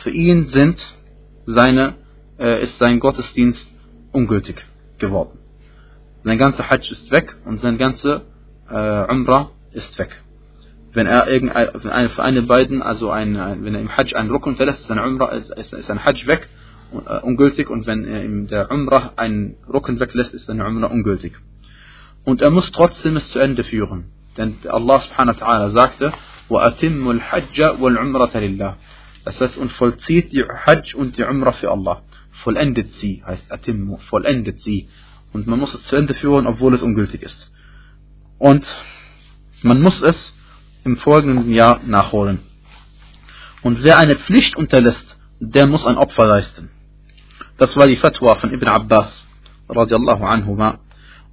für 0.02 0.11
ihn 0.11 0.48
sind 0.48 0.84
seine, 1.46 1.94
äh, 2.38 2.64
ist 2.64 2.78
sein 2.78 2.98
Gottesdienst 2.98 3.72
ungültig 4.12 4.66
geworden. 4.98 5.38
Sein 6.24 6.38
ganzer 6.38 6.68
Hajj 6.68 6.90
ist 6.90 7.11
weg 7.12 7.36
und 7.44 7.61
sein 7.61 7.78
ganze 7.78 8.22
äh, 8.68 9.12
Umrah 9.12 9.52
ist 9.72 9.96
weg 9.98 10.22
wenn 10.93 11.07
er 11.07 11.27
irgendein, 11.27 11.69
eine, 11.89 12.09
für 12.09 12.23
eine 12.23 12.43
beiden, 12.43 12.81
also 12.81 13.09
ein, 13.09 13.36
wenn 13.63 13.73
er 13.73 13.81
im 13.81 13.95
Hajj 13.95 14.15
einen 14.15 14.29
Ruck 14.29 14.45
unterlässt, 14.45 14.81
ist 14.81 14.91
ein 14.91 14.99
Umrah, 14.99 15.29
ist, 15.29 15.49
ist 15.51 15.89
ein 15.89 16.05
Hajj 16.05 16.27
weg, 16.27 16.49
uh, 16.93 17.25
ungültig, 17.25 17.69
und 17.69 17.88
wenn 17.88 18.05
er 18.05 18.23
in 18.23 18.47
der 18.47 18.69
Umrah 18.69 19.13
einen 19.15 19.55
Rücken 19.67 19.99
weglässt, 19.99 20.34
ist 20.34 20.49
eine 20.49 20.65
Umrah 20.65 20.88
ungültig. 20.88 21.34
Und 22.23 22.41
er 22.41 22.51
muss 22.51 22.71
trotzdem 22.71 23.17
es 23.17 23.29
zu 23.29 23.39
Ende 23.39 23.63
führen. 23.63 24.11
Denn 24.38 24.57
Allah 24.67 24.99
subhanahu 24.99 25.39
wa 25.39 25.45
ta'ala 25.45 25.69
sagte, 25.71 26.13
وَأَتِمُّ 26.49 27.09
الْحَجَّ 27.09 27.79
وَالْعُمْرَةَ 27.79 28.34
لِلَّهِ 28.36 28.75
Das 29.25 29.41
heißt, 29.41 29.57
und 29.57 29.71
vollzieht 29.73 30.31
die 30.31 30.43
Hajj 30.43 30.95
und 30.95 31.17
die 31.17 31.23
Umrah 31.23 31.53
für 31.53 31.71
Allah. 31.71 32.03
Vollendet 32.43 32.93
sie, 32.95 33.23
heißt 33.25 33.51
Atimmu, 33.51 33.97
vollendet 34.09 34.59
sie. 34.59 34.89
Und 35.31 35.47
man 35.47 35.59
muss 35.59 35.73
es 35.73 35.84
zu 35.86 35.95
Ende 35.95 36.13
führen, 36.13 36.45
obwohl 36.45 36.73
es 36.73 36.81
ungültig 36.81 37.23
ist. 37.23 37.51
Und 38.38 38.65
man 39.61 39.81
muss 39.81 40.01
es 40.01 40.36
im 40.89 40.97
folgenden 40.99 41.51
Jahr 41.53 41.80
nachholen. 41.84 42.41
Und 43.62 43.82
wer 43.82 43.99
eine 43.99 44.16
Pflicht 44.16 44.57
unterlässt, 44.57 45.16
der 45.39 45.66
muss 45.66 45.86
ein 45.86 45.99
Opfer 45.99 46.26
leisten. 46.26 46.70
Das 47.59 47.76
war 47.76 47.86
die 47.86 47.97
Fatwa 47.97 48.36
von 48.36 48.53
Ibn 48.53 48.68
Abbas 48.68 49.26
radiallahu 49.68 50.24
anhuma. 50.24 50.78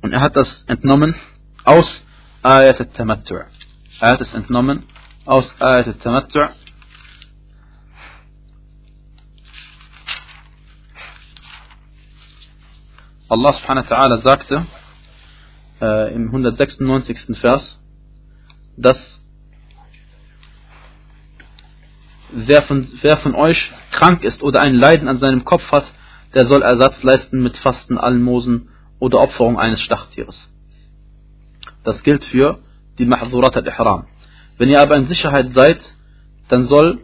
Und 0.01 0.11
er 0.11 0.21
hat 0.21 0.35
das 0.35 0.63
entnommen 0.67 1.15
aus 1.63 2.05
Ayat 2.43 2.79
al-Tamattu'. 2.79 3.45
Er 4.01 4.09
hat 4.09 4.21
es 4.21 4.33
entnommen 4.33 4.83
aus 5.25 5.47
Ayat 5.59 5.87
al-Tamattu' 5.87 6.49
Allah 13.27 13.53
subhanahu 13.53 13.89
wa 13.89 13.95
ta'ala 13.95 14.19
sagte 14.19 14.67
äh, 15.81 16.13
im 16.13 16.27
196. 16.27 17.39
Vers, 17.39 17.81
dass 18.77 19.24
wer 22.35 22.63
von, 22.63 22.87
wer 23.01 23.17
von 23.17 23.33
euch 23.33 23.71
krank 23.91 24.23
ist 24.23 24.43
oder 24.43 24.61
ein 24.61 24.75
Leiden 24.75 25.07
an 25.07 25.17
seinem 25.17 25.45
Kopf 25.45 25.71
hat, 25.71 25.91
der 26.33 26.45
soll 26.45 26.61
Ersatz 26.61 27.01
leisten 27.03 27.41
mit 27.41 27.57
Fasten, 27.57 27.97
Almosen 27.97 28.69
oder 28.99 29.19
Opferung 29.21 29.57
eines 29.57 29.81
Schlachttieres. 29.81 30.51
Das 31.83 32.03
gilt 32.03 32.23
für 32.25 32.59
die 32.97 33.05
Mahdurat 33.05 33.55
al-Ihram. 33.55 34.05
Wenn 34.57 34.69
ihr 34.69 34.81
aber 34.81 34.97
in 34.97 35.05
Sicherheit 35.05 35.53
seid, 35.53 35.79
dann 36.49 36.65
soll 36.65 36.99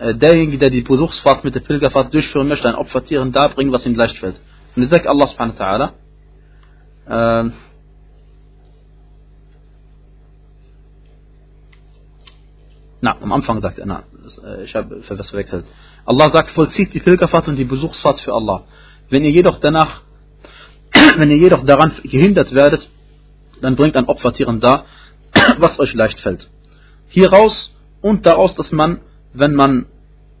äh, 0.00 0.14
derjenige, 0.14 0.58
der 0.58 0.70
die 0.70 0.82
Besuchsfahrt 0.82 1.44
mit 1.44 1.54
der 1.54 1.60
Pilgerfahrt 1.60 2.12
durchführen 2.12 2.48
möchte, 2.48 2.68
ein 2.68 2.74
Opfertieren 2.74 3.32
darbringen, 3.32 3.72
was 3.72 3.86
ihm 3.86 3.94
leicht 3.94 4.18
fällt. 4.18 4.40
Und 4.74 4.82
jetzt 4.82 4.90
sagt 4.90 5.06
Allah 5.06 5.26
subhanahu 5.26 5.58
wa 5.58 5.92
ta'ala, 7.08 7.46
äh, 7.46 7.50
Na, 13.00 13.16
am 13.20 13.30
Anfang 13.32 13.60
sagt 13.60 13.78
er, 13.78 13.86
na, 13.86 14.02
ich 14.62 14.74
habe 14.74 15.02
das 15.16 15.30
verwechselt. 15.30 15.64
Allah 16.04 16.30
sagt, 16.30 16.50
vollzieht 16.50 16.92
die 16.94 17.00
Pilgerfahrt 17.00 17.48
und 17.48 17.56
die 17.56 17.64
Besuchsfahrt 17.64 18.20
für 18.20 18.32
Allah. 18.32 18.64
Wenn 19.08 19.22
ihr 19.22 19.30
jedoch 19.30 19.58
danach, 19.58 20.02
wenn 21.16 21.30
ihr 21.30 21.36
jedoch 21.36 21.64
daran 21.64 21.92
gehindert 22.02 22.54
werdet, 22.54 22.88
dann 23.60 23.76
bringt 23.76 23.96
ein 23.96 24.06
Opfertieren 24.06 24.60
da, 24.60 24.84
was 25.58 25.78
euch 25.78 25.94
leicht 25.94 26.20
fällt. 26.20 26.48
Hieraus 27.08 27.74
und 28.02 28.26
daraus, 28.26 28.54
dass 28.54 28.72
man, 28.72 29.00
wenn 29.32 29.54
man 29.54 29.86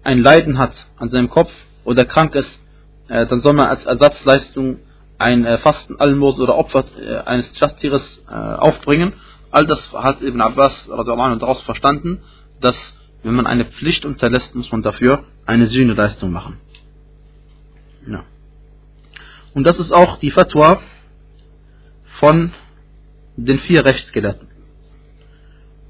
ein 0.02 0.18
Leiden 0.18 0.58
hat 0.58 0.86
an 0.96 1.08
seinem 1.08 1.28
Kopf 1.28 1.50
oder 1.84 2.04
krank 2.04 2.34
ist, 2.34 2.60
äh, 3.08 3.26
dann 3.26 3.40
soll 3.40 3.52
man 3.52 3.68
als 3.68 3.84
Ersatzleistung 3.84 4.78
ein 5.18 5.44
äh, 5.44 5.58
Fasten, 5.58 5.98
Almos 5.98 6.38
oder 6.38 6.56
Opfer 6.56 6.84
eines 7.24 7.56
Schatttieres 7.56 8.24
aufbringen. 8.26 9.14
All 9.50 9.64
das 9.64 9.92
hat 9.92 10.20
Ibn 10.20 10.40
Abbas 10.42 10.86
daraus 10.86 11.62
verstanden 11.62 12.20
dass 12.60 12.94
wenn 13.26 13.34
man 13.34 13.48
eine 13.48 13.64
Pflicht 13.64 14.04
unterlässt, 14.04 14.54
muss 14.54 14.70
man 14.70 14.82
dafür 14.82 15.24
eine 15.46 15.66
Sühneleistung 15.66 16.30
machen. 16.30 16.58
Ja. 18.06 18.22
Und 19.52 19.64
das 19.64 19.80
ist 19.80 19.90
auch 19.90 20.18
die 20.18 20.30
Fatwa 20.30 20.80
von 22.20 22.52
den 23.36 23.58
vier 23.58 23.84
Rechtsgelehrten. 23.84 24.46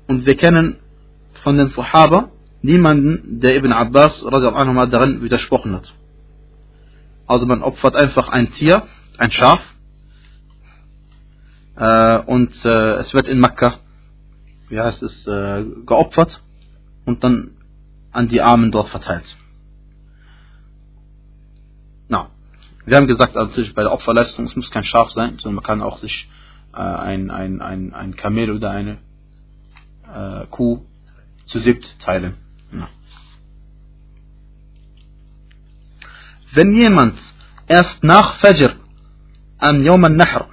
Und 0.08 0.24
wir 0.24 0.34
kennen 0.34 0.78
von 1.42 1.58
den 1.58 1.68
Sahaba 1.68 2.30
niemanden, 2.62 3.38
der 3.38 3.54
Ibn 3.56 3.70
Abbas 3.70 4.24
anhu, 4.24 4.86
darin 4.86 5.20
widersprochen 5.20 5.74
hat. 5.74 5.92
Also 7.26 7.44
man 7.44 7.62
opfert 7.62 7.96
einfach 7.96 8.28
ein 8.28 8.50
Tier, 8.52 8.84
ein 9.18 9.30
Schaf, 9.30 9.60
äh, 11.76 12.18
und 12.20 12.64
äh, 12.64 12.94
es 12.94 13.12
wird 13.12 13.28
in 13.28 13.40
Mekka, 13.40 13.80
wie 14.70 14.80
heißt 14.80 15.02
es, 15.02 15.26
äh, 15.26 15.66
geopfert 15.84 16.40
und 17.06 17.24
dann 17.24 17.52
an 18.12 18.28
die 18.28 18.42
Armen 18.42 18.70
dort 18.70 18.90
verteilt. 18.90 19.36
Na, 22.08 22.30
wir 22.84 22.96
haben 22.96 23.06
gesagt, 23.06 23.36
also 23.36 23.62
bei 23.74 23.82
der 23.82 23.92
Opferleistung, 23.92 24.44
es 24.44 24.56
muss 24.56 24.70
kein 24.70 24.84
Schaf 24.84 25.10
sein, 25.12 25.38
sondern 25.38 25.56
man 25.56 25.64
kann 25.64 25.82
auch 25.82 25.98
sich 25.98 26.28
äh, 26.74 26.78
ein, 26.78 27.30
ein, 27.30 27.62
ein, 27.62 27.94
ein 27.94 28.16
Kamel 28.16 28.50
oder 28.50 28.70
eine 28.70 28.98
äh, 30.12 30.46
Kuh 30.50 30.84
zu 31.46 31.58
siebt 31.58 31.98
teilen. 32.00 32.36
Ja. 32.72 32.88
Wenn 36.52 36.76
jemand 36.76 37.18
erst 37.66 38.02
nach 38.02 38.38
Fajr 38.40 38.76
an 39.58 39.84
Yom 39.84 40.04
al-Nahr, 40.04 40.48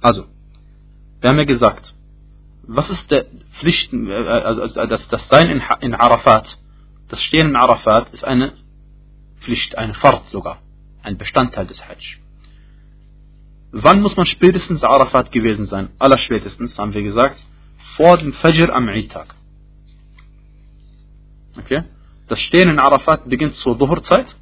also, 0.00 0.26
wir 1.20 1.30
haben 1.30 1.38
ja 1.38 1.44
gesagt, 1.44 1.95
was 2.66 2.90
ist 2.90 3.10
der 3.10 3.26
Pflicht, 3.58 3.92
äh, 3.92 4.12
also, 4.12 4.62
also 4.62 4.86
das, 4.86 5.08
das 5.08 5.28
Sein 5.28 5.62
in, 5.80 5.94
Arafat, 5.94 6.58
das 7.08 7.22
Stehen 7.22 7.48
in 7.48 7.56
Arafat 7.56 8.12
ist 8.12 8.24
eine 8.24 8.54
Pflicht, 9.40 9.78
eine 9.78 9.94
Fahrt 9.94 10.26
sogar, 10.26 10.58
ein 11.02 11.16
Bestandteil 11.16 11.66
des 11.66 11.86
Hajj. 11.86 12.18
Wann 13.72 14.00
muss 14.00 14.16
man 14.16 14.26
spätestens 14.26 14.82
Arafat 14.82 15.32
gewesen 15.32 15.66
sein? 15.66 15.90
Allerspätestens, 15.98 16.78
haben 16.78 16.94
wir 16.94 17.02
gesagt, 17.02 17.44
vor 17.96 18.16
dem 18.16 18.32
Fajr 18.32 18.74
am 18.74 18.88
Eid-Tag. 18.88 19.34
Okay? 21.58 21.84
Das 22.28 22.40
Stehen 22.40 22.68
in 22.68 22.78
Arafat 22.78 23.28
beginnt 23.28 23.54
zur 23.54 23.78
Dhuhr-Zeit 23.78 24.34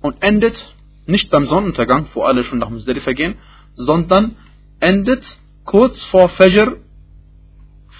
und 0.00 0.22
endet 0.22 0.74
nicht 1.06 1.30
beim 1.30 1.46
Sonnenuntergang, 1.46 2.06
wo 2.14 2.22
alle 2.22 2.44
schon 2.44 2.58
nach 2.58 2.70
Muzdalifa 2.70 3.12
gehen, 3.12 3.36
sondern 3.74 4.36
endet 4.80 5.24
kurz 5.64 6.02
vor 6.04 6.28
Fajr 6.28 6.76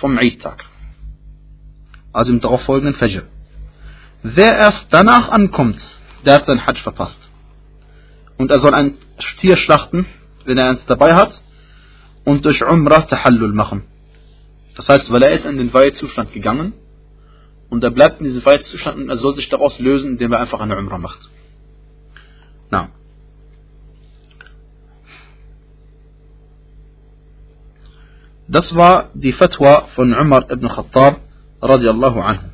vom 0.00 0.18
Eid-Tag. 0.18 0.64
Also 2.12 2.32
im 2.32 2.40
darauffolgenden 2.40 2.94
Fajr. 2.94 3.24
Wer 4.22 4.56
erst 4.56 4.86
danach 4.90 5.28
ankommt, 5.28 5.80
der 6.24 6.34
hat 6.34 6.46
seinen 6.46 6.66
Hajj 6.66 6.80
verpasst. 6.80 7.28
Und 8.38 8.50
er 8.50 8.60
soll 8.60 8.74
ein 8.74 8.98
Tier 9.38 9.56
schlachten, 9.56 10.06
wenn 10.44 10.58
er 10.58 10.70
eins 10.70 10.84
dabei 10.86 11.14
hat, 11.14 11.40
und 12.24 12.44
durch 12.44 12.64
Umrah 12.64 13.02
Tahallul 13.02 13.52
machen. 13.52 13.84
Das 14.74 14.88
heißt, 14.88 15.10
weil 15.10 15.22
er 15.22 15.32
ist 15.32 15.46
in 15.46 15.58
den 15.58 15.72
Weihezustand 15.72 16.32
gegangen, 16.32 16.74
und 17.68 17.82
er 17.82 17.90
bleibt 17.90 18.20
in 18.20 18.26
diesem 18.26 18.44
Weihezustand 18.44 18.96
und 18.98 19.08
er 19.08 19.16
soll 19.16 19.34
sich 19.36 19.48
daraus 19.48 19.78
lösen, 19.78 20.12
indem 20.12 20.32
er 20.32 20.40
einfach 20.40 20.60
eine 20.60 20.78
Umrah 20.78 20.98
macht. 20.98 21.30
Na. 22.70 22.90
Das 28.48 28.74
war 28.74 29.10
die 29.14 29.32
Fatwa 29.32 29.88
von 29.94 30.14
Umar 30.14 30.50
ibn 30.50 30.68
Khattab 30.68 31.20
radiallahu 31.60 32.20
anhu. 32.20 32.44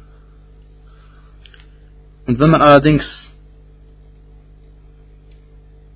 Und 2.27 2.39
wenn 2.39 2.51
man 2.51 2.63
allerdings 2.63 3.37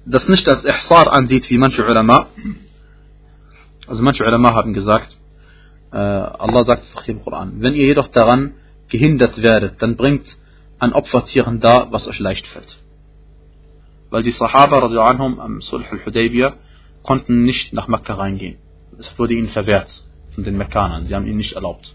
das 0.05 0.29
nicht 0.29 0.47
als 0.49 0.65
Ihsar 0.65 1.13
ansieht, 1.13 1.49
wie 1.49 1.59
manche 1.59 1.85
Ulama, 1.85 2.27
also 3.87 4.03
manche 4.03 4.25
Ulama 4.25 4.53
haben 4.55 4.75
gesagt, 4.75 5.17
äh, 5.93 5.97
Allah 5.97 6.65
sagt 6.65 6.85
es 6.85 7.09
im 7.09 7.23
Koran, 7.23 7.61
wenn 7.61 7.75
ihr 7.75 7.87
jedoch 7.87 8.09
daran 8.09 8.55
gehindert 8.89 9.41
werdet, 9.41 9.81
dann 9.81 9.97
bringt 9.97 10.27
an 10.79 10.93
Opfertieren 10.93 11.61
da, 11.61 11.91
was 11.91 12.07
euch 12.07 12.19
leicht 12.19 12.47
fällt. 12.49 12.79
Weil 14.11 14.23
die 14.23 14.31
Sahaba 14.31 14.79
anhum, 14.79 15.41
am 15.41 15.61
Sulh 15.63 15.87
al-Hudaybiyah 15.91 16.55
konnten 17.03 17.43
nicht 17.43 17.73
nach 17.73 17.89
Mekka 17.89 18.15
reingehen. 18.15 18.59
Es 18.99 19.19
wurde 19.19 19.35
ihnen 19.35 19.49
verwehrt 19.49 20.05
von 20.35 20.45
den 20.45 20.57
Mekkanern. 20.57 21.07
Sie 21.07 21.15
haben 21.15 21.27
ihnen 21.27 21.39
nicht 21.39 21.55
erlaubt. 21.55 21.95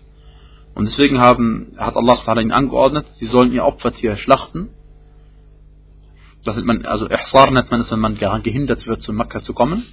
Und 0.74 0.86
deswegen 0.86 1.20
haben, 1.20 1.74
hat 1.78 1.95
Allah 1.95 2.18
ihnen 2.39 2.52
angeordnet, 2.52 3.06
sie 3.16 3.26
sollen 3.26 3.52
ihr 3.52 3.66
Opfertier 3.66 4.16
schlachten. 4.18 4.70
Das 6.43 6.56
nennt 6.56 6.68
man, 6.68 6.86
also 6.86 7.08
Ihsar 7.10 7.52
nennt 7.52 7.70
man 7.70 7.82
es, 7.82 7.91
wenn 7.91 7.99
man 7.99 8.16
gehindert 8.16 8.88
wird, 8.88 9.02
zu 9.02 9.14
Mekka 9.14 9.41
zu 9.41 9.54
kommen. 9.54 9.86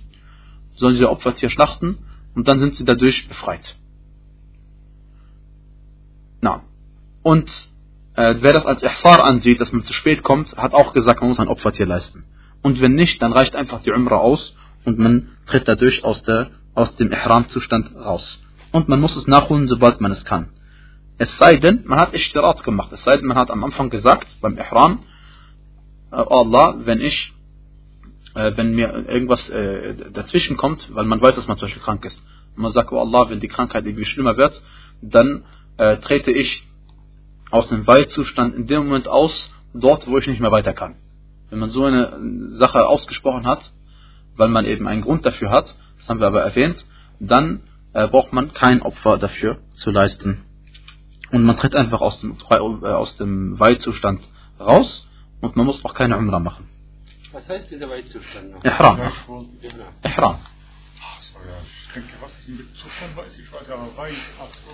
Sollen 0.77 0.95
sie 0.95 1.03
ihr 1.03 1.11
Opfertier 1.11 1.51
schlachten 1.51 1.99
und 2.35 2.47
dann 2.49 2.61
sind 2.61 2.77
sie 2.77 2.85
dadurch 2.85 3.29
befreit. 3.29 3.77
Na. 6.41 6.63
Und 7.23 7.51
äh, 8.15 8.37
wer 8.41 8.53
das 8.53 8.65
als 8.65 8.83
Ihsar 8.83 9.25
ansieht, 9.25 9.61
dass 9.61 9.73
man 9.73 9.83
zu 9.83 9.93
spät 9.93 10.23
kommt, 10.23 10.57
hat 10.57 10.73
auch 10.73 10.95
gesagt, 10.95 11.21
man 11.21 11.31
muss 11.31 11.41
ein 11.41 11.49
Opfertier 11.49 11.87
leisten. 11.87 12.25
Und 12.63 12.81
wenn 12.81 12.95
nicht, 12.95 13.21
dann 13.21 13.33
reicht 13.33 13.57
einfach 13.57 13.83
die 13.83 13.93
Umrah 13.93 14.19
aus 14.19 14.55
und 14.85 14.99
man 14.99 15.31
tritt 15.47 15.69
dadurch 15.69 16.05
aus, 16.05 16.23
der, 16.23 16.51
aus 16.79 16.95
dem 16.95 17.11
Ihram-Zustand 17.11 17.97
raus. 17.97 18.39
Und 18.70 18.89
man 18.89 19.01
muss 19.01 19.16
es 19.16 19.26
nachholen, 19.26 19.66
sobald 19.66 20.01
man 20.01 20.12
es 20.12 20.24
kann. 20.24 20.51
Es 21.18 21.37
sei 21.37 21.57
denn, 21.57 21.83
man 21.87 21.99
hat 21.99 22.14
Ishtirat 22.14 22.62
gemacht. 22.62 22.93
Es 22.93 23.03
sei 23.03 23.16
denn, 23.16 23.26
man 23.26 23.37
hat 23.37 23.51
am 23.51 23.64
Anfang 23.64 23.91
gesagt, 23.91 24.29
beim 24.41 24.57
Ihram, 24.57 25.01
äh, 26.12 26.16
oh 26.16 26.45
Allah, 26.45 26.76
wenn 26.85 27.01
ich, 27.01 27.33
äh, 28.35 28.53
wenn 28.55 28.76
mir 28.76 29.09
irgendwas 29.09 29.51
äh, 29.51 30.11
dazwischen 30.12 30.57
kommt, 30.57 30.95
weil 30.95 31.05
man 31.05 31.20
weiß, 31.20 31.35
dass 31.35 31.49
man 31.49 31.59
zum 31.59 31.66
Beispiel 31.66 31.83
krank 31.83 32.05
ist. 32.05 32.22
Und 32.55 32.62
man 32.62 32.70
sagt, 32.70 32.93
oh 32.93 33.01
Allah, 33.01 33.29
wenn 33.29 33.41
die 33.41 33.49
Krankheit 33.49 33.85
irgendwie 33.85 34.05
schlimmer 34.05 34.37
wird, 34.37 34.62
dann 35.03 35.43
äh, 35.79 35.97
trete 35.97 36.31
ich 36.31 36.62
aus 37.51 37.66
dem 37.68 37.89
Waldzustand 37.89 38.55
in 38.55 38.68
dem 38.68 38.87
Moment 38.87 39.09
aus, 39.09 39.53
dort, 39.74 40.07
wo 40.07 40.16
ich 40.18 40.29
nicht 40.29 40.41
mehr 40.41 40.53
weiter 40.53 40.74
kann. 40.74 40.95
Wenn 41.51 41.59
man 41.59 41.70
so 41.70 41.85
eine 41.85 42.53
Sache 42.53 42.87
ausgesprochen 42.87 43.47
hat, 43.47 43.72
weil 44.37 44.49
man 44.49 44.64
eben 44.64 44.87
einen 44.87 45.03
Grund 45.03 45.26
dafür 45.26 45.51
hat, 45.51 45.74
haben 46.09 46.21
wir 46.21 46.27
aber 46.27 46.43
erwähnt, 46.43 46.85
dann 47.21 47.63
äh, 47.93 48.07
braucht 48.09 48.33
man 48.33 48.53
kein 48.53 48.83
Opfer 48.83 49.19
dafür 49.19 49.59
zu 49.75 49.91
leisten. 49.91 50.45
Und 51.31 51.45
man 51.45 51.57
tritt 51.57 51.75
einfach 51.75 52.01
aus 52.01 52.21
dem, 52.21 52.37
äh, 52.51 52.55
aus 52.55 53.17
dem 53.17 53.59
Weihzustand 53.59 54.21
raus 54.59 55.07
und 55.41 55.57
man 55.57 55.67
muss 55.67 55.85
auch 55.85 55.95
keine 55.95 56.17
Umrah 56.17 56.41
machen. 56.41 56.69
Was 57.33 57.49
heißt 57.49 57.71
dieser 57.71 57.89
Weihzustand? 57.89 58.65
Ihram. 58.65 59.01
Ihram. 60.03 60.39
Ich 61.89 61.95
denke, 61.95 62.13
was 62.21 62.33
ist 62.39 62.49
in 62.49 62.59
dem 62.59 62.69
Zustand 62.75 63.17
weiß, 63.17 63.39
ich 63.39 63.53
weiß 63.53 63.71
aber 63.71 63.97
Weih, 63.97 64.13
ach 64.41 64.55
so. 64.55 64.71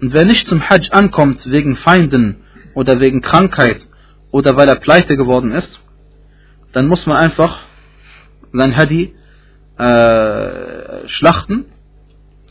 Und 0.00 0.12
wer 0.12 0.24
nicht 0.24 0.46
zum 0.48 0.68
Hajj 0.68 0.90
ankommt 0.92 1.50
wegen 1.50 1.76
Feinden 1.76 2.42
oder 2.74 3.00
wegen 3.00 3.20
Krankheit 3.20 3.86
oder 4.30 4.56
weil 4.56 4.68
er 4.68 4.76
pleite 4.76 5.16
geworden 5.16 5.52
ist, 5.52 5.80
dann 6.72 6.88
muss 6.88 7.06
man 7.06 7.18
einfach 7.18 7.60
sein 8.52 8.76
Hadi 8.76 9.14
äh, 9.78 11.08
schlachten, 11.08 11.66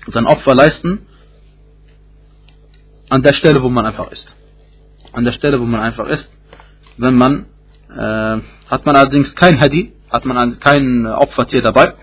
sein 0.08 0.26
Opfer 0.26 0.56
leisten 0.56 1.06
an 3.10 3.24
der 3.24 3.34
Stelle, 3.34 3.62
wo 3.62 3.70
man 3.70 3.86
einfach 3.86 4.12
ist. 4.12 4.34
An 5.12 5.26
der 5.26 5.34
Stelle, 5.34 5.60
wo 5.60 5.66
man 5.66 5.82
einfach 5.82 6.08
ist. 6.08 6.30
Wenn 6.98 7.16
man, 7.16 7.46
äh, 7.90 8.42
hat 8.70 8.86
man 8.86 8.96
allerdings 8.96 9.36
kein 9.36 9.60
Hadi, 9.60 9.94
hat 10.10 10.26
man 10.26 10.60
kein 10.60 11.06
Opfertier 11.06 11.62
dabei, 11.62 11.94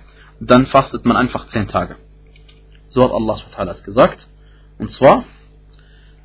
dann 0.40 0.66
fastet 0.66 1.04
man 1.04 1.16
einfach 1.16 1.46
zehn 1.48 1.66
Tage. 1.66 1.96
So 2.90 3.04
hat 3.04 3.12
Allah 3.12 3.38
gesagt. 3.84 4.28
Und 4.78 4.92
zwar, 4.92 5.24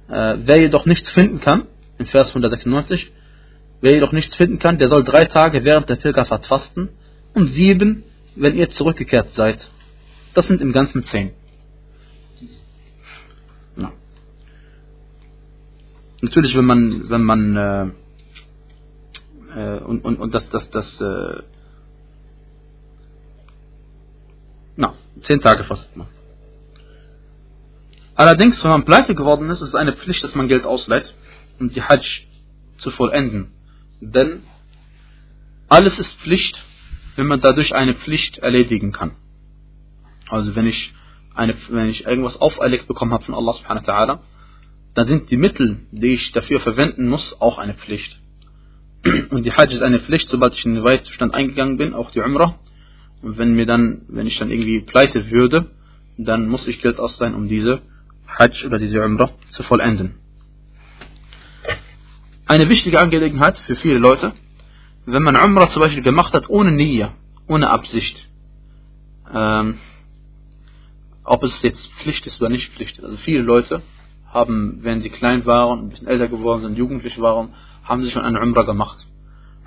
äh, 0.09 0.35
wer 0.43 0.59
jedoch 0.59 0.85
nichts 0.85 1.09
finden 1.09 1.39
kann, 1.39 1.67
im 1.97 2.05
Vers 2.05 2.29
196, 2.29 3.11
wer 3.81 3.93
jedoch 3.93 4.11
nichts 4.11 4.35
finden 4.35 4.59
kann, 4.59 4.77
der 4.77 4.87
soll 4.87 5.03
drei 5.03 5.25
Tage 5.25 5.63
während 5.65 5.89
der 5.89 5.95
Pilgerfahrt 5.95 6.45
fasten 6.45 6.89
und 7.33 7.47
sieben, 7.47 8.03
wenn 8.35 8.55
ihr 8.55 8.69
zurückgekehrt 8.69 9.31
seid. 9.33 9.69
Das 10.33 10.47
sind 10.47 10.61
im 10.61 10.71
Ganzen 10.71 11.03
zehn. 11.03 11.33
natürlich, 16.23 16.55
wenn 16.55 16.65
man, 16.65 17.09
wenn 17.09 17.23
man, 17.23 17.55
äh, 17.57 17.87
äh, 19.55 19.79
und, 19.81 20.05
und, 20.05 20.19
und 20.19 20.33
das, 20.33 20.49
das, 20.49 20.69
das, 20.71 21.01
äh, 21.01 21.43
na, 24.77 24.95
zehn 25.21 25.41
Tage 25.41 25.65
fastet 25.65 25.95
man. 25.95 26.07
Allerdings, 28.15 28.63
wenn 28.63 28.71
man 28.71 28.85
pleite 28.85 29.15
geworden 29.15 29.49
ist, 29.49 29.61
ist 29.61 29.69
es 29.69 29.75
eine 29.75 29.93
Pflicht, 29.93 30.23
dass 30.23 30.33
man 30.33 30.47
Geld 30.47 30.65
ausleiht, 30.65 31.13
um 31.59 31.69
die 31.69 31.81
Hajj 31.81 32.25
zu 32.77 32.89
vollenden. 32.91 33.51
Denn 33.99 34.43
alles 35.67 35.99
ist 35.99 36.19
Pflicht, 36.19 36.63
wenn 37.15 37.27
man 37.27 37.41
dadurch 37.41 37.75
eine 37.75 37.95
Pflicht 37.95 38.39
erledigen 38.39 38.91
kann. 38.91 39.11
Also 40.29 40.55
wenn 40.55 40.67
ich 40.67 40.93
eine, 41.35 41.55
wenn 41.69 41.89
ich 41.89 42.05
irgendwas 42.05 42.39
auferlegt 42.39 42.87
bekommen 42.87 43.13
habe 43.13 43.23
von 43.23 43.35
Allah 43.35 43.53
subhanahu 43.53 43.85
wa 43.85 43.91
ta'ala, 43.91 44.19
dann 44.93 45.07
sind 45.07 45.31
die 45.31 45.37
Mittel, 45.37 45.81
die 45.91 46.13
ich 46.13 46.31
dafür 46.31 46.59
verwenden 46.59 47.07
muss, 47.07 47.39
auch 47.41 47.57
eine 47.57 47.73
Pflicht. 47.73 48.19
Und 49.31 49.43
die 49.43 49.51
Hajj 49.51 49.73
ist 49.73 49.81
eine 49.81 49.99
Pflicht, 49.99 50.29
sobald 50.29 50.53
ich 50.53 50.65
in 50.65 50.75
den 50.75 50.83
Weitzustand 50.83 51.33
eingegangen 51.33 51.77
bin, 51.77 51.93
auch 51.93 52.11
die 52.11 52.21
Umrah. 52.21 52.59
Und 53.21 53.37
wenn 53.37 53.53
mir 53.53 53.65
dann, 53.65 54.03
wenn 54.07 54.27
ich 54.27 54.37
dann 54.37 54.51
irgendwie 54.51 54.81
pleite 54.81 55.29
würde, 55.31 55.71
dann 56.17 56.47
muss 56.47 56.67
ich 56.67 56.81
Geld 56.81 56.99
ausleihen, 56.99 57.33
um 57.33 57.47
diese 57.47 57.81
Hajj 58.27 58.65
oder 58.65 58.77
diese 58.77 59.03
Umrah 59.03 59.31
zu 59.47 59.63
vollenden. 59.63 60.15
Eine 62.45 62.69
wichtige 62.69 62.99
Angelegenheit 62.99 63.57
für 63.59 63.75
viele 63.75 63.97
Leute, 63.97 64.33
wenn 65.05 65.23
man 65.23 65.35
Umrah 65.35 65.69
zum 65.69 65.81
Beispiel 65.81 66.03
gemacht 66.03 66.33
hat 66.33 66.49
ohne 66.49 66.71
Niyya, 66.71 67.13
ohne 67.47 67.69
Absicht, 67.69 68.29
ähm, 69.33 69.79
ob 71.23 71.43
es 71.43 71.61
jetzt 71.61 71.91
Pflicht 71.93 72.25
ist 72.25 72.41
oder 72.41 72.49
nicht 72.49 72.73
Pflicht 72.73 72.97
ist. 72.97 73.03
Also 73.03 73.17
viele 73.17 73.41
Leute 73.41 73.81
haben, 74.27 74.79
wenn 74.81 75.01
sie 75.01 75.09
klein 75.09 75.45
waren, 75.45 75.79
ein 75.79 75.89
bisschen 75.89 76.07
älter 76.07 76.27
geworden 76.27 76.61
sind, 76.61 76.77
jugendlich 76.77 77.19
waren, 77.19 77.53
haben 77.83 78.03
sie 78.03 78.11
schon 78.11 78.23
eine 78.23 78.41
Umrah 78.41 78.63
gemacht. 78.63 79.07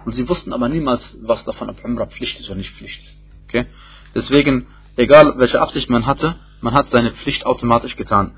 Und 0.05 0.15
sie 0.15 0.29
wussten 0.29 0.53
aber 0.53 0.69
niemals, 0.69 1.19
was 1.23 1.45
davon, 1.45 1.71
ob 1.71 1.85
Umrah 1.85 2.07
Pflicht 2.07 2.39
ist 2.39 2.49
oder 2.49 2.59
nicht 2.59 2.75
Pflicht 2.75 3.03
ist. 3.03 3.23
Okay? 3.49 3.67
Deswegen, 4.15 4.67
egal 4.97 5.35
welche 5.39 5.61
Absicht 5.61 5.91
man 5.91 6.07
hatte, 6.07 6.37
man 6.61 6.75
hat 6.75 6.89
seine 6.89 7.13
Pflicht 7.13 7.45
automatisch 7.45 7.97
getan. 7.97 8.33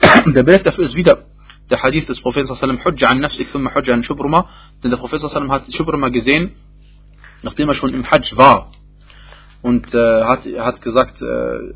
Der 0.26 0.42
Beleg 0.42 0.64
dafür 0.64 0.84
ist 0.84 0.94
wieder 0.94 1.26
der 1.70 1.82
Hadith 1.82 2.08
des 2.08 2.20
Propheten 2.20 2.54
sallam 2.54 2.84
Hujja 2.84 3.08
an 3.08 3.20
nafsik 3.20 3.52
thumma 3.52 3.74
Hujja 3.74 3.94
an 3.94 4.02
Shubruma, 4.02 4.48
denn 4.82 4.90
der 4.90 4.98
Prophet 4.98 5.22
hat 5.22 5.72
Shubruma 5.72 6.08
gesehen, 6.08 6.52
nachdem 7.42 7.68
er 7.68 7.74
schon 7.74 7.92
im 7.94 8.08
Hajj 8.10 8.36
war 8.36 8.72
und 9.62 9.92
äh, 9.94 10.22
hat, 10.24 10.40
hat 10.44 10.82
gesagt, 10.82 11.20
äh, 11.20 11.72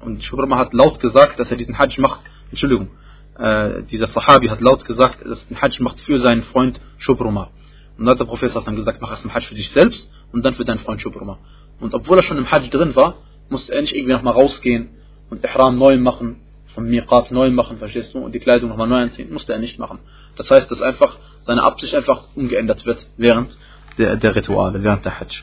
und 0.00 0.22
Shubruma 0.22 0.58
hat 0.58 0.72
laut 0.74 1.00
gesagt, 1.00 1.38
dass 1.38 1.50
er 1.50 1.56
diesen 1.56 1.78
Hajj 1.78 2.00
macht, 2.00 2.20
Entschuldigung, 2.50 2.90
äh, 3.38 3.82
dieser 3.84 4.08
Sahabi 4.08 4.48
hat 4.48 4.60
laut 4.60 4.84
gesagt, 4.84 5.24
dass 5.24 5.42
er 5.42 5.48
den 5.48 5.60
Hajj 5.60 5.82
macht 5.82 6.00
für 6.00 6.18
seinen 6.18 6.44
Freund 6.44 6.80
Shubruma. 6.98 7.50
Und 7.96 8.04
dann 8.04 8.10
hat 8.10 8.20
der 8.20 8.26
Prophet 8.26 8.54
dann 8.54 8.76
gesagt, 8.76 9.00
mach 9.00 9.10
erst 9.10 9.24
einen 9.24 9.34
Hajj 9.34 9.46
für 9.46 9.54
dich 9.54 9.70
selbst 9.70 10.10
und 10.32 10.44
dann 10.44 10.54
für 10.54 10.64
deinen 10.64 10.78
Freund 10.78 11.02
Shubruma. 11.02 11.38
Und 11.80 11.94
obwohl 11.94 12.18
er 12.18 12.22
schon 12.22 12.38
im 12.38 12.50
Hajj 12.50 12.70
drin 12.70 12.94
war, 12.94 13.16
musste 13.48 13.74
er 13.74 13.80
nicht 13.80 13.94
irgendwie 13.94 14.12
nochmal 14.12 14.34
rausgehen 14.34 14.90
und 15.30 15.42
Ihram 15.42 15.78
neu 15.78 15.96
machen, 15.96 16.40
vom 16.74 16.84
Miqat 16.84 17.30
neu 17.30 17.50
machen, 17.50 17.78
verstehst 17.78 18.14
du, 18.14 18.18
und 18.18 18.34
die 18.34 18.40
Kleidung 18.40 18.70
nochmal 18.70 18.88
neu 18.88 19.02
anziehen, 19.02 19.32
musste 19.32 19.52
er 19.52 19.58
nicht 19.58 19.78
machen. 19.78 19.98
Das 20.36 20.50
heißt, 20.50 20.70
dass 20.70 20.82
einfach 20.82 21.18
seine 21.42 21.62
Absicht 21.62 21.94
einfach 21.94 22.28
umgeändert 22.34 22.84
wird 22.86 23.06
während 23.16 23.56
der, 23.96 24.16
der 24.16 24.34
Rituale, 24.34 24.82
während 24.82 25.04
der 25.04 25.18
Hajj. 25.18 25.42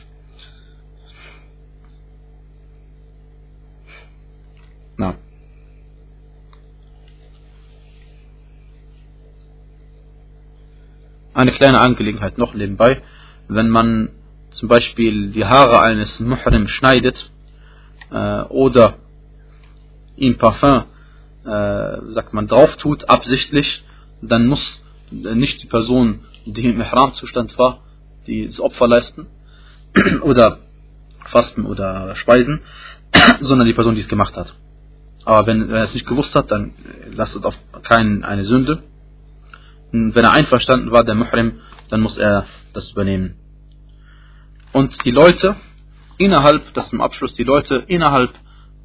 Na. 4.96 5.16
Eine 11.34 11.52
kleine 11.52 11.80
Angelegenheit 11.80 12.38
noch 12.38 12.54
nebenbei. 12.54 13.02
Wenn 13.48 13.68
man 13.68 14.08
zum 14.50 14.68
Beispiel 14.68 15.30
die 15.32 15.44
Haare 15.44 15.80
eines 15.82 16.18
Muhrim 16.18 16.66
schneidet 16.66 17.30
äh, 18.10 18.42
oder 18.44 18.94
ihm 20.16 20.38
Parfum, 20.38 20.84
äh, 21.46 22.12
sagt 22.12 22.32
man, 22.32 22.48
drauf 22.48 22.76
tut, 22.76 23.08
absichtlich, 23.08 23.84
dann 24.20 24.46
muss 24.46 24.82
nicht 25.10 25.62
die 25.62 25.66
Person, 25.66 26.20
die 26.44 26.64
im 26.64 26.80
Ihram-Zustand 26.80 27.56
war, 27.58 27.82
die 28.26 28.48
das 28.48 28.60
Opfer 28.60 28.88
leisten 28.88 29.26
oder 30.22 30.58
fasten 31.26 31.66
oder 31.66 32.16
speisen, 32.16 32.60
sondern 33.40 33.66
die 33.66 33.74
Person, 33.74 33.94
die 33.94 34.00
es 34.00 34.08
gemacht 34.08 34.36
hat. 34.36 34.54
Aber 35.24 35.46
wenn, 35.46 35.68
wenn 35.68 35.76
er 35.76 35.84
es 35.84 35.94
nicht 35.94 36.06
gewusst 36.06 36.34
hat, 36.34 36.50
dann 36.50 36.74
lasst 37.10 37.34
es 37.34 37.44
auf 37.44 37.56
keinen 37.82 38.24
eine 38.24 38.44
Sünde. 38.44 38.82
Und 39.92 40.14
wenn 40.14 40.24
er 40.24 40.32
einverstanden 40.32 40.90
war, 40.90 41.04
der 41.04 41.14
Muhrim, 41.14 41.60
dann 41.88 42.00
muss 42.00 42.18
er 42.18 42.46
das 42.72 42.90
übernehmen. 42.90 43.34
Und 44.72 45.04
die 45.04 45.10
Leute 45.10 45.56
innerhalb, 46.18 46.74
das 46.74 46.88
zum 46.90 47.00
Abschluss, 47.00 47.34
die 47.34 47.44
Leute 47.44 47.84
innerhalb 47.86 48.30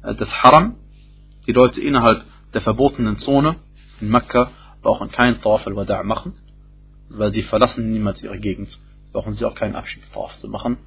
äh, 0.02 0.14
des 0.14 0.32
Haram, 0.42 0.76
die 1.46 1.52
Leute 1.52 1.80
innerhalb 1.80 2.24
der 2.53 2.61
verbotenen 2.61 3.17
Zone 3.17 3.55
in 4.01 4.09
Mekka 4.09 4.51
brauchen 4.81 5.11
keinen 5.11 5.41
Tawaf 5.41 5.65
al-Wada' 5.67 6.03
machen, 6.03 6.33
weil 7.09 7.31
sie 7.31 7.41
verlassen 7.41 7.89
niemals 7.91 8.23
ihre 8.23 8.39
Gegend. 8.39 8.79
Brauchen 9.11 9.33
sie 9.35 9.45
auch 9.45 9.55
keinen 9.55 9.75
Abschiedstawaf 9.75 10.37
zu 10.37 10.47
machen. 10.47 10.77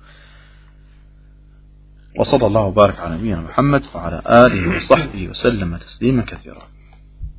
وصلى 2.19 2.47
الله 2.47 2.61
وبارك 2.61 2.99
على 3.01 3.15
نبينا 3.17 3.41
محمد 3.41 3.83
وعلى 3.95 4.23
آله 4.27 4.77
وصحبه 4.77 5.29
وسلم 5.29 5.77
تسليما 5.77 6.23
كثيرا 6.23 6.63